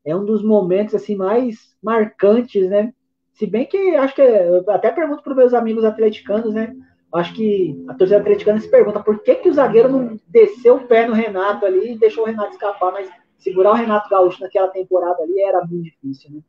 [0.03, 2.93] é um dos momentos assim mais marcantes, né?
[3.33, 6.73] Se bem que acho que é, até pergunto para meus amigos atleticanos, né?
[7.13, 10.87] Acho que a torcida atleticana se pergunta por que, que o zagueiro não desceu o
[10.87, 14.67] pé no Renato ali e deixou o Renato escapar, mas segurar o Renato Gaúcho naquela
[14.67, 16.41] temporada ali era muito difícil, né?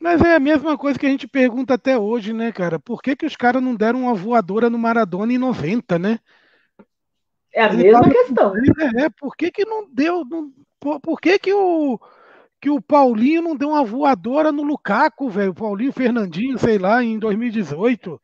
[0.00, 2.78] Mas é a mesma coisa que a gente pergunta até hoje, né, cara?
[2.78, 6.20] Por que, que os caras não deram uma voadora no Maradona em 90, né?
[7.52, 8.52] É a mesma questão.
[8.96, 10.24] É, por que, que não deu.
[10.24, 10.52] Não...
[10.78, 11.98] Por, por que, que o
[12.60, 15.50] que o Paulinho não deu uma voadora no Lukaku, velho?
[15.50, 18.20] O Paulinho Fernandinho, sei lá, em 2018.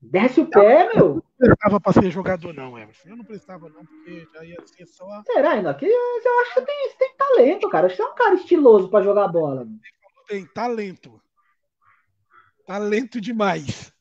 [0.00, 1.14] Desce o pé, meu.
[1.14, 3.08] Não prestava pra ser jogador, não, Emerson.
[3.08, 5.22] Eu não prestava, não, porque já ia ser só.
[5.24, 5.74] Será, ainda?
[5.74, 7.86] Que eu acho que tem, tem talento, cara.
[7.86, 9.66] Acho que é um cara estiloso pra jogar bola.
[10.28, 11.20] Tem talento.
[12.66, 13.92] Talento demais.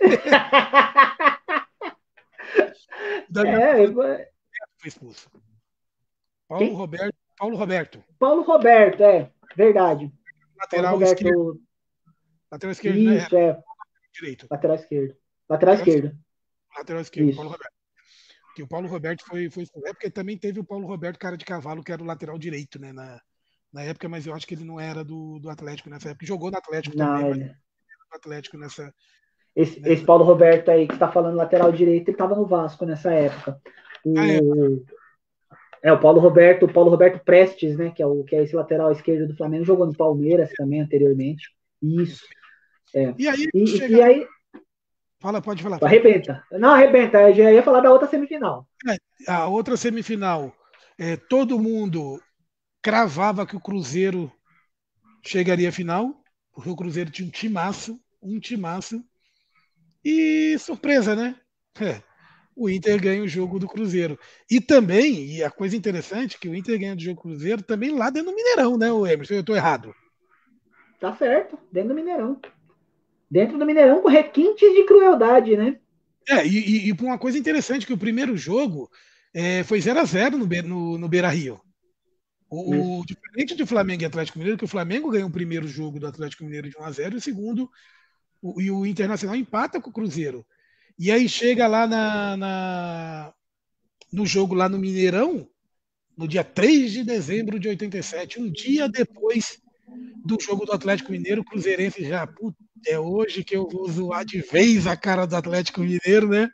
[3.46, 5.30] é, foi expulso.
[6.48, 6.74] Paulo Quem?
[6.74, 7.14] Roberto.
[7.38, 8.04] Paulo Roberto.
[8.18, 10.12] Paulo Roberto, é, verdade.
[10.56, 11.60] Lateral esquerdo.
[12.50, 13.16] Lateral esquerdo, né?
[13.16, 13.42] Isso, né?
[13.42, 13.62] é.
[14.14, 14.46] Direito.
[14.50, 15.16] Lateral esquerdo.
[15.48, 16.18] Lateral, esquerdo.
[16.76, 17.36] Lateral esquerdo, Isso.
[17.36, 17.74] Paulo Roberto.
[18.54, 19.64] Que o Paulo Roberto foi, foi.
[19.84, 22.80] É porque também teve o Paulo Roberto, cara de cavalo, que era o lateral direito,
[22.80, 22.92] né?
[22.92, 23.20] Na,
[23.72, 26.24] na época, mas eu acho que ele não era do, do Atlético nessa época.
[26.24, 27.44] Jogou no Atlético não, também, ele...
[27.44, 27.56] mas
[28.12, 28.94] Atlético nessa.
[29.56, 29.92] Esse, nessa...
[29.92, 33.60] esse, Paulo Roberto aí que está falando lateral direito, ele estava no Vasco nessa época.
[34.04, 35.88] O, ah, é.
[35.88, 35.92] é.
[35.92, 37.90] o Paulo Roberto, o Paulo Roberto Prestes, né?
[37.90, 41.50] Que é, o, que é esse lateral esquerdo do Flamengo, jogou no Palmeiras também anteriormente.
[41.82, 42.24] Isso.
[42.92, 43.14] É.
[43.16, 43.96] E aí, e, chega...
[43.96, 44.26] e aí
[45.24, 45.82] Fala, pode falar.
[45.82, 46.44] Arrebenta.
[46.52, 47.18] Não, arrebenta.
[47.18, 48.68] Eu já ia falar da outra semifinal.
[48.86, 50.54] É, a outra semifinal,
[50.98, 52.20] é, todo mundo
[52.82, 54.30] cravava que o Cruzeiro
[55.24, 56.14] chegaria à final,
[56.52, 59.02] porque o Cruzeiro tinha um timaço, um timaço.
[60.04, 61.34] E surpresa, né?
[61.80, 62.02] É,
[62.54, 64.18] o Inter ganha o jogo do Cruzeiro.
[64.50, 67.96] E também, e a coisa interessante, que o Inter ganha do jogo do Cruzeiro também
[67.96, 69.32] lá dentro do Mineirão, né, o Emerson?
[69.32, 69.94] Eu estou errado.
[71.00, 72.38] Tá certo, dentro do Mineirão
[73.30, 75.78] dentro do Mineirão com requintes de crueldade, né?
[76.28, 78.90] É, e, e, e uma coisa interessante, que o primeiro jogo
[79.32, 81.60] é, foi 0 a 0 no, no, no Beira Rio.
[82.48, 85.98] O, o, diferente do Flamengo e Atlético Mineiro, que o Flamengo ganhou o primeiro jogo
[85.98, 87.70] do Atlético Mineiro de 1 a 0 e o segundo,
[88.40, 90.46] o, e o Internacional empata com o Cruzeiro.
[90.98, 93.34] E aí chega lá na, na,
[94.12, 95.48] no jogo lá no Mineirão,
[96.16, 99.58] no dia 3 de dezembro de 87, um dia depois
[100.24, 102.56] do jogo do Atlético Mineiro, o Cruzeirense já, puta,
[102.86, 106.48] é hoje que eu vou zoar de vez a cara do Atlético Mineiro, né?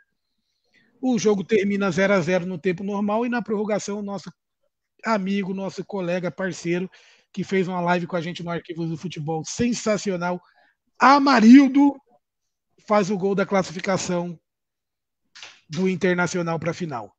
[1.00, 4.30] O jogo termina 0 a 0 no tempo normal e na prorrogação o nosso
[5.04, 6.90] amigo, nosso colega, parceiro,
[7.32, 10.40] que fez uma live com a gente no Arquivos do Futebol sensacional,
[10.98, 11.96] Amarildo,
[12.86, 14.38] faz o gol da classificação
[15.68, 17.16] do Internacional para a final.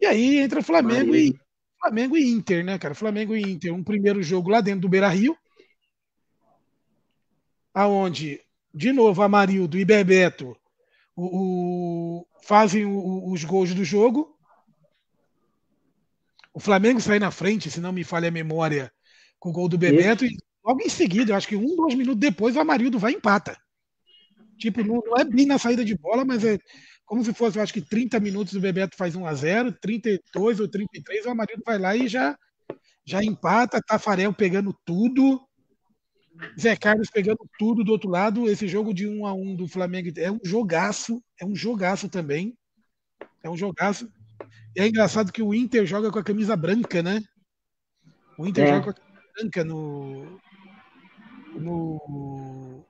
[0.00, 1.34] E aí entra Flamengo e
[1.80, 2.94] Flamengo e Inter, né, cara?
[2.94, 5.36] Flamengo e Inter, um primeiro jogo lá dentro do Beira-Rio,
[7.74, 8.40] aonde,
[8.72, 10.56] de novo, Amarildo e Bebeto
[11.16, 11.24] o,
[12.20, 14.36] o, fazem o, os gols do jogo.
[16.52, 18.92] o Flamengo sai na frente, se não me falha a memória,
[19.38, 20.34] com o gol do Bebeto, Isso.
[20.34, 23.16] e logo em seguida, eu acho que um, dois minutos depois, o Amarildo vai e
[23.16, 23.56] empata.
[24.58, 26.58] Tipo, não, não, é bem na saída de bola, mas é
[27.10, 30.60] como se fosse, eu acho que 30 minutos o Bebeto faz 1 a 0 32
[30.60, 32.38] ou 33, o Amarildo vai lá e já,
[33.04, 35.40] já empata, Tafarel pegando tudo.
[36.58, 38.48] Zé Carlos pegando tudo do outro lado.
[38.48, 42.56] Esse jogo de 1 a 1 do Flamengo é um jogaço, é um jogaço também.
[43.42, 44.10] É um jogaço.
[44.76, 47.22] E é engraçado que o Inter joga com a camisa branca, né?
[48.38, 48.68] O Inter é.
[48.68, 50.40] joga com a camisa branca no.
[51.54, 52.84] No.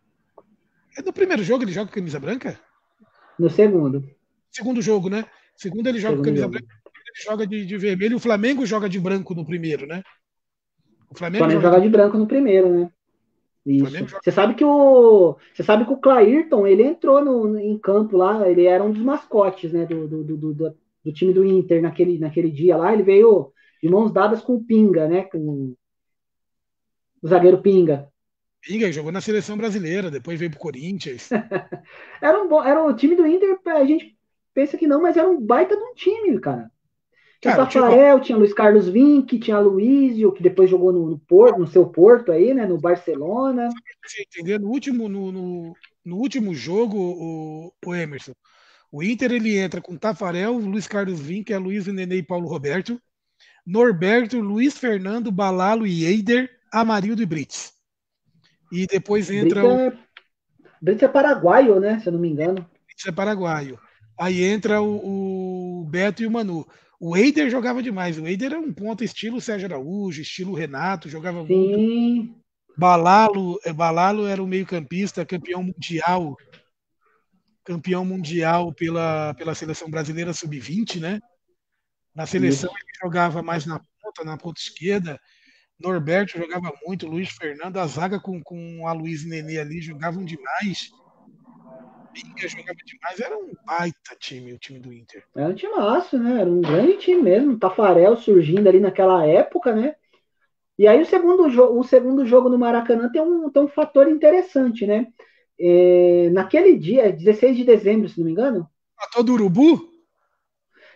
[0.96, 2.60] É no primeiro jogo ele joga com a camisa branca?
[3.38, 4.04] No segundo.
[4.50, 5.24] Segundo jogo, né?
[5.56, 6.52] Segundo ele joga segundo com a camisa jogo.
[6.52, 8.16] branca, ele joga de, de vermelho.
[8.16, 10.02] O Flamengo joga de branco no primeiro, né?
[11.08, 12.92] O Flamengo, o Flamengo joga, joga de branco no primeiro, né?
[13.66, 14.06] Isso.
[14.22, 18.48] Você sabe que o você sabe que o Clairton ele entrou no, em campo lá,
[18.48, 22.18] ele era um dos mascotes, né, do, do, do, do, do time do Inter naquele,
[22.18, 22.92] naquele dia lá.
[22.92, 25.74] Ele veio de mãos dadas com o Pinga, né, com
[27.22, 28.08] o zagueiro Pinga.
[28.62, 31.28] Pinga jogou na seleção brasileira, depois veio pro Corinthians.
[32.20, 34.16] era um bom, era um time do Inter, a gente
[34.54, 36.70] pensa que não, mas era um baita de um time, cara.
[37.40, 38.26] Tinha Cara, Tafarel, tipo...
[38.26, 42.30] tinha Luiz Carlos Vinck, tinha Luizio, que depois jogou no, no, Porto, no seu Porto
[42.30, 42.66] aí, né?
[42.66, 43.70] No Barcelona.
[44.04, 44.58] Você entendeu?
[44.58, 48.32] No último, no, no, no último jogo, o, o, Emerson,
[48.92, 53.00] o Inter ele entra com Tafarel, Luiz Carlos Vinck, Luiz Nenê e Paulo Roberto,
[53.66, 57.72] Norberto, Luiz Fernando, Balalo e Eider, Amarildo e Brits.
[58.70, 59.92] E depois entra Brits é, o...
[60.82, 61.98] Brits é paraguaio, né?
[62.00, 62.68] Se eu não me engano.
[62.86, 63.78] Brits é paraguaio.
[64.18, 66.66] Aí entra o, o Beto e o Manu.
[67.02, 68.18] O Eider jogava demais.
[68.18, 71.56] O Eider era um ponto estilo Sérgio Araújo, estilo Renato, jogava Sim.
[71.56, 72.40] muito.
[72.76, 76.36] Balalo, eh, Balalo era o meio-campista, campeão mundial.
[77.64, 81.20] Campeão mundial pela, pela seleção brasileira sub-20, né?
[82.14, 82.78] Na seleção Isso.
[82.78, 85.18] ele jogava mais na ponta, na ponta esquerda.
[85.78, 90.90] Norberto jogava muito, Luiz Fernando, a zaga com, com a Luiz Nenê ali jogavam demais.
[92.36, 95.24] Jogava demais, era um baita time, o time do Inter.
[95.36, 96.40] Era um time massa, né?
[96.40, 97.58] Era um grande time mesmo.
[97.58, 99.94] Tafarel surgindo ali naquela época, né?
[100.78, 104.86] E aí o segundo, o segundo jogo no Maracanã tem um, tem um fator interessante,
[104.86, 105.06] né?
[105.58, 108.68] É, naquele dia, 16 de dezembro, se não me engano.
[108.98, 109.90] Matou do Urubu?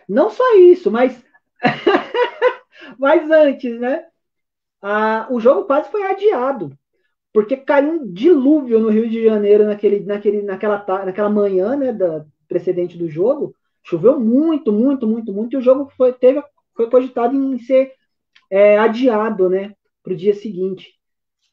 [0.09, 1.23] Não só isso, mas.
[2.99, 4.05] mas antes, né?
[4.81, 6.77] Ah, o jogo quase foi adiado
[7.35, 12.25] porque caiu um dilúvio no Rio de Janeiro naquele, naquele, naquela, naquela manhã né, da
[12.47, 13.53] precedente do jogo.
[13.83, 16.41] Choveu muito, muito, muito, muito, e o jogo foi, teve,
[16.73, 17.91] foi cogitado em ser
[18.49, 20.93] é, adiado né, para o dia seguinte.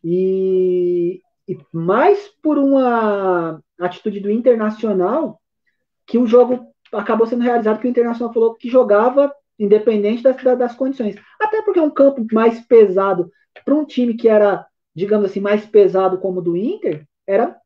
[0.04, 5.40] E, e mais por uma atitude do Internacional
[6.06, 10.76] que o jogo acabou sendo realizado, que o Internacional falou que jogava independente das, das
[10.76, 11.16] condições.
[11.40, 13.32] Até porque é um campo mais pesado
[13.64, 14.64] para um time que era
[14.94, 17.56] digamos assim, mais pesado como o do Inter, era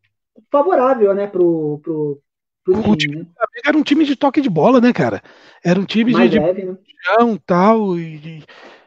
[0.50, 2.22] favorável, né, pro, pro,
[2.64, 3.16] pro o time.
[3.16, 3.26] Né?
[3.64, 5.22] Era um time de toque de bola, né, cara?
[5.64, 7.38] Era um time mais de, leve, de né?
[7.44, 8.44] tal, e,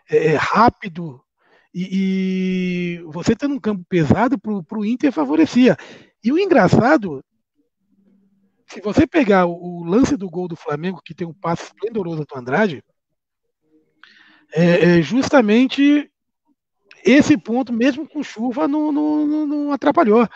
[0.09, 1.21] é, rápido.
[1.73, 5.77] E, e, você tendo um campo pesado pro, pro Inter favorecia.
[6.23, 7.23] E o engraçado,
[8.67, 12.25] se você pegar o, o lance do gol do Flamengo, que tem um passe esplendoroso
[12.25, 12.83] do Andrade,
[14.51, 16.09] é, é justamente
[17.03, 20.27] esse ponto, mesmo com chuva, não, não, não atrapalhou.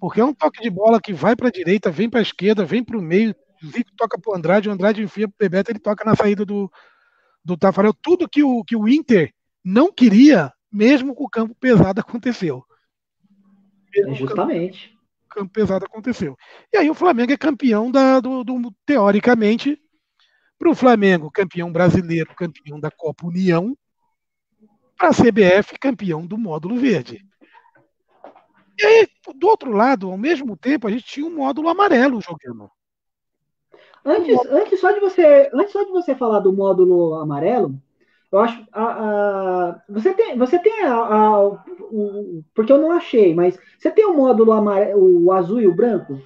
[0.00, 2.64] Porque é um toque de bola que vai para a direita, vem para a esquerda,
[2.64, 3.34] vem para o meio.
[3.64, 6.44] Zico toca para o Andrade, o Andrade enfia para o Bebeto, ele toca na saída
[6.44, 6.70] do,
[7.44, 7.94] do Tafarel.
[7.94, 9.32] Tudo que o, que o Inter
[9.64, 12.64] não queria, mesmo com o campo pesado, aconteceu.
[13.94, 14.86] Mesmo Justamente.
[14.86, 16.36] O campo, campo, pesado aconteceu.
[16.72, 19.80] E aí o Flamengo é campeão da, do, do teoricamente,
[20.58, 23.76] para o Flamengo, campeão brasileiro, campeão da Copa União,
[25.02, 27.26] para a CBF campeão do módulo verde.
[28.78, 32.70] E aí, do outro lado, ao mesmo tempo, a gente tinha um módulo amarelo jogando.
[34.04, 37.74] Antes, antes, só de você, antes só de você falar do módulo amarelo,
[38.30, 38.64] eu acho.
[38.72, 43.90] A, a, você tem, você tem a, a, o, porque eu não achei, mas você
[43.90, 46.20] tem o módulo amarelo, o azul e o branco?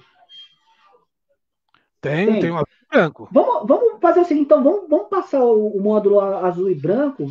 [1.99, 3.29] Tem, tem, tem o azul e o branco.
[3.31, 7.27] Vamos, vamos fazer o seguinte, então, vamos, vamos passar o, o módulo azul e branco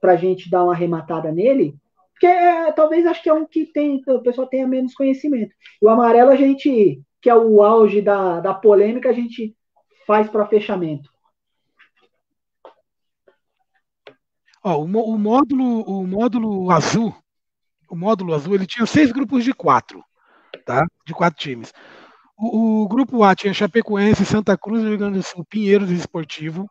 [0.00, 1.74] para a gente dar uma arrematada nele,
[2.12, 5.54] porque é, talvez acho que é um que tem, o pessoal tenha menos conhecimento.
[5.80, 9.56] O amarelo a gente, que é o auge da, da polêmica, a gente
[10.06, 11.08] faz para fechamento.
[14.62, 17.14] Ó, o, o, módulo, o módulo azul,
[17.88, 20.04] o módulo azul, ele tinha seis grupos de quatro,
[20.66, 20.84] tá?
[21.06, 21.72] De quatro times.
[22.36, 26.66] O, o grupo A tinha Chapecoense, Santa Cruz, Rio Grande do Sul, Pinheiros Esportivo.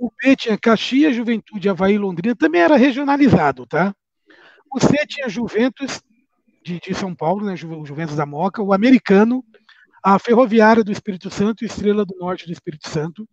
[0.00, 3.94] O B tinha Caxias, Juventude, Havaí Londrina, também era regionalizado, tá?
[4.74, 6.00] O C tinha Juventus
[6.64, 7.54] de, de São Paulo, né?
[7.54, 9.44] Ju, Juventus da Moca, o Americano,
[10.02, 13.28] a Ferroviária do Espírito Santo e Estrela do Norte do Espírito Santo.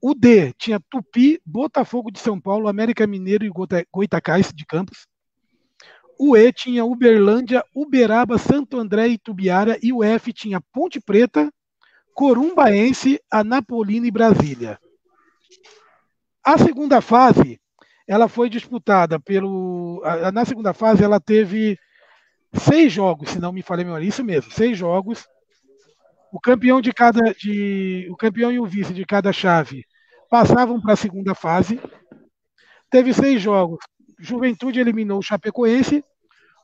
[0.00, 3.52] O D tinha Tupi, Botafogo de São Paulo, América Mineiro e
[3.92, 5.06] Goitacás de Campos.
[6.18, 9.78] O E tinha Uberlândia, Uberaba, Santo André e Tubiara.
[9.82, 11.52] E o F tinha Ponte Preta,
[12.14, 14.78] Corumbaense, Anapolina e Brasília.
[16.44, 17.60] A segunda fase,
[18.08, 20.02] ela foi disputada pelo.
[20.32, 21.78] Na segunda fase, ela teve
[22.54, 25.26] seis jogos, se não me falei melhor, isso mesmo, seis jogos.
[26.32, 29.84] O campeão de cada, de, o campeão e o vice de cada chave
[30.30, 31.80] passavam para a segunda fase.
[32.88, 33.78] Teve seis jogos.
[34.18, 36.04] Juventude eliminou o Chapecoense.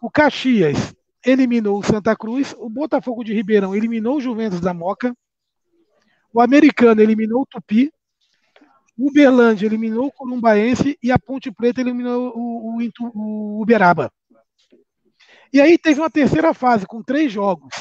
[0.01, 0.94] O Caxias
[1.24, 2.55] eliminou o Santa Cruz.
[2.59, 5.16] O Botafogo de Ribeirão eliminou o Juventus da Moca.
[6.32, 7.93] O Americano eliminou o Tupi.
[8.98, 10.98] Uberlândia eliminou o Columbaense.
[11.02, 14.10] E a Ponte Preta eliminou o, o, o Uberaba.
[15.52, 17.74] E aí teve uma terceira fase com três jogos.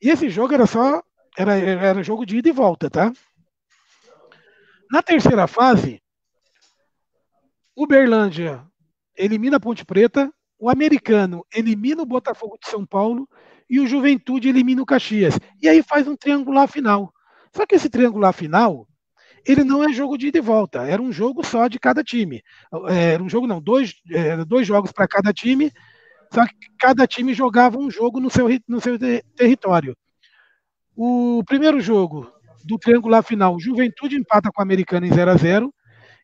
[0.00, 1.02] E esse jogo era só.
[1.36, 3.12] Era, era jogo de ida e volta, tá?
[4.90, 6.02] Na terceira fase,
[7.76, 8.66] Uberlândia
[9.16, 13.28] elimina a Ponte Preta, o Americano elimina o Botafogo de São Paulo
[13.68, 15.38] e o Juventude elimina o Caxias.
[15.62, 17.12] E aí faz um triangular final.
[17.54, 18.87] Só que esse triangular final,
[19.48, 22.42] ele não é jogo de ida e volta, era um jogo só de cada time.
[22.88, 25.72] É, era um jogo não, dois, é, dois jogos para cada time,
[26.32, 28.98] só que cada time jogava um jogo no seu, no seu
[29.34, 29.96] território.
[30.94, 32.30] O primeiro jogo
[32.62, 35.74] do triangular final, Juventude empata com o Americano em 0 a 0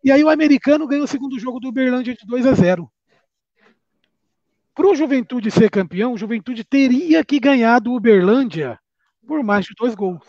[0.05, 2.90] e aí o Americano ganha o segundo jogo do Uberlândia de 2 a 0
[4.74, 8.78] Para o Juventude ser campeão, o Juventude teria que ganhar do Uberlândia
[9.26, 10.22] por mais de dois gols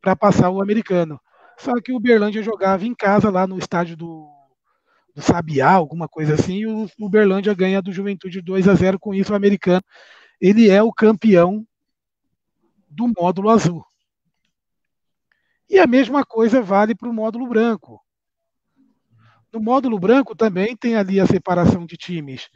[0.00, 1.20] para passar o Americano.
[1.60, 4.30] Só que o Uberlândia jogava em casa lá no estádio do,
[5.14, 9.14] do Sabiá, alguma coisa assim, e o Uberlândia ganha do Juventude 2 a 0 com
[9.14, 9.82] isso o Americano.
[10.40, 11.66] Ele é o campeão
[12.88, 13.84] do módulo azul.
[15.68, 18.00] E a mesma coisa vale para o módulo branco.
[19.52, 22.48] No módulo branco também tem ali a separação de times.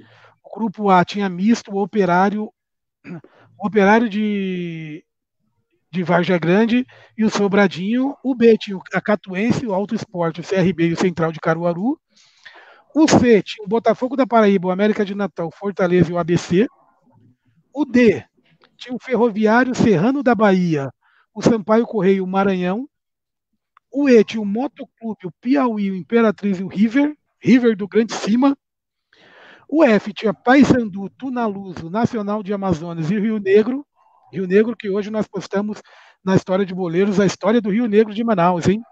[0.43, 2.51] O grupo A tinha misto, o operário,
[3.59, 5.05] o operário de,
[5.95, 8.15] de Varja Grande e o Sobradinho.
[8.23, 11.99] O B tinha a Catuense, o Alto Esporte, o CRB e o Central de Caruaru.
[12.95, 16.67] O C tinha o Botafogo da Paraíba, o América de Natal, Fortaleza e o ABC.
[17.73, 18.25] O D
[18.77, 20.91] tinha o Ferroviário Serrano da Bahia,
[21.35, 22.89] o Sampaio Correio, o Maranhão
[23.95, 28.13] o E tinha o Motoclube, o Piauí, o Imperatriz e o River, River do Grande
[28.13, 28.59] Cima.
[29.69, 33.87] O F tinha Paysandu, Tunaluso, Nacional de Amazonas e Rio Negro.
[34.35, 35.81] Rio Negro que hoje nós postamos
[36.25, 38.83] na história de boleiros a história do Rio Negro de Manaus, hein?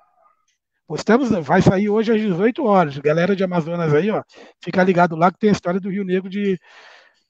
[0.86, 2.98] Postamos, vai sair hoje às 18 horas.
[2.98, 4.22] Galera de Amazonas aí, ó,
[4.62, 6.58] fica ligado lá que tem a história do Rio Negro de,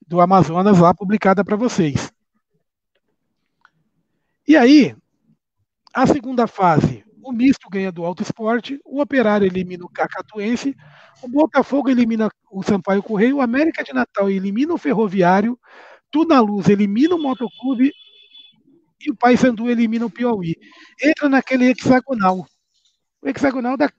[0.06, 2.12] do Amazonas lá publicada para vocês.
[4.46, 4.96] E aí,
[5.94, 10.74] a segunda fase, o Misto ganha do Alto Esporte, o Operário elimina o Cacatuense,
[11.22, 15.58] o Botafogo elimina o Sampaio Correio, o América de Natal elimina o Ferroviário,
[16.10, 17.92] Tudo na Luz elimina o Motoclube
[19.04, 20.56] e o Paysandu elimina o Piauí.
[21.02, 22.46] Entra naquele hexagonal.
[23.20, 23.90] O hexagonal da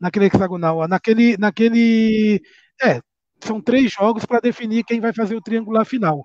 [0.00, 2.40] naquele hexagonal, naquele naquele
[2.80, 3.00] é,
[3.40, 6.24] são três jogos para definir quem vai fazer o triangular final.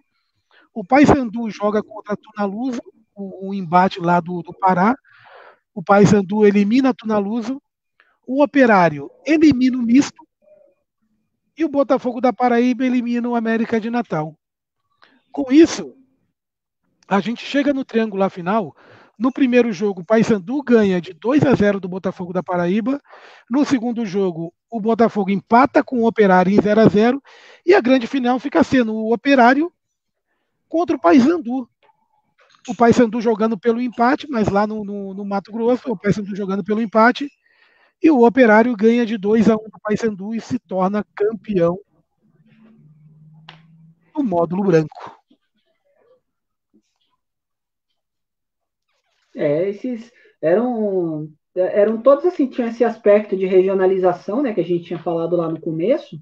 [0.73, 2.81] O Paysandu joga contra a Tunaluso,
[3.15, 4.95] o, o embate lá do, do Pará,
[5.73, 7.61] o Paysandu elimina a Tunaluso,
[8.25, 10.25] o Operário elimina o Misto
[11.57, 14.37] e o Botafogo da Paraíba elimina o América de Natal.
[15.31, 15.95] Com isso,
[17.15, 18.75] a gente chega no triangular final.
[19.17, 22.99] No primeiro jogo, o Paysandu ganha de 2 a 0 do Botafogo da Paraíba.
[23.49, 27.23] No segundo jogo, o Botafogo empata com o Operário em 0 a 0
[27.65, 29.71] e a grande final fica sendo o Operário
[30.67, 31.69] contra o Paysandu
[32.67, 36.63] o Paysandu jogando pelo empate, mas lá no, no, no Mato Grosso, o Paysandu jogando
[36.63, 37.29] pelo empate,
[38.01, 41.77] e o Operário ganha de 2 a 1 um do Paysandu e se torna campeão
[44.13, 45.12] do módulo branco.
[49.35, 50.11] É, esses
[50.41, 55.35] eram eram todos assim, tinham esse aspecto de regionalização, né, que a gente tinha falado
[55.35, 56.17] lá no começo.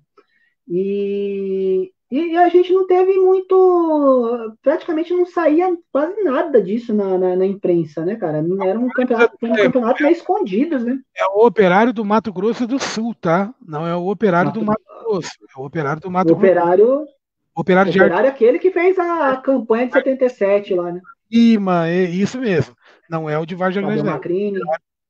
[0.67, 4.55] E, e a gente não teve muito.
[4.61, 8.43] Praticamente não saía quase nada disso na, na, na imprensa, né, cara?
[8.63, 10.99] Era um campeonato, um campeonato meio escondido, né?
[11.15, 13.53] É o operário do Mato Grosso do Sul, tá?
[13.65, 14.59] Não é o operário Mato...
[14.59, 15.31] do Mato Grosso.
[15.49, 16.85] É o operário do Mato o operário...
[16.85, 17.21] Grosso.
[17.53, 21.01] Operário, o operário é aquele que fez a campanha de 77 lá, né?
[21.29, 22.75] Ima, é isso mesmo.
[23.11, 24.57] Não é o de Vargas Grande, Macrini.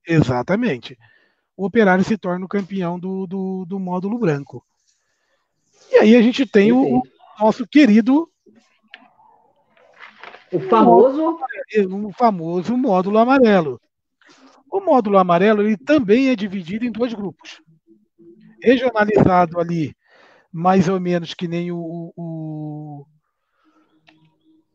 [0.08, 0.98] Exatamente.
[1.56, 4.66] o Operário se torna o campeão do, do, do módulo branco.
[5.92, 7.04] E aí a gente tem o, o,
[7.40, 8.28] nosso querido.
[10.52, 11.38] O famoso.
[12.04, 13.80] O famoso módulo amarelo.
[14.72, 17.62] O módulo amarelo ele também é dividido em dois grupos.
[18.64, 19.96] Regionalizado ali,
[20.52, 23.06] mais ou menos que nem o, o,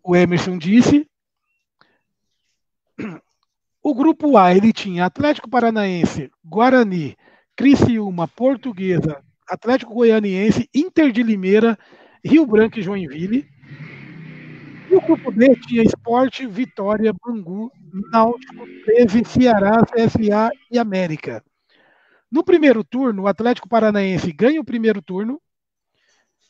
[0.04, 1.08] o Emerson disse.
[3.88, 7.16] O grupo A ele tinha Atlético Paranaense, Guarani,
[7.54, 11.78] Criciúma, Portuguesa, Atlético Goianiense, Inter de Limeira,
[12.24, 13.46] Rio Branco e Joinville.
[14.90, 17.70] E o grupo B tinha Esporte, Vitória, Bangu,
[18.10, 21.40] Náutico, 13, Ceará, CSA e América.
[22.28, 25.40] No primeiro turno, o Atlético Paranaense ganha o primeiro turno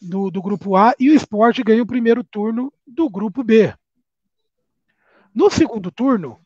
[0.01, 3.75] do, do grupo A e o Esporte ganha o primeiro turno do grupo B.
[5.35, 6.41] No segundo turno,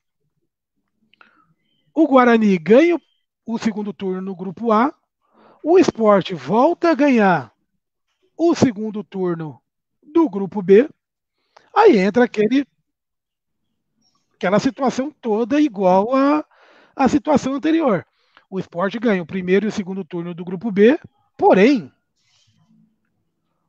[2.03, 3.01] o Guarani ganha
[3.45, 4.95] o segundo turno no grupo A,
[5.63, 7.53] o Esporte volta a ganhar
[8.37, 9.61] o segundo turno
[10.03, 10.89] do grupo B,
[11.75, 12.67] aí entra aquele
[14.35, 16.43] aquela situação toda igual à,
[16.97, 18.07] à situação anterior.
[18.49, 20.99] O esporte ganha o primeiro e o segundo turno do grupo B,
[21.37, 21.93] porém,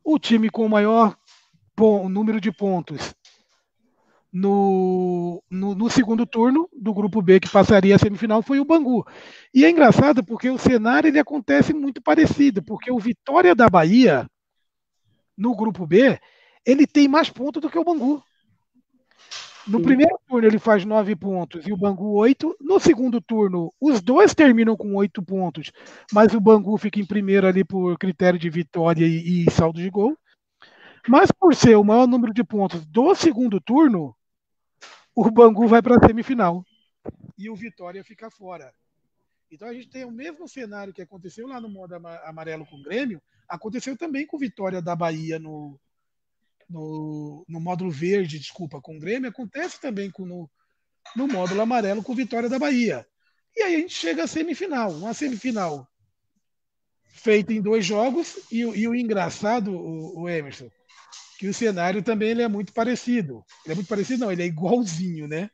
[0.01, 1.17] o time com o maior
[2.09, 3.13] número de pontos
[4.31, 9.05] no, no, no, segundo turno do grupo B, que passaria a semifinal, foi o Bangu.
[9.53, 14.29] E é engraçado porque o cenário ele acontece muito parecido, porque o Vitória da Bahia,
[15.37, 16.17] no grupo B,
[16.65, 18.23] ele tem mais pontos do que o Bangu.
[19.67, 19.83] No Sim.
[19.83, 22.55] primeiro turno ele faz nove pontos e o Bangu oito.
[22.59, 25.71] No segundo turno, os dois terminam com oito pontos,
[26.11, 29.89] mas o Bangu fica em primeiro ali por critério de vitória e, e saldo de
[29.89, 30.17] gol.
[31.07, 34.15] Mas por ser o maior número de pontos do segundo turno,
[35.27, 36.65] o Bangu vai para a semifinal
[37.37, 38.73] e o Vitória fica fora.
[39.51, 42.83] Então a gente tem o mesmo cenário que aconteceu lá no modo amarelo com o
[42.83, 45.79] Grêmio, aconteceu também com Vitória da Bahia no,
[46.69, 50.49] no, no módulo verde, desculpa, com o Grêmio, acontece também com, no,
[51.15, 53.05] no módulo amarelo com Vitória da Bahia.
[53.55, 55.85] E aí a gente chega à semifinal, uma semifinal
[57.03, 60.69] feita em dois jogos, e, e o engraçado, o, o, Emerson,
[61.41, 63.43] que o cenário também ele é muito parecido.
[63.65, 65.49] Ele é muito parecido, não, ele é igualzinho, né?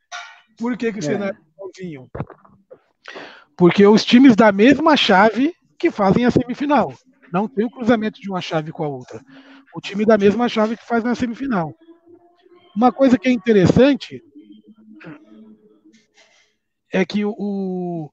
[0.57, 1.01] Por que, que o é.
[1.01, 2.11] cenário é igualzinho?
[3.55, 6.93] Porque os times da mesma chave que fazem a semifinal.
[7.31, 9.23] Não tem o cruzamento de uma chave com a outra
[9.73, 11.73] o time da mesma chave que faz na semifinal.
[12.75, 14.23] Uma coisa que é interessante
[16.91, 18.09] é que o,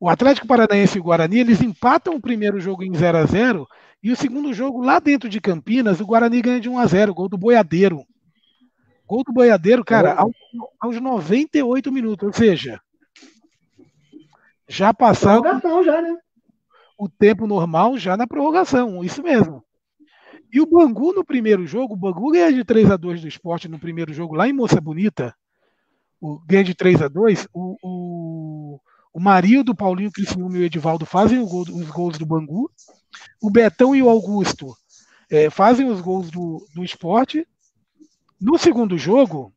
[0.00, 3.68] o Atlético Paranaense e o Guarani eles empatam o primeiro jogo em 0 a 0
[4.02, 7.14] e o segundo jogo lá dentro de Campinas o Guarani ganha de 1 a 0
[7.14, 8.04] gol do Boiadeiro.
[9.06, 10.34] Gol do Boiadeiro, cara, aos,
[10.78, 12.80] aos 98 minutos, ou seja,
[14.68, 16.16] já passaram já, né?
[16.98, 19.64] o tempo normal já na prorrogação, isso mesmo.
[20.52, 23.68] E o Bangu no primeiro jogo, o Bangu ganha de 3 a 2 do esporte
[23.68, 25.34] no primeiro jogo lá em Moça Bonita.
[26.20, 28.80] O, ganha de 3 a 2 O, o,
[29.12, 32.70] o Marildo, o Paulinho, o Criciúma e o Edivaldo fazem gol, os gols do Bangu.
[33.40, 34.76] O Betão e o Augusto
[35.30, 37.46] é, fazem os gols do, do esporte.
[38.40, 39.52] No segundo jogo,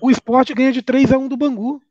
[0.00, 1.82] o esporte ganha de 3 a 1 do Bangu.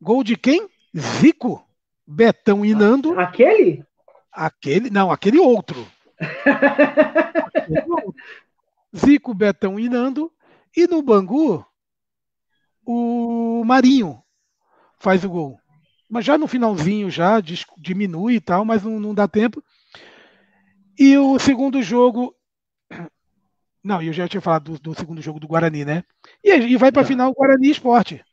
[0.00, 0.68] Gol de quem?
[0.96, 1.64] Zico,
[2.06, 3.18] Betão e Nando.
[3.18, 3.84] Aquele?
[4.30, 5.86] Aquele, não, aquele outro.
[6.18, 8.14] aquele outro.
[8.94, 10.32] Zico, Betão e Nando.
[10.76, 11.64] E no Bangu,
[12.84, 14.22] o Marinho
[14.98, 15.61] faz o gol.
[16.12, 17.40] Mas já no finalzinho, já
[17.78, 19.64] diminui e tal, mas não, não dá tempo.
[20.98, 22.36] E o segundo jogo.
[23.82, 26.04] Não, eu já tinha falado do, do segundo jogo do Guarani, né?
[26.44, 28.24] E, e vai para a final Guarani Esporte.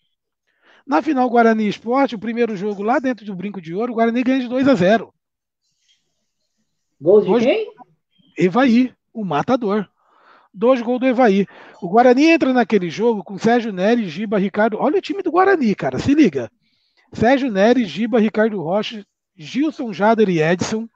[0.85, 4.21] Na final Guarani Esporte, o primeiro jogo lá dentro do Brinco de Ouro, o Guarani
[4.23, 5.11] ganha de 2 a 0.
[7.01, 7.43] Gols de Dois...
[7.43, 7.73] quem?
[8.37, 9.89] Evaí, o matador.
[10.53, 11.47] Dois gols do Evaí.
[11.81, 14.77] O Guarani entra naquele jogo com Sérgio Nery, Giba, Ricardo.
[14.77, 16.51] Olha o time do Guarani, cara, se liga.
[17.11, 19.05] Sérgio Nery, Giba, Ricardo Rocha,
[19.35, 20.87] Gilson Jader e Edson,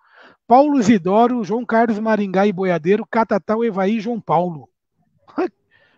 [0.47, 4.69] Paulo Isidoro, João Carlos Maringá e Boiadeiro, Catatal, Evaí e João Paulo.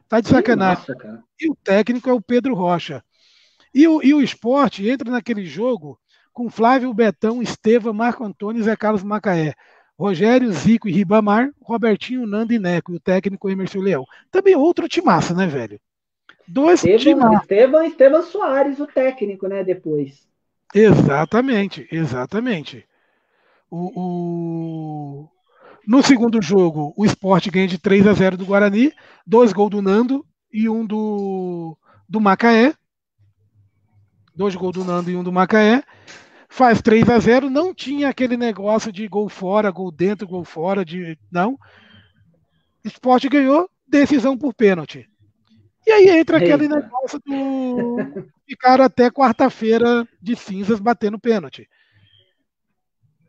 [0.08, 0.84] tá de sacanagem.
[0.88, 3.04] Nossa, e o técnico é o Pedro Rocha.
[3.74, 6.00] E o, e o esporte entra naquele jogo
[6.32, 9.54] com Flávio Betão, Estevam, Marco Antônio e Zé Carlos Macaé.
[9.98, 14.06] Rogério, Zico e Ribamar, Robertinho, Nando e Neco, e o técnico Emerson Leão.
[14.30, 15.80] Também outro timaço, né, velho?
[16.48, 20.28] Dois Estevam, Estevam, Estevam Soares, o técnico, né, depois.
[20.74, 22.86] Exatamente, exatamente.
[23.70, 25.30] O, o...
[25.88, 28.92] No segundo jogo, o esporte ganha de 3 a 0 do Guarani,
[29.26, 31.78] dois gols do Nando e um do,
[32.08, 32.74] do Macaé.
[34.36, 35.84] dois gols do Nando e um do Macaé.
[36.50, 40.86] Faz 3 a 0 não tinha aquele negócio de gol fora, gol dentro, gol fora,
[40.86, 41.58] de não.
[42.84, 45.10] Esporte ganhou, decisão por pênalti.
[45.86, 46.56] E aí entra Eita.
[46.56, 47.98] aquele negócio do
[48.48, 51.68] ficar até quarta-feira de cinzas batendo pênalti.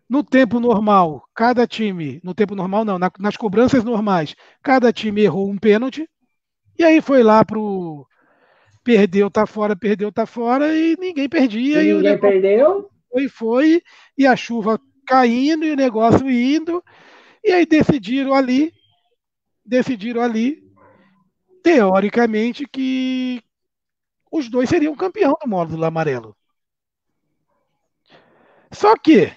[0.09, 5.51] No tempo normal, cada time, no tempo normal não, nas cobranças normais, cada time errou
[5.51, 6.09] um pênalti.
[6.79, 8.07] E aí foi lá pro
[8.85, 11.83] perdeu, tá fora, perdeu, tá fora e ninguém perdia.
[11.83, 12.89] E, e ninguém perdeu?
[13.11, 13.83] Foi, foi,
[14.17, 16.83] e a chuva caindo e o negócio indo.
[17.43, 18.73] E aí decidiram ali,
[19.65, 20.66] decidiram ali,
[21.67, 23.43] teoricamente, que
[24.31, 26.37] os dois seriam campeão do módulo amarelo.
[28.71, 29.33] Só que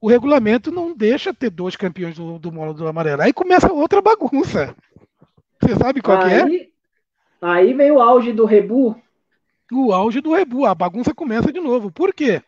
[0.00, 3.22] o regulamento não deixa ter dois campeões do, do módulo amarelo.
[3.22, 4.74] Aí começa outra bagunça.
[5.62, 6.68] Você sabe qual aí, é?
[7.40, 9.00] Aí vem o auge do rebu.
[9.70, 10.66] O auge do rebu.
[10.66, 11.92] A bagunça começa de novo.
[11.92, 12.42] Por quê?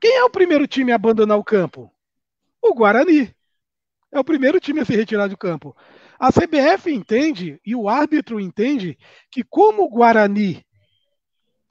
[0.00, 1.90] Quem é o primeiro time a abandonar o campo?
[2.62, 3.34] O Guarani.
[4.12, 5.76] É o primeiro time a se retirar do campo.
[6.18, 8.96] A CBF entende e o árbitro entende
[9.30, 10.64] que como o Guarani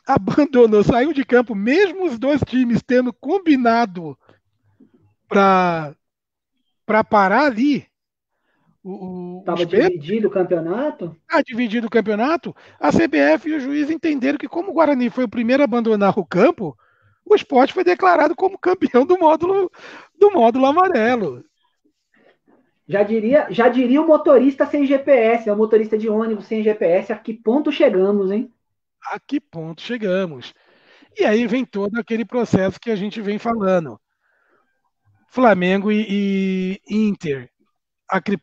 [0.06, 4.18] abandonou, saiu de campo, mesmo os dois times tendo combinado
[5.28, 5.95] para
[7.10, 7.88] parar ali,
[9.40, 11.15] Estava dividido o campeonato?
[11.30, 12.53] Ah, dividido o campeonato.
[12.78, 16.20] A CBF e o juiz entenderam que, como o Guarani foi o primeiro a abandonar
[16.20, 16.78] o campo,
[17.26, 19.72] o esporte foi declarado como campeão do módulo,
[20.20, 21.45] do módulo amarelo.
[22.94, 27.11] Já diria, já diria o motorista sem GPS, é o motorista de ônibus sem GPS.
[27.11, 28.53] A que ponto chegamos, hein?
[29.11, 30.53] A que ponto chegamos?
[31.18, 33.99] E aí vem todo aquele processo que a gente vem falando.
[35.28, 37.49] Flamengo e, e Inter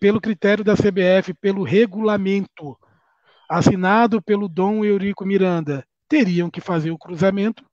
[0.01, 2.77] pelo critério da CBF, pelo regulamento
[3.49, 7.65] assinado pelo Dom Eurico Miranda, teriam que fazer o cruzamento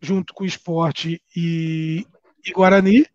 [0.00, 2.04] junto com o esporte e,
[2.44, 3.06] e Guarani.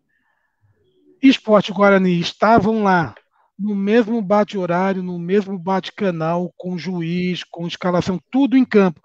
[1.22, 3.14] Esporte Guarani estavam lá
[3.58, 9.00] no mesmo bate-horário, no mesmo bate-canal, com juiz, com escalação, tudo em campo.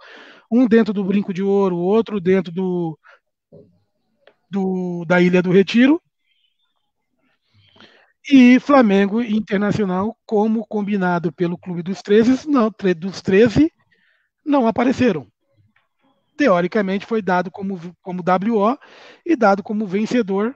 [0.51, 2.97] Um dentro do Brinco de Ouro, outro dentro do,
[4.49, 5.99] do da Ilha do Retiro.
[8.29, 13.71] E Flamengo e Internacional, como combinado pelo Clube dos 13, não, dos 13
[14.45, 15.27] não apareceram.
[16.37, 18.77] Teoricamente foi dado como, como WO
[19.25, 20.55] e dado como vencedor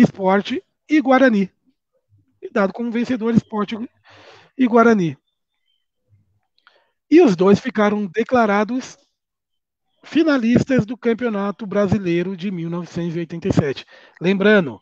[0.00, 1.50] Esporte e Guarani.
[2.40, 3.76] E dado como vencedor Esporte
[4.56, 5.18] e Guarani.
[7.10, 8.96] E os dois ficaram declarados
[10.04, 13.84] finalistas do Campeonato Brasileiro de 1987.
[14.20, 14.80] Lembrando,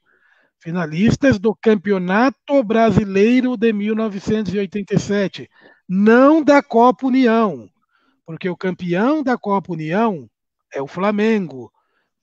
[0.59, 5.49] finalistas do Campeonato Brasileiro de 1987,
[5.89, 7.71] não da Copa União,
[8.27, 10.29] porque o campeão da Copa União
[10.75, 11.73] é o Flamengo,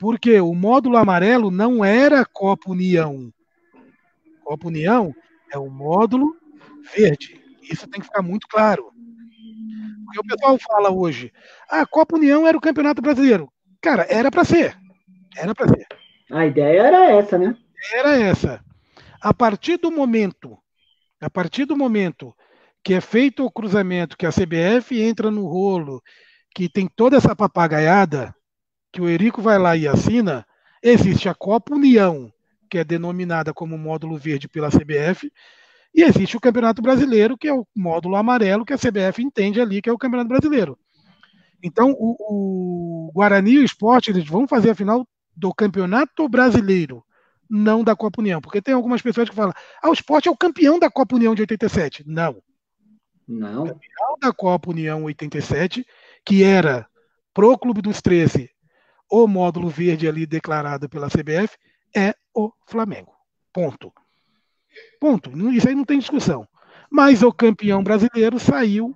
[0.04, 3.32] porque o módulo amarelo não era Copa União.
[4.44, 5.16] Copa União
[5.50, 6.36] é o módulo
[6.94, 7.42] verde.
[7.72, 8.92] Isso tem que ficar muito claro.
[10.04, 11.32] Porque o pessoal fala hoje,
[11.72, 13.50] ah, a Copa União era o Campeonato Brasileiro.
[13.82, 14.78] Cara, era para ser.
[15.38, 15.88] Era para ser.
[16.34, 17.56] A ideia era essa, né?
[17.94, 18.62] era essa.
[19.22, 20.58] A partir do momento,
[21.22, 22.36] a partir do momento
[22.84, 26.04] que é feito o cruzamento, que a CBF entra no rolo,
[26.54, 28.36] que tem toda essa papagaiada,
[28.94, 30.45] que o Erico vai lá e assina,
[30.82, 32.32] existe a Copa União,
[32.70, 35.32] que é denominada como módulo verde pela CBF,
[35.94, 39.82] e existe o Campeonato Brasileiro, que é o módulo amarelo, que a CBF entende ali
[39.82, 40.78] que é o Campeonato Brasileiro.
[41.61, 47.03] Então, o, o Guarani e o Esporte, eles vão fazer a final do Campeonato Brasileiro
[47.49, 48.41] não da Copa União.
[48.41, 51.36] Porque tem algumas pessoas que falam, ah, o esporte é o campeão da Copa União
[51.36, 52.03] de 87.
[52.06, 52.41] Não.
[53.28, 53.64] Não.
[53.64, 55.86] O campeão da Copa União 87,
[56.26, 56.88] que era
[57.34, 58.49] pro Clube dos 13,
[59.10, 61.58] o módulo verde ali declarado pela CBF,
[61.96, 63.14] é o Flamengo.
[63.52, 63.94] Ponto.
[65.00, 65.32] Ponto.
[65.52, 66.48] Isso aí não tem discussão.
[66.90, 68.96] Mas o campeão brasileiro saiu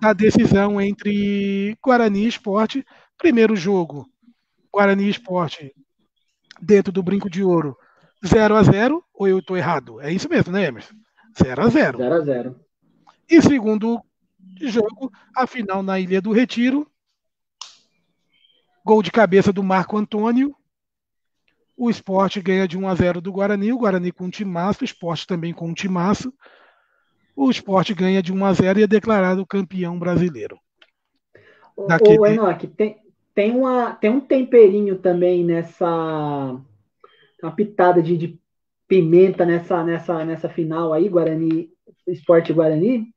[0.00, 2.84] da decisão entre Guarani e Esporte.
[3.16, 4.06] Primeiro jogo,
[4.72, 5.74] Guarani e Esporte
[6.60, 7.76] dentro do brinco de ouro
[8.24, 10.00] 0 a 0 ou eu estou errado?
[10.00, 10.94] É isso mesmo, né, Emerson?
[11.42, 12.60] 0 a 0 0 a 0
[13.28, 14.00] E segundo
[14.62, 16.90] jogo, a final na Ilha do Retiro.
[18.86, 20.54] Gol de cabeça do Marco Antônio.
[21.76, 23.72] O esporte ganha de 1 a 0 do Guarani.
[23.72, 26.32] O Guarani com um timaço, o esporte também com um timaço.
[27.34, 30.56] O esporte ganha de 1 a 0 e é declarado campeão brasileiro.
[31.88, 32.16] Daquele...
[32.16, 32.96] Ô, Enoch, tem,
[33.34, 36.56] tem, uma, tem um temperinho também nessa.
[37.42, 38.40] Uma pitada de, de
[38.86, 41.70] pimenta nessa, nessa, nessa final aí, Guarani,
[42.06, 43.12] Esporte Guarani,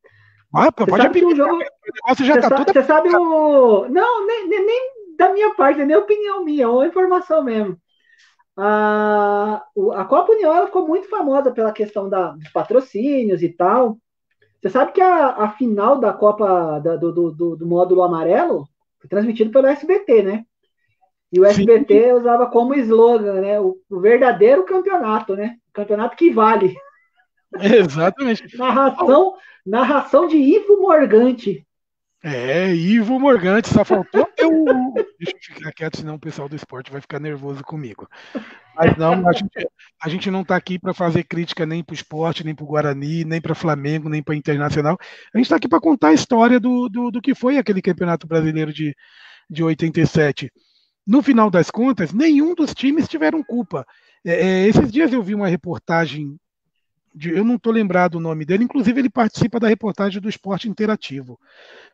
[0.52, 1.60] Ah, pode sabe o jogo.
[2.08, 3.88] Você já tá Você sabe o.
[3.88, 4.66] Não, nem, nem,
[5.20, 7.78] da minha parte, nem opinião minha, é uma informação mesmo.
[8.58, 9.64] A,
[9.96, 13.98] a Copa União ela ficou muito famosa pela questão da, dos patrocínios e tal.
[14.62, 18.68] Você sabe que a, a final da Copa da, do, do, do, módulo amarelo
[19.00, 20.46] foi transmitido pelo SBT, né?
[21.32, 22.12] E o SBT Sim.
[22.14, 23.60] usava como slogan, né?
[23.60, 25.56] O, o, verdadeiro campeonato, né?
[25.70, 26.76] O campeonato que vale.
[27.62, 28.44] Exatamente.
[28.58, 29.34] narração,
[29.66, 31.66] narração de Ivo Morgante.
[32.22, 34.66] É, Ivo Morgante, só faltou eu.
[35.18, 38.08] Deixa eu ficar quieto, senão o pessoal do esporte vai ficar nervoso comigo.
[38.76, 39.70] Mas não, a gente,
[40.02, 42.68] a gente não está aqui para fazer crítica nem para o esporte, nem para o
[42.68, 44.98] Guarani, nem para Flamengo, nem para Internacional.
[45.34, 48.28] A gente está aqui para contar a história do, do, do, que foi aquele Campeonato
[48.28, 48.96] Brasileiro de,
[49.50, 50.52] de 87.
[51.08, 53.86] No final das contas, nenhum dos times tiveram culpa.
[54.26, 56.38] É, é, esses dias eu vi uma reportagem,
[57.20, 60.70] de, eu não estou lembrado o nome dele, inclusive ele participa da reportagem do Esporte
[60.70, 61.38] Interativo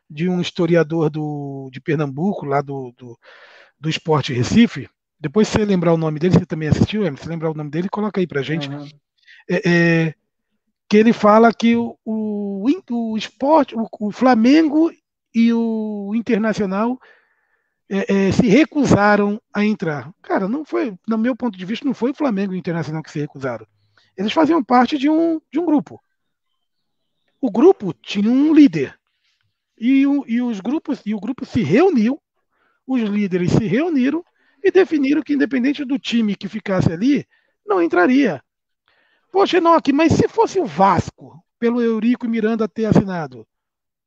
[0.08, 3.18] de um historiador do, de Pernambuco, lá do, do,
[3.78, 4.88] do Esporte Recife.
[5.18, 7.70] Depois, se você lembrar o nome dele, você também assistiu, Emerson, se lembrar o nome
[7.70, 8.68] dele, coloca aí pra gente.
[8.68, 8.88] Uhum.
[9.50, 10.14] É, é,
[10.88, 14.92] que ele fala que o, o, o esporte, o, o, Flamengo
[15.34, 16.98] e o Internacional
[17.90, 20.12] é, é, se recusaram a entrar.
[20.22, 23.02] Cara, não foi, no meu ponto de vista, não foi o Flamengo e o Internacional
[23.02, 23.66] que se recusaram.
[24.16, 26.00] Eles faziam parte de um, de um grupo.
[27.40, 28.98] O grupo tinha um líder.
[29.78, 32.20] E, o, e os grupos e o grupo se reuniu,
[32.86, 34.24] os líderes se reuniram
[34.62, 37.26] e definiram que independente do time que ficasse ali,
[37.66, 38.42] não entraria.
[39.30, 43.46] Poxa, não aqui, mas se fosse o Vasco, pelo Eurico Miranda ter assinado,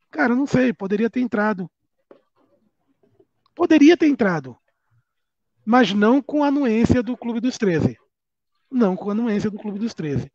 [0.10, 1.70] cara, não sei, poderia ter entrado.
[3.54, 4.58] Poderia ter entrado,
[5.66, 7.98] mas não com a anuência do Clube dos 13.
[8.72, 10.32] Não com a anuência do Clube dos 13.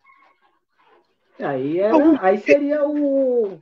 [1.38, 3.58] Aí, era, aí seria o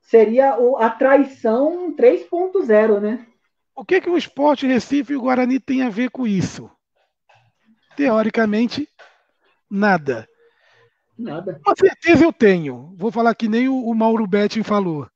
[0.00, 3.26] seria a traição 3.0, né?
[3.74, 6.70] O que, que o esporte Recife e o Guarani tem a ver com isso?
[7.96, 8.88] Teoricamente,
[9.70, 10.28] nada.
[11.18, 11.60] Nada.
[11.64, 12.94] Com certeza eu tenho.
[12.96, 15.08] Vou falar que nem o, Mauro Betting falou.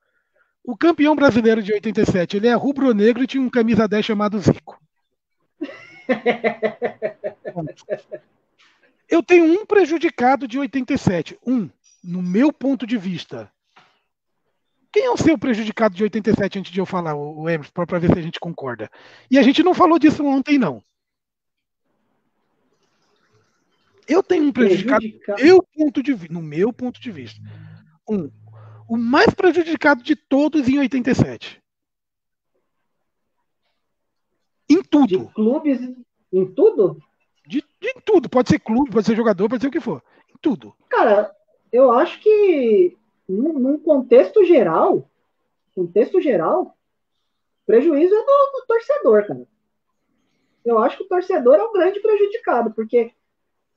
[0.65, 4.79] O campeão brasileiro de 87, ele é rubro-negro e tinha um camisa 10 chamado Zico.
[9.11, 11.37] eu tenho um prejudicado de 87.
[11.45, 11.69] Um,
[12.03, 13.53] no meu ponto de vista.
[14.93, 18.13] Quem é o seu prejudicado de 87 antes de eu falar, o Emerson, para ver
[18.13, 18.91] se a gente concorda?
[19.31, 20.83] E a gente não falou disso ontem, não.
[24.09, 25.05] Eu tenho um prejudicado,
[25.39, 27.41] eu ponto de, no meu ponto de vista.
[28.09, 28.29] Um,
[28.89, 31.63] o mais prejudicado de todos em 87.
[34.69, 35.07] Em tudo.
[35.07, 35.81] De clubes,
[36.33, 37.01] em tudo?
[37.81, 38.29] De, tudo.
[38.29, 40.03] Pode ser clube, pode ser jogador, pode ser o que for.
[40.29, 40.75] Em tudo.
[40.89, 41.35] Cara,
[41.73, 42.97] eu acho que
[43.29, 45.09] num, num contexto geral,
[45.75, 46.77] contexto geral,
[47.65, 49.47] prejuízo é do, do, torcedor, cara.
[50.65, 53.13] Eu acho que o torcedor é o grande prejudicado, porque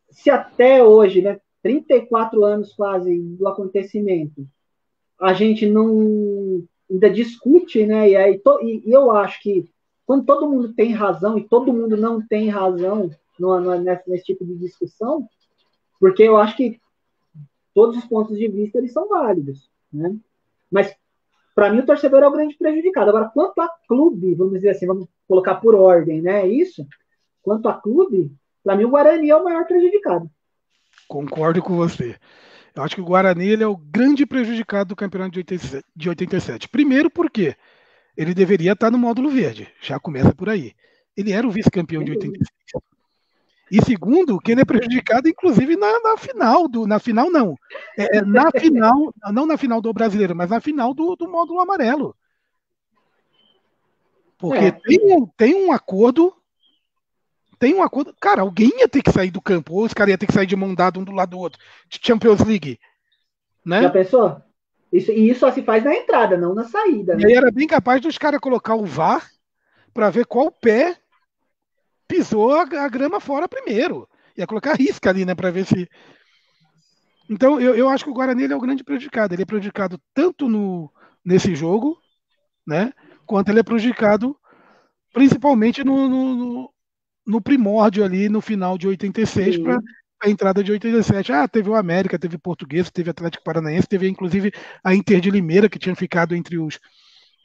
[0.10, 4.46] se até hoje, né, 34 anos quase do acontecimento,
[5.20, 9.72] a gente não ainda discute, né, e, aí, to, e, e eu acho que
[10.06, 14.24] quando todo mundo tem razão e todo mundo não tem razão no, no, nesse, nesse
[14.26, 15.28] tipo de discussão,
[16.00, 16.80] porque eu acho que
[17.74, 20.16] todos os pontos de vista eles são válidos, né?
[20.70, 20.96] Mas
[21.56, 23.10] para mim o torcedor é o grande prejudicado.
[23.10, 26.48] Agora, quanto a clube, vamos dizer assim, vamos colocar por ordem, né?
[26.48, 26.86] Isso.
[27.42, 28.32] Quanto a clube,
[28.64, 30.30] para mim o Guarani é o maior prejudicado.
[31.08, 32.16] Concordo com você.
[32.76, 35.40] Eu acho que o Guarani ele é o grande prejudicado do campeonato
[35.96, 36.70] de 87.
[36.70, 37.56] Primeiro porque
[38.18, 39.72] ele deveria estar no módulo verde.
[39.82, 40.74] Já começa por aí.
[41.16, 42.50] Ele era o vice-campeão de 86.
[43.74, 46.86] E segundo, que ele é prejudicado, inclusive, na, na final do.
[46.86, 47.58] Na final, não.
[47.98, 51.60] É, é na final, não na final do brasileiro, mas na final do, do módulo
[51.60, 52.16] amarelo.
[54.38, 54.72] Porque é.
[54.72, 56.32] tem, um, tem um acordo.
[57.58, 58.16] Tem um acordo.
[58.22, 60.46] Cara, alguém ia ter que sair do campo, ou os caras iam ter que sair
[60.46, 61.60] de mão dada um do lado do outro.
[61.90, 62.80] De Champions League.
[63.66, 63.82] Né?
[63.82, 64.40] Já pensou?
[64.92, 67.16] Isso, e isso só se faz na entrada, não na saída.
[67.16, 67.24] Né?
[67.28, 69.28] E era bem capaz dos caras colocar o VAR
[69.92, 70.96] para ver qual pé
[72.08, 74.08] pisou a, grama fora primeiro.
[74.38, 75.90] Ia colocar risca ali, né, para ver se.
[77.30, 79.34] Então, eu, eu acho que o Guarani é o grande prejudicado.
[79.34, 80.92] Ele é prejudicado tanto no,
[81.24, 81.98] nesse jogo,
[82.66, 82.92] né,
[83.26, 84.36] quanto ele é prejudicado
[85.14, 86.74] principalmente no, no,
[87.26, 89.80] no primórdio ali, no final de 86, para
[90.22, 91.32] a entrada de 87.
[91.32, 94.52] Ah, teve o América, teve o Português, teve o Atlético Paranaense, teve inclusive
[94.84, 96.80] a Inter de Limeira, que tinha ficado entre os,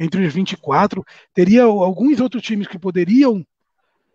[0.00, 1.04] entre os 24.
[1.34, 3.44] Teria alguns outros times que poderiam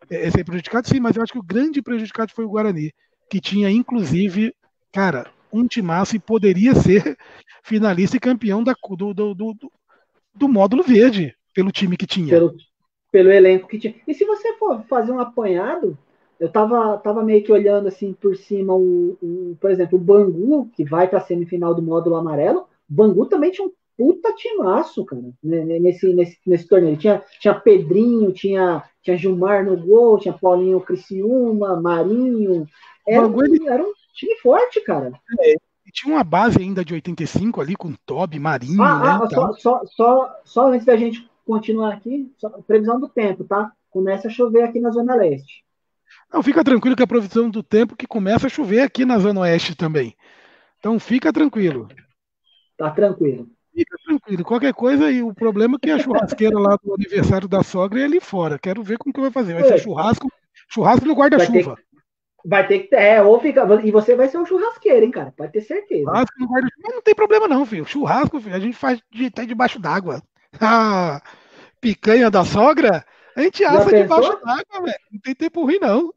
[0.09, 2.93] é, ser prejudicado, sim, mas eu acho que o grande prejudicado foi o Guarani,
[3.30, 4.53] que tinha, inclusive,
[4.91, 7.17] cara, um timaço e poderia ser
[7.63, 9.71] finalista e campeão da, do, do, do,
[10.34, 12.30] do módulo verde, pelo time que tinha.
[12.30, 12.55] Pelo,
[13.11, 13.95] pelo elenco que tinha.
[14.07, 15.97] E se você for fazer um apanhado,
[16.39, 20.69] eu tava, tava meio que olhando assim por cima, o, o por exemplo, o Bangu,
[20.75, 25.22] que vai para a semifinal do módulo amarelo, Bangu também tinha um puta timaço, cara,
[25.44, 26.98] né, nesse, nesse, nesse torneio.
[26.98, 32.68] Tinha, tinha Pedrinho, tinha, tinha Gilmar no gol, tinha Paulinho Criciúma, Marinho.
[33.07, 35.11] Era, um, era um time forte, cara.
[35.40, 35.56] É,
[35.91, 39.20] tinha uma base ainda de 85 ali com Toby, Marinho, ah, né?
[39.24, 43.72] Ah, só, só, só, só, antes da gente continuar aqui, só, previsão do tempo, tá?
[43.90, 45.64] Começa a chover aqui na Zona Leste.
[46.34, 49.41] Não, fica tranquilo que a previsão do tempo que começa a chover aqui na Zona
[49.41, 50.15] Oeste também.
[50.80, 51.88] Então fica tranquilo.
[52.76, 53.48] Tá tranquilo.
[53.73, 54.43] Fica tranquilo.
[54.43, 58.03] Qualquer coisa, e o problema é que a churrasqueira lá do aniversário da sogra é
[58.03, 58.59] ali fora.
[58.59, 59.53] Quero ver como que vai fazer.
[59.53, 60.31] Vai ser churrasco,
[60.69, 61.77] churrasco no guarda-chuva.
[62.45, 65.33] Vai ter que ter, é, ou fica, e você vai ser um churrasqueiro, hein, cara,
[65.35, 66.03] pode ter certeza.
[66.03, 67.85] Churrasco no guarda-chuva, não tem problema não, filho.
[67.85, 70.21] Churrasco, filho, a gente faz de, até debaixo d'água.
[70.61, 71.21] A
[71.81, 73.03] picanha da sogra,
[73.35, 74.99] a gente assa debaixo d'água, velho.
[75.11, 76.13] Não tem tempo ruim, não.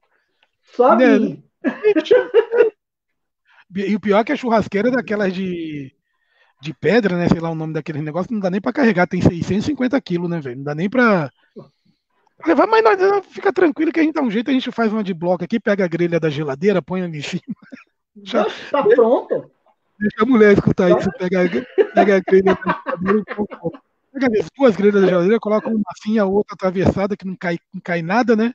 [0.62, 1.38] Só né?
[3.74, 5.92] E o pior é que a churrasqueira é daquelas de
[6.60, 7.28] de pedra, né?
[7.28, 10.40] Sei lá o nome daquele negócio, não dá nem para carregar, tem 650 quilos, né,
[10.40, 10.56] velho?
[10.56, 11.30] Não dá nem para
[12.46, 15.04] levar, mas nós, fica tranquilo que a gente dá um jeito, a gente faz uma
[15.04, 17.42] de bloco aqui, pega a grelha da geladeira, põe ali em cima.
[18.22, 19.50] Já tá pronto.
[19.98, 23.24] Deixa a mulher escutar isso, pega, pega a grelha da geladeira,
[24.12, 27.58] pega as duas grelhas da geladeira, coloca uma assim, a outra atravessada, que não cai,
[27.72, 28.52] não cai nada, né?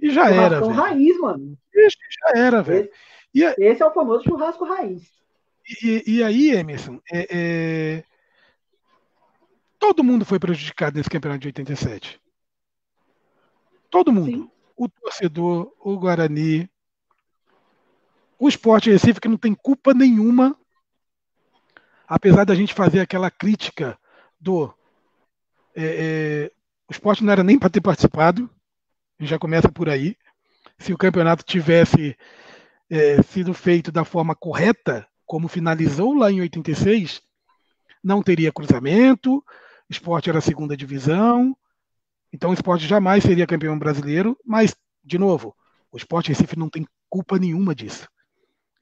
[0.00, 0.58] E já era.
[0.58, 1.58] Churrasco raiz, mano.
[1.74, 2.88] Já era, velho.
[3.34, 5.19] Esse, esse é o famoso churrasco raiz.
[5.82, 8.04] E, e aí, Emerson, é, é...
[9.78, 12.20] todo mundo foi prejudicado nesse campeonato de 87.
[13.88, 14.30] Todo mundo.
[14.30, 14.50] Sim.
[14.76, 16.68] O torcedor, o Guarani,
[18.38, 20.56] o esporte Recife, que não tem culpa nenhuma,
[22.08, 23.98] apesar da gente fazer aquela crítica
[24.40, 24.72] do.
[25.76, 26.52] É, é,
[26.88, 28.50] o esporte não era nem para ter participado,
[29.20, 30.16] já começa por aí.
[30.78, 32.16] Se o campeonato tivesse
[32.88, 37.22] é, sido feito da forma correta, como finalizou lá em 86,
[38.02, 39.44] não teria cruzamento,
[39.88, 41.56] esporte era segunda divisão,
[42.32, 44.74] então o esporte jamais seria campeão brasileiro, mas,
[45.04, 45.54] de novo,
[45.92, 48.08] o esporte Recife não tem culpa nenhuma disso.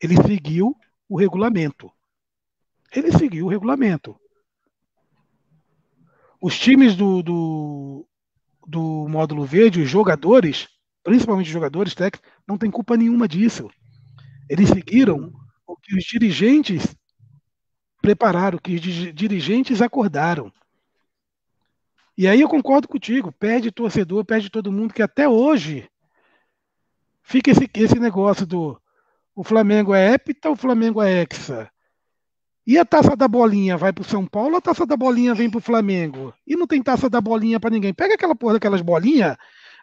[0.00, 0.74] Ele seguiu
[1.06, 1.92] o regulamento.
[2.96, 4.18] Ele seguiu o regulamento.
[6.40, 8.08] Os times do, do,
[8.66, 10.66] do módulo verde, os jogadores,
[11.04, 13.68] principalmente os jogadores técnicos, não tem culpa nenhuma disso.
[14.48, 15.30] Eles seguiram
[15.88, 16.94] que os dirigentes
[18.02, 18.82] prepararam, que os
[19.14, 20.52] dirigentes acordaram.
[22.16, 25.88] E aí eu concordo contigo, perde torcedor, perde todo mundo, que até hoje
[27.22, 28.78] fica esse, esse negócio do
[29.34, 31.70] o Flamengo é hepta, o Flamengo é hexa.
[32.66, 35.48] E a taça da bolinha vai para o São Paulo, a taça da bolinha vem
[35.48, 36.34] para o Flamengo.
[36.46, 37.94] E não tem taça da bolinha para ninguém.
[37.94, 39.36] Pega aquela porra daquelas bolinhas,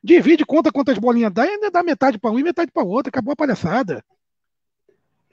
[0.03, 3.09] divide, conta quantas bolinhas dá e dá metade para um e metade para outro.
[3.09, 4.03] Acabou a palhaçada.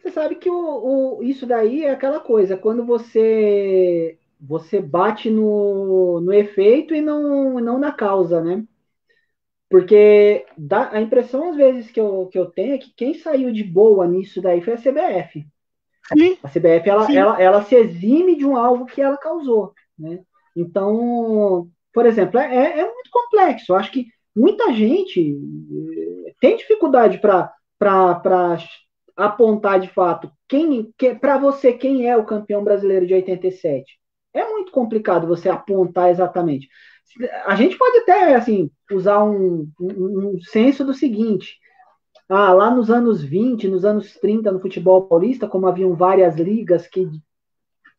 [0.03, 6.21] Você sabe que o, o, isso daí é aquela coisa, quando você você bate no,
[6.21, 8.65] no efeito e não, não na causa, né?
[9.71, 13.53] Porque dá, a impressão, às vezes, que eu, que eu tenho é que quem saiu
[13.53, 15.47] de boa nisso daí foi a CBF.
[16.13, 16.37] Sim.
[16.43, 20.19] A CBF, ela, ela, ela se exime de um alvo que ela causou, né?
[20.57, 23.73] Então, por exemplo, é, é, é muito complexo.
[23.73, 25.39] Eu acho que muita gente
[26.27, 27.55] eh, tem dificuldade para
[29.17, 33.99] apontar de fato quem, que, para você quem é o campeão brasileiro de 87.
[34.35, 36.69] É muito complicado você apontar exatamente.
[37.45, 41.59] A gente pode até assim usar um, um, um senso do seguinte:
[42.29, 46.87] ah, lá nos anos 20, nos anos 30, no futebol paulista, como haviam várias ligas
[46.87, 47.07] que,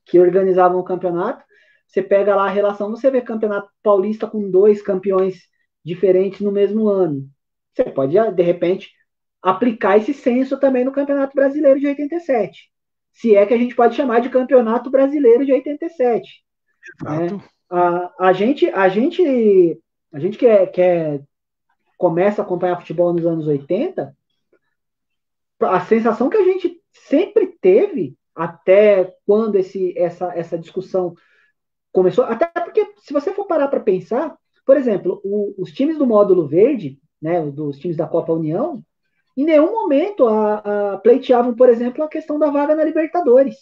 [0.05, 1.43] que organizavam o campeonato,
[1.87, 5.43] você pega lá a relação, você vê campeonato paulista com dois campeões
[5.85, 7.29] diferentes no mesmo ano.
[7.73, 8.91] Você pode, de repente,
[9.43, 12.71] aplicar esse censo também no Campeonato Brasileiro de 87.
[13.11, 16.43] Se é que a gente pode chamar de Campeonato Brasileiro de 87.
[17.01, 17.35] Exato.
[17.35, 17.43] Né?
[17.69, 19.81] A, a, gente, a gente,
[20.13, 21.21] a gente que, é, que é,
[21.97, 24.15] começa a acompanhar futebol nos anos 80,
[25.59, 31.13] a sensação que a gente sempre teve até quando esse, essa, essa discussão
[31.91, 36.07] começou, até porque se você for parar para pensar, por exemplo, o, os times do
[36.07, 38.83] módulo verde, né, dos times da Copa União,
[39.35, 43.55] em nenhum momento a, a pleiteavam, por exemplo, a questão da vaga na Libertadores.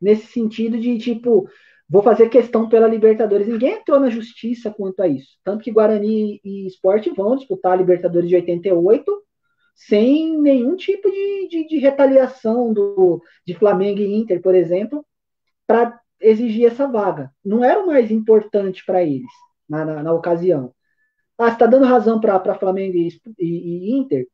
[0.00, 1.48] Nesse sentido de, tipo,
[1.88, 3.46] vou fazer questão pela Libertadores.
[3.46, 5.38] Ninguém entrou na justiça quanto a isso.
[5.44, 9.22] Tanto que Guarani e Esporte vão disputar a Libertadores de 88,
[9.74, 15.04] sem nenhum tipo de, de, de retaliação do, de Flamengo e Inter, por exemplo,
[15.66, 17.30] para exigir essa vaga.
[17.44, 19.30] Não era o mais importante para eles
[19.68, 20.72] na, na, na, ocasião.
[21.38, 23.08] Ah, está dando razão para Flamengo e,
[23.38, 24.26] e, e, Inter?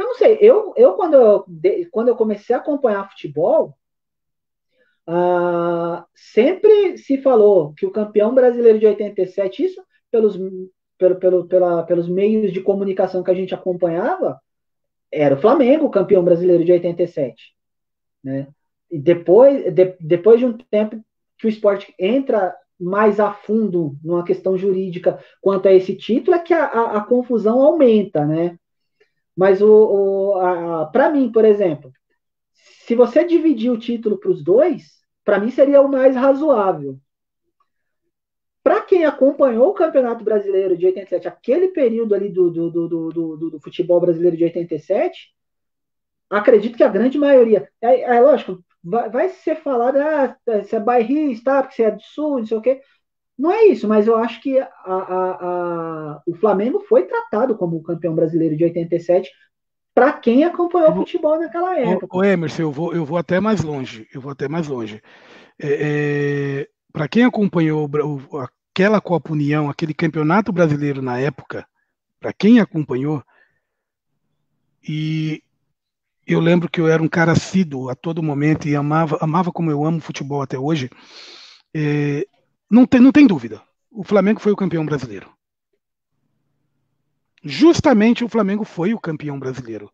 [0.00, 0.38] Eu não sei.
[0.40, 1.44] Eu, eu, quando, eu
[1.90, 3.76] quando eu comecei a acompanhar futebol,
[5.06, 10.38] ah, sempre se falou que o campeão brasileiro de 87, isso pelos,
[10.96, 14.40] pelo, pelo, pela, pelos meios de comunicação que a gente acompanhava,
[15.12, 17.54] era o Flamengo, campeão brasileiro de 87.
[18.24, 18.48] Né?
[18.90, 20.98] E depois, de, depois de um tempo
[21.36, 26.38] que o esporte entra mais a fundo numa questão jurídica quanto a esse título, é
[26.38, 28.56] que a, a, a confusão aumenta, né?
[29.40, 31.90] Mas o, o para mim, por exemplo,
[32.84, 36.98] se você dividir o título para os dois, para mim seria o mais razoável.
[38.62, 43.50] Para quem acompanhou o Campeonato Brasileiro de 87, aquele período ali do, do, do, do,
[43.50, 45.34] do futebol brasileiro de 87,
[46.28, 47.66] acredito que a grande maioria.
[47.80, 52.02] É, é lógico, vai, vai ser falado, ah, você é bairrista, porque você é do
[52.02, 52.82] sul, não sei o quê.
[53.40, 57.82] Não é isso, mas eu acho que a, a, a, o Flamengo foi tratado como
[57.82, 59.30] campeão brasileiro de 87
[59.94, 62.14] para quem acompanhou o futebol naquela época.
[62.14, 64.06] O, Emerson, eu vou, eu vou até mais longe.
[64.12, 65.02] Eu vou até mais longe.
[65.58, 65.68] É,
[66.60, 71.66] é, para quem acompanhou o, aquela Copa União, aquele campeonato brasileiro na época,
[72.20, 73.22] para quem acompanhou,
[74.86, 75.42] e
[76.26, 79.70] eu lembro que eu era um cara assíduo a todo momento e amava, amava como
[79.70, 80.90] eu amo futebol até hoje.
[81.74, 82.26] É,
[82.70, 83.62] não, tem, não tem dúvida.
[83.90, 85.30] O Flamengo foi o campeão brasileiro
[87.42, 89.90] justamente o Flamengo foi o campeão brasileiro.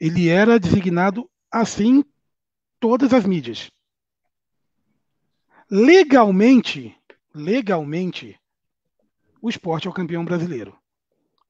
[0.00, 2.04] Ele era designado assim
[2.80, 3.70] todas as mídias.
[5.70, 6.96] Legalmente,
[7.34, 8.38] legalmente,
[9.40, 10.76] o esporte é o campeão brasileiro.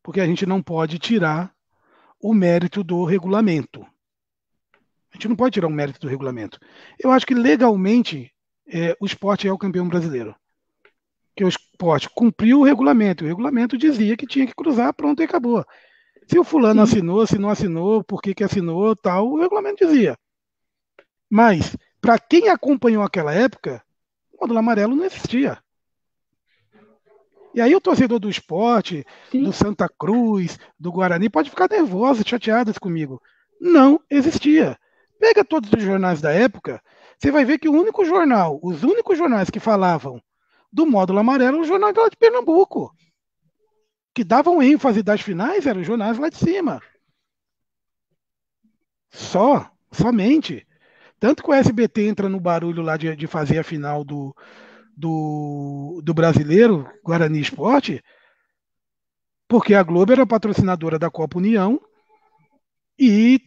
[0.03, 1.55] Porque a gente não pode tirar
[2.20, 3.82] o mérito do regulamento.
[5.11, 6.59] A gente não pode tirar o mérito do regulamento.
[6.99, 8.32] Eu acho que legalmente
[8.66, 10.35] é, o esporte é o campeão brasileiro
[11.39, 13.24] que o esporte cumpriu o regulamento.
[13.24, 15.65] O regulamento dizia que tinha que cruzar, pronto e acabou.
[16.27, 16.93] Se o fulano Sim.
[16.93, 20.19] assinou, se não assinou, por que, que assinou, tal, o regulamento dizia.
[21.31, 23.81] Mas, para quem acompanhou aquela época,
[24.32, 25.59] o módulo amarelo não existia.
[27.55, 29.44] E aí o torcedor do esporte, Sim.
[29.44, 33.23] do Santa Cruz, do Guarani, pode ficar nervoso, chateado comigo.
[33.60, 34.77] Não existia.
[35.20, 36.82] Pega todos os jornais da época,
[37.16, 40.20] você vai ver que o único jornal, os únicos jornais que falavam
[40.73, 42.93] do módulo amarelo, os jornais lá de Pernambuco.
[44.15, 46.81] Que davam ênfase das finais eram os jornais lá de cima.
[49.11, 50.66] Só, somente.
[51.19, 54.35] Tanto que o SBT entra no barulho lá de, de fazer a final do,
[54.97, 58.03] do, do brasileiro, Guarani Esporte,
[59.49, 61.81] porque a Globo era patrocinadora da Copa União
[62.99, 63.40] e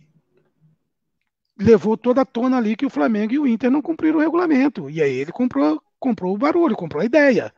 [1.57, 4.89] levou toda a tona ali que o Flamengo e o Inter não cumpriram o regulamento.
[4.89, 7.53] E aí ele comprou, comprou o barulho, comprou a ideia.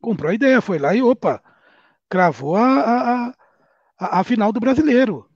[0.00, 1.42] Comprou a ideia, foi lá e opa,
[2.08, 3.34] cravou a, a,
[3.98, 5.28] a, a final do brasileiro.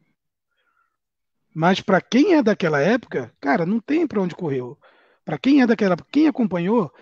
[1.52, 4.62] Mas para quem é daquela época, cara, não tem para onde correr.
[5.24, 6.92] Para quem é daquela época, quem acompanhou,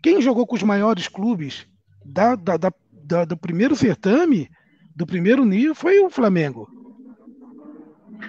[0.00, 1.66] quem jogou com os maiores clubes
[2.04, 4.48] da, da, da, da, do primeiro certame,
[4.94, 6.70] do primeiro nível, foi o Flamengo.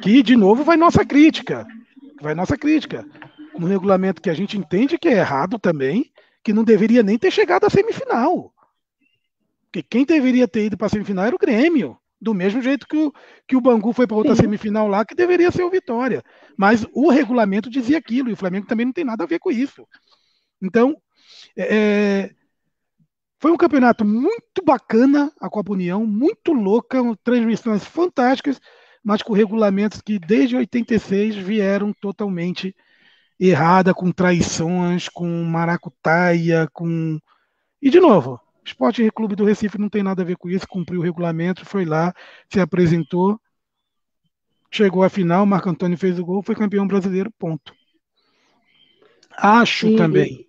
[0.02, 1.68] Que, de novo, vai nossa crítica.
[2.22, 3.06] Vai nossa crítica
[3.58, 6.12] um regulamento que a gente entende que é errado também,
[6.44, 8.54] que não deveria nem ter chegado à semifinal.
[9.66, 11.98] Porque quem deveria ter ido para a semifinal era o Grêmio.
[12.22, 13.14] Do mesmo jeito que o,
[13.48, 14.44] que o Bangu foi para outra Sim.
[14.44, 16.24] semifinal lá, que deveria ser o Vitória.
[16.58, 19.52] Mas o regulamento dizia aquilo, e o Flamengo também não tem nada a ver com
[19.52, 19.86] isso.
[20.62, 20.96] Então,
[21.58, 22.30] é, é
[23.46, 28.60] foi um campeonato muito bacana, a Copa União, muito louca, transmissões fantásticas,
[29.04, 32.76] mas com regulamentos que desde 86 vieram totalmente
[33.40, 37.20] errada, com traições, com maracutaia, com.
[37.82, 41.00] E de novo, Esporte Clube do Recife não tem nada a ver com isso, cumpriu
[41.00, 42.14] o regulamento, foi lá,
[42.50, 43.40] se apresentou,
[44.72, 47.74] chegou à final, Marco Antônio fez o gol, foi campeão brasileiro, ponto.
[49.38, 50.48] Acho sim, também,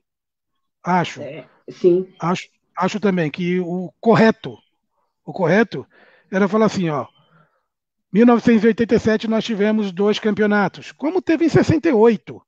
[0.83, 2.09] acho, é, sim.
[2.21, 2.49] acho,
[2.79, 4.57] acho também que o correto,
[5.25, 5.85] o correto
[6.31, 7.07] era falar assim, ó,
[8.13, 12.45] 1987 nós tivemos dois campeonatos, como teve em 68.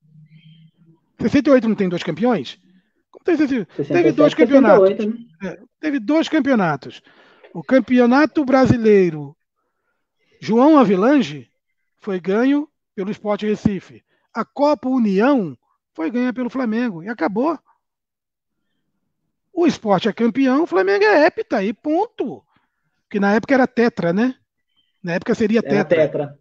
[1.21, 2.59] 68 não tem dois campeões?
[3.25, 4.89] Teve, teve dois campeonatos.
[4.89, 5.51] 68, né?
[5.51, 7.03] é, teve dois campeonatos.
[7.53, 9.37] O campeonato brasileiro
[10.41, 11.51] João Avelange
[11.99, 14.03] foi ganho pelo Sport Recife.
[14.33, 15.57] A Copa União
[15.93, 17.03] foi ganha pelo Flamengo.
[17.03, 17.59] E acabou.
[19.53, 22.45] O esporte é campeão, o Flamengo é hepta, e ponto.
[23.11, 24.37] Que na época era tetra, né?
[25.03, 25.85] Na época seria tetra.
[25.85, 26.39] tetra.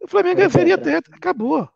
[0.00, 1.00] O Flamengo Era seria tetra.
[1.00, 1.68] tetra, acabou.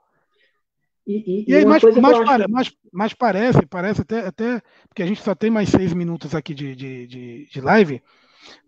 [1.08, 2.50] E, e, e aí, mas, mas, acho...
[2.50, 6.52] mas, mas, parece, parece até, até, porque a gente só tem mais seis minutos aqui
[6.52, 8.02] de, de, de, de live,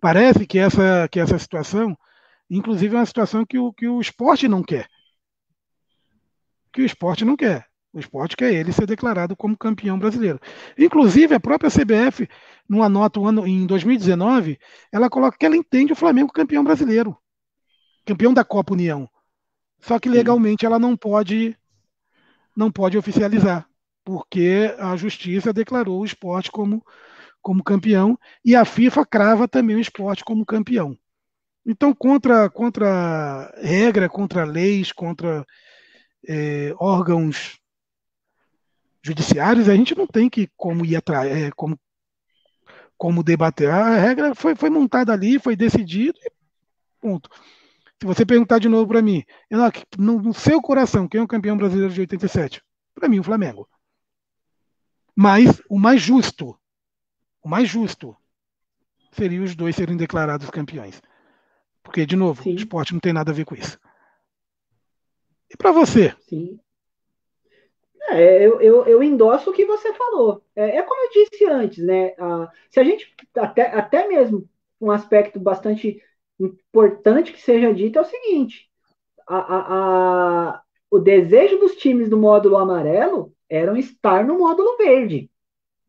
[0.01, 1.95] parece que essa, que essa situação,
[2.49, 4.89] inclusive, é uma situação que o, que o esporte não quer.
[6.73, 7.67] Que o esporte não quer.
[7.93, 10.41] O esporte quer ele ser declarado como campeão brasileiro.
[10.79, 12.27] Inclusive, a própria CBF,
[12.67, 14.59] numa nota ano, em 2019,
[14.91, 17.15] ela coloca que ela entende o Flamengo campeão brasileiro.
[18.07, 19.07] Campeão da Copa União.
[19.81, 21.55] Só que legalmente ela não pode
[22.57, 23.67] não pode oficializar,
[24.05, 26.85] porque a justiça declarou o esporte como,
[27.41, 30.97] como campeão e a FIFA crava também o esporte como campeão.
[31.65, 35.47] Então, contra, contra regra, contra leis, contra
[36.27, 37.59] é, órgãos
[39.03, 41.79] judiciários, a gente não tem que como ir atrás, é, como,
[42.97, 43.71] como debater.
[43.71, 46.31] A regra foi, foi montada ali, foi decidido e
[47.01, 47.31] ponto.
[48.01, 49.23] Se você perguntar de novo para mim,
[49.99, 52.63] no, no, seu coração, quem é o campeão brasileiro de 87?
[52.95, 53.69] Para mim, o Flamengo.
[55.15, 56.59] Mas o mais justo,
[57.43, 58.17] o mais justo,
[59.13, 61.03] seria os dois serem declarados campeões.
[61.83, 62.55] Porque, de novo, Sim.
[62.55, 63.79] o esporte não tem nada a ver com isso.
[65.51, 66.15] E para você?
[66.21, 66.59] Sim.
[68.09, 70.43] É, eu, eu, eu endosso o que você falou.
[70.57, 72.15] É, é como eu disse antes, né?
[72.19, 74.49] Ah, se a gente, até, até mesmo
[74.81, 76.03] um aspecto bastante
[76.41, 78.71] importante que seja dito é o seguinte:
[79.29, 85.31] a, a, a, o desejo dos times do módulo amarelo era estar no módulo verde.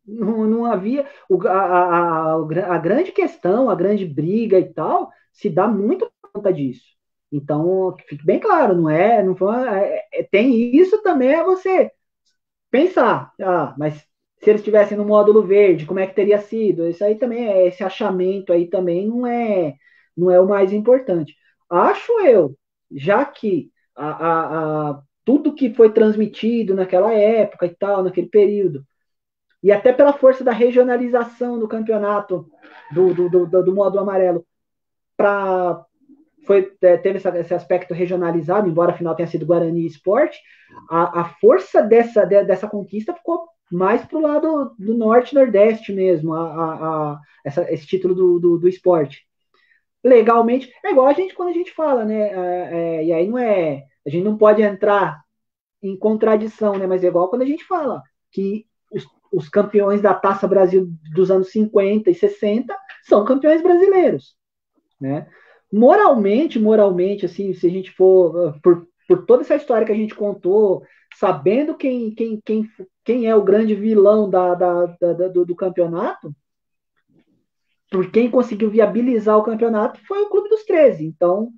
[0.05, 1.07] Não, não havia.
[1.29, 6.83] O, a, a, grande questão, a grande briga e tal, se dá muito conta disso.
[7.31, 9.23] Então, fique bem claro, não é.
[9.23, 11.91] Não foi, é, é, tem isso também é você
[12.71, 13.33] pensar.
[13.41, 13.95] Ah, mas
[14.39, 16.87] se eles estivessem no módulo verde, como é que teria sido?
[16.87, 19.75] Isso aí também é esse achamento aí também não é
[20.15, 21.35] não é o mais importante.
[21.69, 22.55] Acho eu,
[22.91, 28.85] já que a, a, a, tudo que foi transmitido naquela época e tal, naquele período,
[29.63, 32.49] e até pela força da regionalização do campeonato
[32.91, 34.45] do, do, do, do modo amarelo,
[35.15, 35.85] para
[36.45, 40.39] foi, é, teve essa, esse aspecto regionalizado, embora afinal tenha sido Guarani Esporte,
[40.89, 45.93] a, a força dessa, de, dessa conquista ficou mais para o lado do norte nordeste
[45.93, 49.25] mesmo, a, a, a essa, esse título do, do, do esporte
[50.03, 50.71] legalmente.
[50.83, 52.21] É igual a gente quando a gente fala, né?
[52.21, 53.83] É, é, e aí não é.
[54.05, 55.21] A gente não pode entrar
[55.81, 56.87] em contradição, né?
[56.87, 58.01] Mas é igual quando a gente fala
[58.31, 64.35] que os, os campeões da Taça Brasil dos anos 50 e 60 são campeões brasileiros,
[64.99, 65.27] né?
[65.71, 69.95] Moralmente, moralmente, assim, se a gente for uh, por, por toda essa história que a
[69.95, 70.83] gente contou,
[71.15, 72.67] sabendo quem, quem, quem,
[73.05, 76.35] quem é o grande vilão da, da, da do, do campeonato,
[77.91, 81.05] por quem conseguiu viabilizar o campeonato foi o Clube dos 13.
[81.05, 81.51] Então,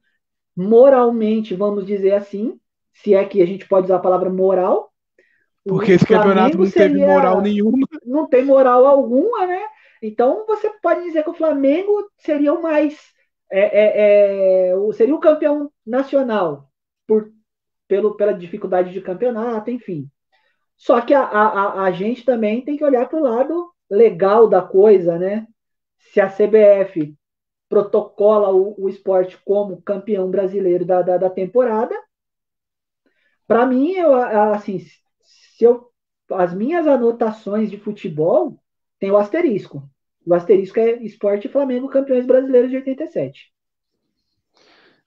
[0.58, 2.60] moralmente, vamos dizer assim,
[2.92, 4.92] se é que a gente pode usar a palavra moral.
[5.64, 7.88] Porque esse campeonato não seria, teve moral nenhuma.
[8.04, 9.62] Não tem moral alguma, né?
[10.02, 12.98] Então você pode dizer que o Flamengo seria o mais.
[13.52, 16.68] É, é, é, seria o campeão nacional
[17.06, 17.32] por,
[17.88, 20.10] pelo, pela dificuldade de campeonato, enfim.
[20.76, 24.64] Só que a, a, a gente também tem que olhar para o lado legal da
[24.64, 25.46] coisa, né?
[26.12, 27.16] Se a CBF
[27.70, 31.96] protocola o, o esporte como campeão brasileiro da, da, da temporada,
[33.48, 35.90] para mim, eu, assim, se eu,
[36.32, 38.60] as minhas anotações de futebol
[39.00, 39.88] tem o asterisco.
[40.26, 43.52] O asterisco é Esporte Flamengo campeões brasileiros de 87.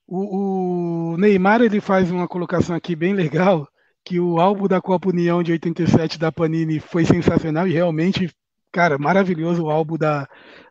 [0.06, 3.66] O, o, Neymar ele faz uma colocação aqui bem legal,
[4.04, 8.30] que o álbum da Copa União de 87 da Panini foi sensacional e realmente,
[8.76, 10.28] cara, maravilhoso o álbum da,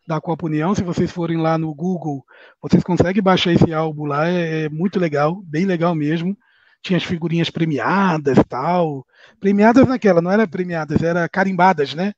[0.08, 0.76] da Copa União.
[0.76, 2.24] Se vocês forem lá no Google,
[2.62, 6.38] vocês conseguem baixar esse álbum lá, é, é muito legal, bem legal mesmo.
[6.84, 9.04] Tinha as figurinhas premiadas tal.
[9.40, 12.14] Premiadas naquela, não era premiadas, era carimbadas, né?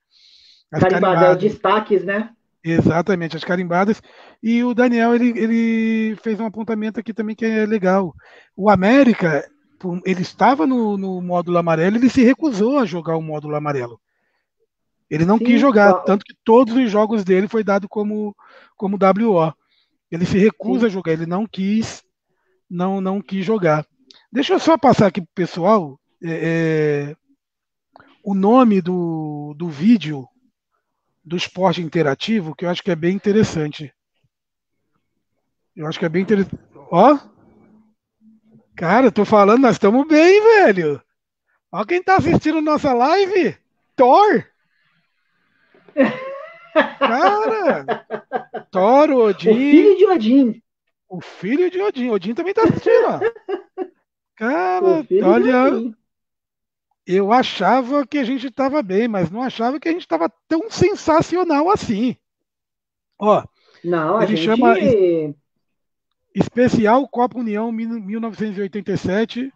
[0.69, 1.41] As carimbadas, carimbadas.
[1.41, 2.31] destaques, né?
[2.61, 4.01] Exatamente, as carimbadas.
[4.43, 8.13] E o Daniel, ele, ele fez um apontamento aqui também que é legal.
[8.57, 9.49] O América,
[10.05, 13.97] ele estava no, no módulo amarelo, ele se recusou a jogar o módulo amarelo.
[15.09, 15.99] Ele não Sim, quis jogar, tá.
[16.01, 18.35] tanto que todos os jogos dele foi dado como,
[18.75, 19.53] como WO.
[20.11, 20.85] Ele se recusa Sim.
[20.87, 22.03] a jogar, ele não quis,
[22.69, 23.85] não, não quis jogar.
[24.31, 27.15] Deixa eu só passar aqui pro pessoal é, é,
[28.23, 30.27] o nome do, do vídeo
[31.23, 33.93] do esporte interativo, que eu acho que é bem interessante.
[35.75, 36.57] Eu acho que é bem interessante.
[36.91, 37.17] Ó!
[38.75, 41.01] Cara, tô falando, nós estamos bem, velho!
[41.71, 43.57] Ó quem tá assistindo nossa live!
[43.95, 44.45] Thor!
[46.99, 48.05] Cara!
[48.71, 49.49] Toro, Odin.
[49.49, 50.61] O filho de Odin.
[51.09, 52.09] O filho de Odin.
[52.09, 53.19] Odin também tá assistindo, ó.
[54.35, 55.93] Cara, olha.
[57.05, 60.69] Eu achava que a gente estava bem, mas não achava que a gente estava tão
[60.69, 62.17] sensacional assim.
[63.17, 63.43] Ó,
[63.83, 64.43] não, a gente...
[64.43, 64.75] chama
[66.35, 69.51] Especial Copa União 1987,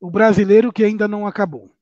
[0.00, 1.73] o brasileiro que ainda não acabou.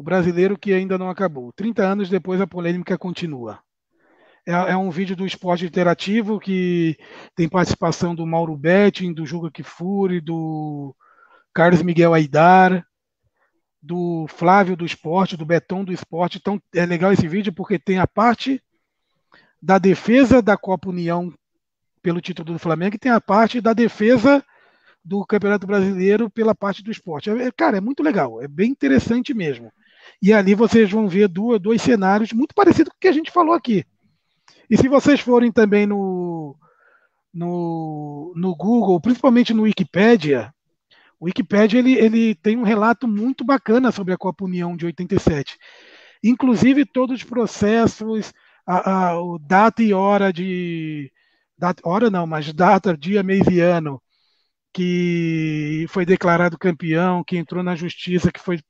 [0.00, 1.52] O brasileiro que ainda não acabou.
[1.52, 3.58] 30 anos depois a polêmica continua.
[4.46, 6.96] É, é um vídeo do esporte interativo que
[7.36, 10.96] tem participação do Mauro Betting, do Juga Kifuri, do
[11.52, 12.82] Carlos Miguel Aidar,
[13.82, 16.38] do Flávio do Esporte, do Betão do Esporte.
[16.38, 18.58] Então é legal esse vídeo porque tem a parte
[19.60, 21.30] da defesa da Copa União
[22.00, 24.42] pelo título do Flamengo e tem a parte da defesa
[25.04, 27.28] do Campeonato Brasileiro pela parte do esporte.
[27.28, 29.70] É, cara, é muito legal, é bem interessante mesmo.
[30.22, 33.30] E ali vocês vão ver duas, dois cenários muito parecidos com o que a gente
[33.30, 33.84] falou aqui.
[34.68, 36.56] E se vocês forem também no,
[37.32, 40.52] no, no Google, principalmente no Wikipedia,
[41.18, 45.58] o Wikipedia ele, ele tem um relato muito bacana sobre a Copa União de 87.
[46.22, 48.32] Inclusive todos os processos,
[48.66, 51.10] a, a, o data e hora de.
[51.58, 54.00] Data, hora não, mas data, dia, mês e ano
[54.72, 58.60] que foi declarado campeão, que entrou na justiça, que foi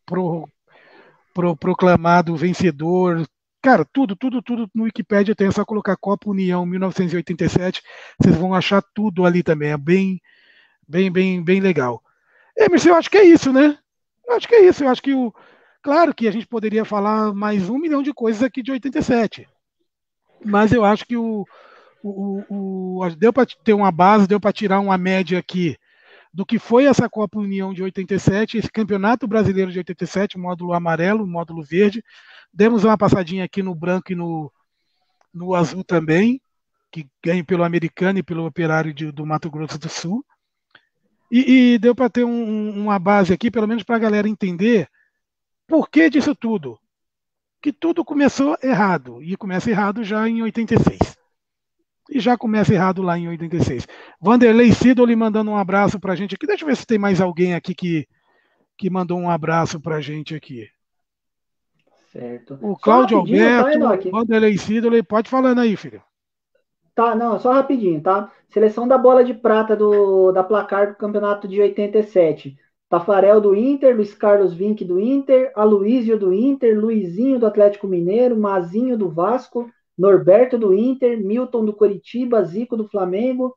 [1.35, 3.27] pro, proclamado vencedor.
[3.63, 7.83] Cara, tudo, tudo, tudo no Wikipedia tem, é só colocar Copa União 1987,
[8.19, 9.71] vocês vão achar tudo ali também.
[9.71, 10.21] É bem,
[10.89, 12.03] bem, bem, bem legal.
[12.57, 13.79] Emerson, eu acho que é isso, né?
[14.27, 14.85] Eu acho que é isso.
[14.85, 15.33] Eu acho que o.
[15.83, 19.47] Claro que a gente poderia falar mais um milhão de coisas aqui de 87
[20.45, 21.47] mas eu acho que o,
[22.03, 25.77] o, o deu para ter uma base, deu para tirar uma média aqui
[26.33, 31.27] do que foi essa Copa União de 87, esse Campeonato Brasileiro de 87, módulo amarelo,
[31.27, 32.05] módulo verde.
[32.53, 34.53] Demos uma passadinha aqui no branco e no,
[35.33, 36.41] no azul também,
[36.91, 40.25] que ganha pelo americano e pelo operário de, do Mato Grosso do Sul.
[41.31, 44.89] E, e deu para ter um, uma base aqui, pelo menos para a galera entender
[45.67, 46.79] por que disso tudo
[47.61, 49.23] que tudo começou errado.
[49.23, 50.99] E começa errado já em 86.
[52.11, 53.87] E já começa errado lá em 86.
[54.21, 56.47] Vanderlei Sidoli mandando um abraço para a gente aqui.
[56.47, 58.07] Deixa eu ver se tem mais alguém aqui que,
[58.77, 60.69] que mandou um abraço para a gente aqui.
[62.13, 62.59] Certo.
[62.61, 66.03] O Cláudio tá, Alberto, tá, Vanderlei Sidoli, pode falando aí, filho.
[66.95, 68.31] Tá, não, só rapidinho, tá?
[68.51, 72.59] Seleção da bola de prata do, da placar do campeonato de 87.
[72.91, 78.37] Tafarel do Inter, Luiz Carlos Vinck do Inter, Aloísio do Inter, Luizinho do Atlético Mineiro,
[78.37, 83.57] Mazinho do Vasco, Norberto do Inter, Milton do Coritiba, Zico do Flamengo.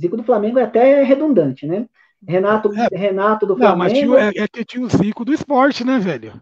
[0.00, 1.86] Zico do Flamengo é até redundante, né?
[2.26, 3.78] Renato, é, Renato do Flamengo.
[3.78, 6.40] Não, mas tinha, é, é, que tinha o Zico do esporte, né, velho?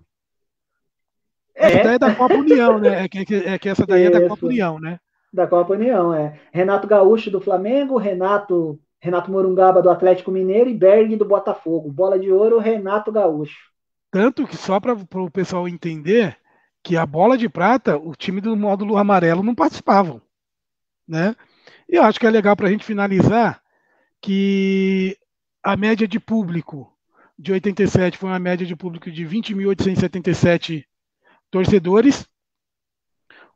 [1.55, 1.83] Essa é.
[1.83, 3.05] daí é da Copa União, né?
[3.05, 4.17] É que, é que essa daí Isso.
[4.17, 5.01] é da Copa União, né?
[5.33, 6.39] Da Copa União, é.
[6.53, 11.91] Renato Gaúcho do Flamengo, Renato Renato Morungaba do Atlético Mineiro e Berg do Botafogo.
[11.91, 13.71] Bola de ouro, Renato Gaúcho.
[14.11, 16.37] Tanto que só para o pessoal entender
[16.83, 20.21] que a bola de prata, o time do módulo amarelo não participavam,
[21.07, 21.37] né?
[21.89, 23.63] E eu acho que é legal para a gente finalizar
[24.21, 25.17] que
[25.63, 26.95] a média de público
[27.39, 30.85] de 87 foi uma média de público de 20.877
[31.51, 32.29] torcedores.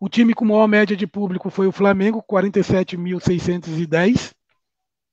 [0.00, 4.32] O time com maior média de público foi o Flamengo, 47.610.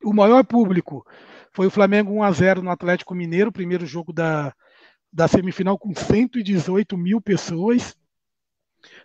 [0.03, 1.05] O maior público
[1.51, 4.55] foi o Flamengo 1 a 0 no Atlético Mineiro, primeiro jogo da,
[5.11, 7.97] da semifinal com 118 mil pessoas.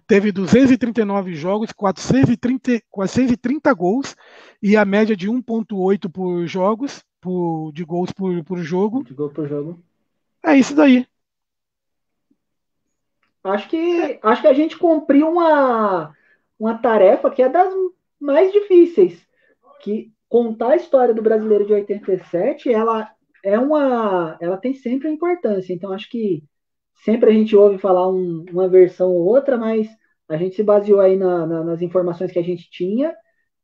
[0.06, 4.14] Teve 239 jogos, 430, 430 gols
[4.62, 9.02] e a média de 1,8 por jogos, por, de gols por, por jogo.
[9.04, 9.82] De gol por jogo.
[10.44, 11.06] É isso daí.
[13.42, 16.14] Acho que, acho que a gente cumpriu uma,
[16.58, 17.72] uma tarefa que é das
[18.20, 19.26] mais difíceis.
[19.80, 23.10] Que contar a história do brasileiro de 87, ela
[23.42, 25.72] é uma, ela tem sempre importância.
[25.72, 26.42] Então acho que
[27.02, 29.88] sempre a gente ouve falar um, uma versão ou outra, mas
[30.28, 33.14] a gente se baseou aí na, na, nas informações que a gente tinha,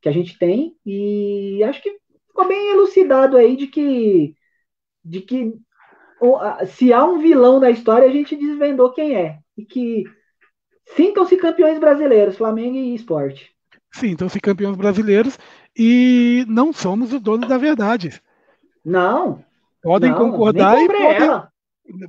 [0.01, 4.35] que a gente tem, e acho que ficou bem elucidado aí de que,
[5.05, 5.55] de que
[6.67, 9.39] se há um vilão na história, a gente desvendou quem é.
[9.57, 10.05] E que
[10.97, 13.55] sintam-se campeões brasileiros, Flamengo e esporte.
[13.93, 15.39] Sintam-se campeões brasileiros
[15.77, 18.21] e não somos o dono da verdade.
[18.85, 19.45] Não.
[19.83, 21.43] Podem não, concordar e podem,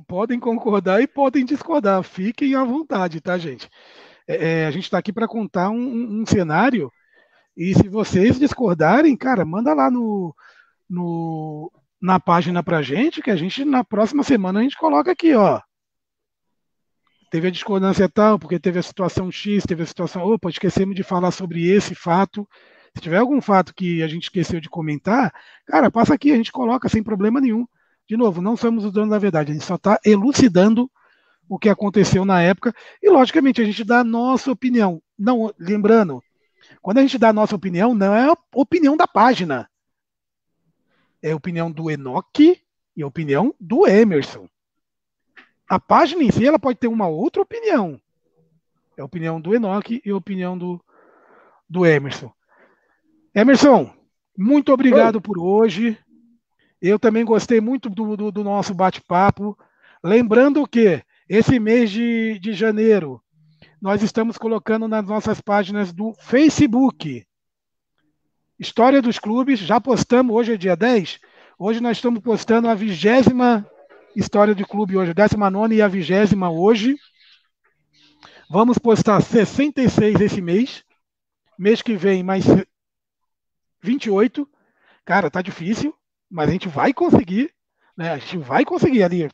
[0.06, 2.02] podem, concordar e podem discordar.
[2.02, 3.68] Fiquem à vontade, tá, gente?
[4.26, 6.90] É, é a gente está aqui para contar um, um, cenário
[7.56, 10.34] e se vocês discordarem, cara, manda lá no,
[10.88, 15.34] no na página para gente que a gente na próxima semana a gente coloca aqui,
[15.34, 15.60] ó.
[17.30, 21.02] Teve a discordância tal, porque teve a situação X, teve a situação, opa, esquecemos de
[21.02, 22.46] falar sobre esse fato
[22.94, 25.32] Se tiver algum fato que a gente esqueceu de comentar,
[25.66, 27.66] cara, passa aqui, a gente coloca sem problema nenhum.
[28.08, 30.90] De novo, não somos os donos da verdade, a gente só está elucidando
[31.48, 35.02] o que aconteceu na época e, logicamente, a gente dá a nossa opinião.
[35.18, 36.22] Não, lembrando,
[36.80, 39.68] quando a gente dá a nossa opinião, não é a opinião da página.
[41.22, 42.60] É a opinião do Enoch
[42.96, 44.48] e a opinião do Emerson.
[45.68, 48.00] A página em si ela pode ter uma outra opinião.
[48.96, 50.82] É a opinião do Enoch e a opinião do,
[51.68, 52.32] do Emerson.
[53.34, 53.90] Emerson,
[54.36, 55.20] muito obrigado Oi.
[55.20, 55.98] por hoje.
[56.82, 59.56] Eu também gostei muito do, do, do nosso bate-papo.
[60.02, 63.22] Lembrando que esse mês de, de janeiro
[63.80, 67.24] nós estamos colocando nas nossas páginas do Facebook.
[68.58, 71.20] História dos clubes, já postamos, hoje é dia 10.
[71.56, 73.64] Hoje nós estamos postando a vigésima
[74.16, 76.96] história do clube hoje, a 19 e a vigésima hoje.
[78.50, 80.84] Vamos postar 66 esse mês.
[81.56, 82.44] Mês que vem, mais
[83.80, 84.48] 28.
[85.04, 85.94] Cara, tá difícil,
[86.32, 87.50] mas a gente vai conseguir.
[87.96, 88.10] Né?
[88.10, 89.28] A gente vai conseguir ali.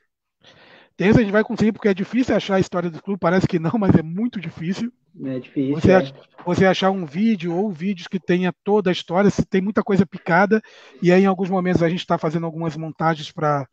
[0.96, 3.20] Tem a gente vai conseguir, porque é difícil achar a história do clube.
[3.20, 4.92] Parece que não, mas é muito difícil.
[5.24, 5.74] É difícil.
[5.76, 6.12] Você, é.
[6.44, 10.04] você achar um vídeo ou vídeos que tenha toda a história, se tem muita coisa
[10.04, 10.60] picada,
[11.00, 13.68] e aí em alguns momentos a gente está fazendo algumas montagens para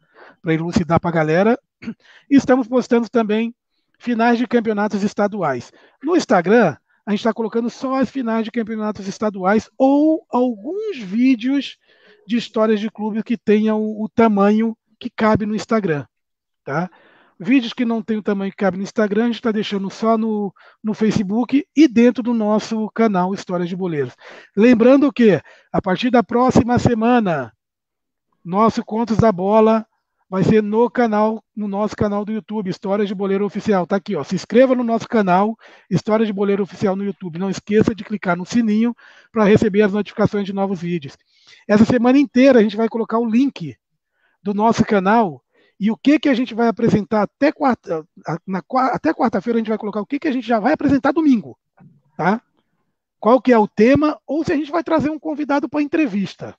[0.45, 1.59] elucidar para a galera.
[2.29, 3.55] E estamos postando também
[3.97, 5.71] finais de campeonatos estaduais.
[6.03, 11.77] No Instagram, a gente está colocando só as finais de campeonatos estaduais ou alguns vídeos
[12.27, 16.05] de histórias de clubes que tenham o, o tamanho que cabe no Instagram.
[16.63, 16.89] Tá?
[17.39, 20.17] Vídeos que não tem o tamanho que cabe no Instagram, a gente está deixando só
[20.17, 24.15] no, no Facebook e dentro do nosso canal Histórias de Boleiros.
[24.55, 25.41] Lembrando que,
[25.71, 27.51] a partir da próxima semana,
[28.43, 29.85] nosso Contos da Bola
[30.29, 33.85] vai ser no canal, no nosso canal do YouTube, Histórias de Boleiro Oficial.
[33.85, 34.23] Tá aqui, ó.
[34.23, 35.57] Se inscreva no nosso canal,
[35.89, 37.37] Histórias de Boleiro Oficial no YouTube.
[37.37, 38.95] Não esqueça de clicar no sininho
[39.31, 41.17] para receber as notificações de novos vídeos.
[41.67, 43.75] Essa semana inteira a gente vai colocar o link
[44.41, 45.43] do nosso canal
[45.79, 48.07] e o que que a gente vai apresentar até quarta,
[48.93, 51.57] até quarta-feira a gente vai colocar o que que a gente já vai apresentar domingo,
[52.15, 52.41] tá?
[53.19, 56.55] Qual que é o tema ou se a gente vai trazer um convidado para entrevista.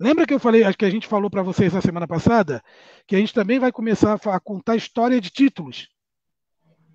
[0.00, 2.62] Lembra que eu falei, acho que a gente falou para vocês na semana passada,
[3.06, 5.88] que a gente também vai começar a contar história de títulos.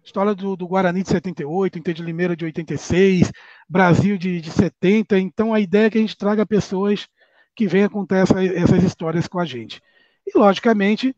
[0.10, 3.32] História do, do Guarani de 78, Inter de Limeira de 86,
[3.70, 5.20] Brasil de, de 70.
[5.20, 7.08] Então a ideia é que a gente traga pessoas
[7.56, 9.80] que venham contar essa, essas histórias com a gente.
[10.26, 11.16] E, logicamente,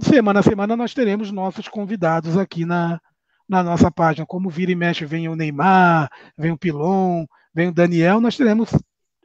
[0.00, 2.98] semana a semana nós teremos nossos convidados aqui na,
[3.46, 4.24] na nossa página.
[4.24, 8.70] Como vira e mexe, vem o Neymar, vem o Pilon, vem o Daniel, nós teremos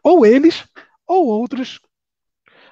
[0.04, 0.68] ou eles
[1.08, 1.80] ou outros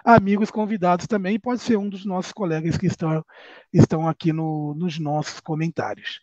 [0.03, 3.23] amigos convidados também, pode ser um dos nossos colegas que estão,
[3.71, 6.19] estão aqui no, nos nossos comentários.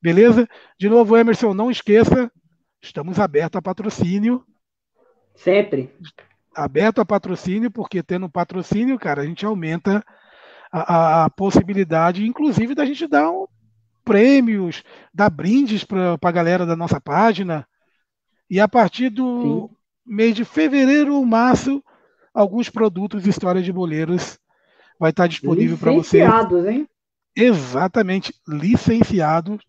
[0.00, 0.48] Beleza?
[0.78, 2.30] De novo, Emerson, não esqueça,
[2.80, 4.44] estamos abertos a patrocínio.
[5.34, 5.92] Sempre.
[6.54, 10.04] Aberto a patrocínio, porque tendo patrocínio, cara, a gente aumenta
[10.72, 13.46] a, a, a possibilidade, inclusive, da gente dar um,
[14.04, 17.66] prêmios, dar brindes para a galera da nossa página.
[18.48, 19.76] E a partir do Sim.
[20.06, 21.84] mês de fevereiro ou março,
[22.32, 24.38] alguns produtos História de Boleiros
[24.98, 26.20] vai estar disponível para você.
[26.20, 26.88] Licenciados, hein?
[27.36, 29.62] Exatamente, licenciados.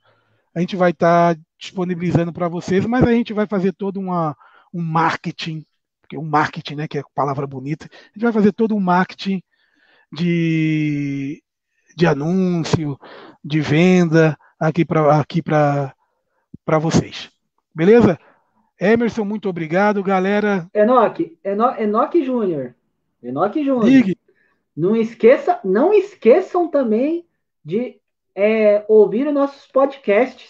[0.56, 4.36] A gente vai estar disponibilizando para vocês, mas a gente vai fazer todo uma,
[4.74, 5.66] um marketing,
[6.02, 9.42] porque um marketing, né, que é palavra bonita, a gente vai fazer todo um marketing
[10.12, 11.44] de,
[11.96, 12.98] de anúncio,
[13.44, 15.94] de venda aqui para aqui para
[16.80, 17.32] vocês.
[17.74, 18.20] Beleza?
[18.80, 20.68] Emerson, muito obrigado, galera.
[20.74, 22.76] Enoque, Eno, Enoque Júnior.
[23.22, 24.16] Enoque Júnior.
[24.76, 27.26] Não esqueça, não esqueçam também
[27.64, 28.00] de
[28.36, 30.50] é, ouvir os nossos podcasts.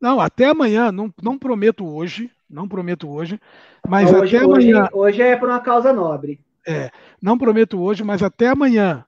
[0.00, 3.40] Não, até amanhã, não, não prometo hoje, não prometo hoje,
[3.86, 4.82] mas hoje, até amanhã.
[4.82, 6.40] Hoje, hoje é por uma causa nobre.
[6.66, 9.04] É, não prometo hoje, mas até amanhã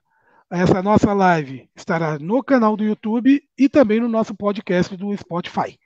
[0.51, 5.79] essa nossa live estará no canal do YouTube e também no nosso podcast do Spotify.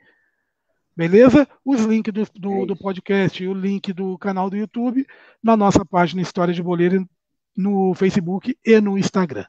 [0.98, 1.48] Beleza?
[1.64, 5.06] Os links do, do, é do, podcast e o link do canal do YouTube
[5.44, 7.08] na nossa página História de Boleiro
[7.56, 9.46] no Facebook e no Instagram.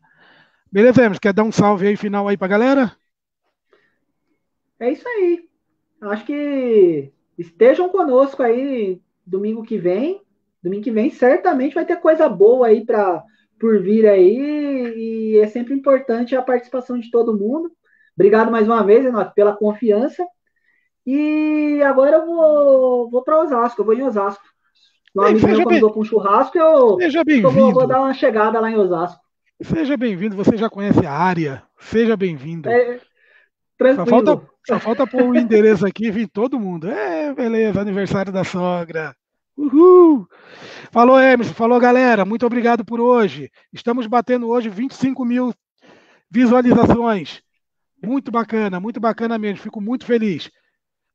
[0.71, 1.21] Beleza, Emerson?
[1.21, 2.97] Quer dar um salve aí final aí pra galera?
[4.79, 5.49] É isso aí.
[6.03, 10.21] Acho que estejam conosco aí domingo que vem.
[10.63, 13.23] Domingo que vem certamente vai ter coisa boa aí para
[13.59, 17.73] por vir aí e é sempre importante a participação de todo mundo.
[18.15, 20.27] Obrigado mais uma vez, Renato, pela confiança.
[21.07, 24.45] E agora eu vou, vou para Osasco, eu vou em Osasco.
[25.17, 28.71] Ei, amigo meu convidou para um churrasco, eu, eu vou, vou, dar uma chegada lá
[28.71, 29.25] em Osasco.
[29.63, 32.69] Seja bem-vindo, você já conhece a área, seja bem-vindo.
[32.69, 33.01] É,
[33.79, 34.07] Tranquilo.
[34.07, 36.89] Só falta, só falta pôr o endereço aqui e vir todo mundo.
[36.89, 39.15] É, beleza, aniversário da sogra.
[39.57, 40.27] Uhul!
[40.91, 41.53] Falou, Emerson.
[41.53, 42.25] Falou, galera.
[42.25, 43.51] Muito obrigado por hoje.
[43.73, 45.53] Estamos batendo hoje 25 mil
[46.31, 47.43] visualizações.
[48.03, 49.63] Muito bacana, muito bacana mesmo.
[49.63, 50.51] Fico muito feliz.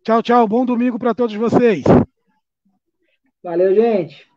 [0.03, 0.47] Tchau, tchau.
[0.47, 1.83] Bom domingo para todos vocês.
[3.43, 4.30] Valeu, gente.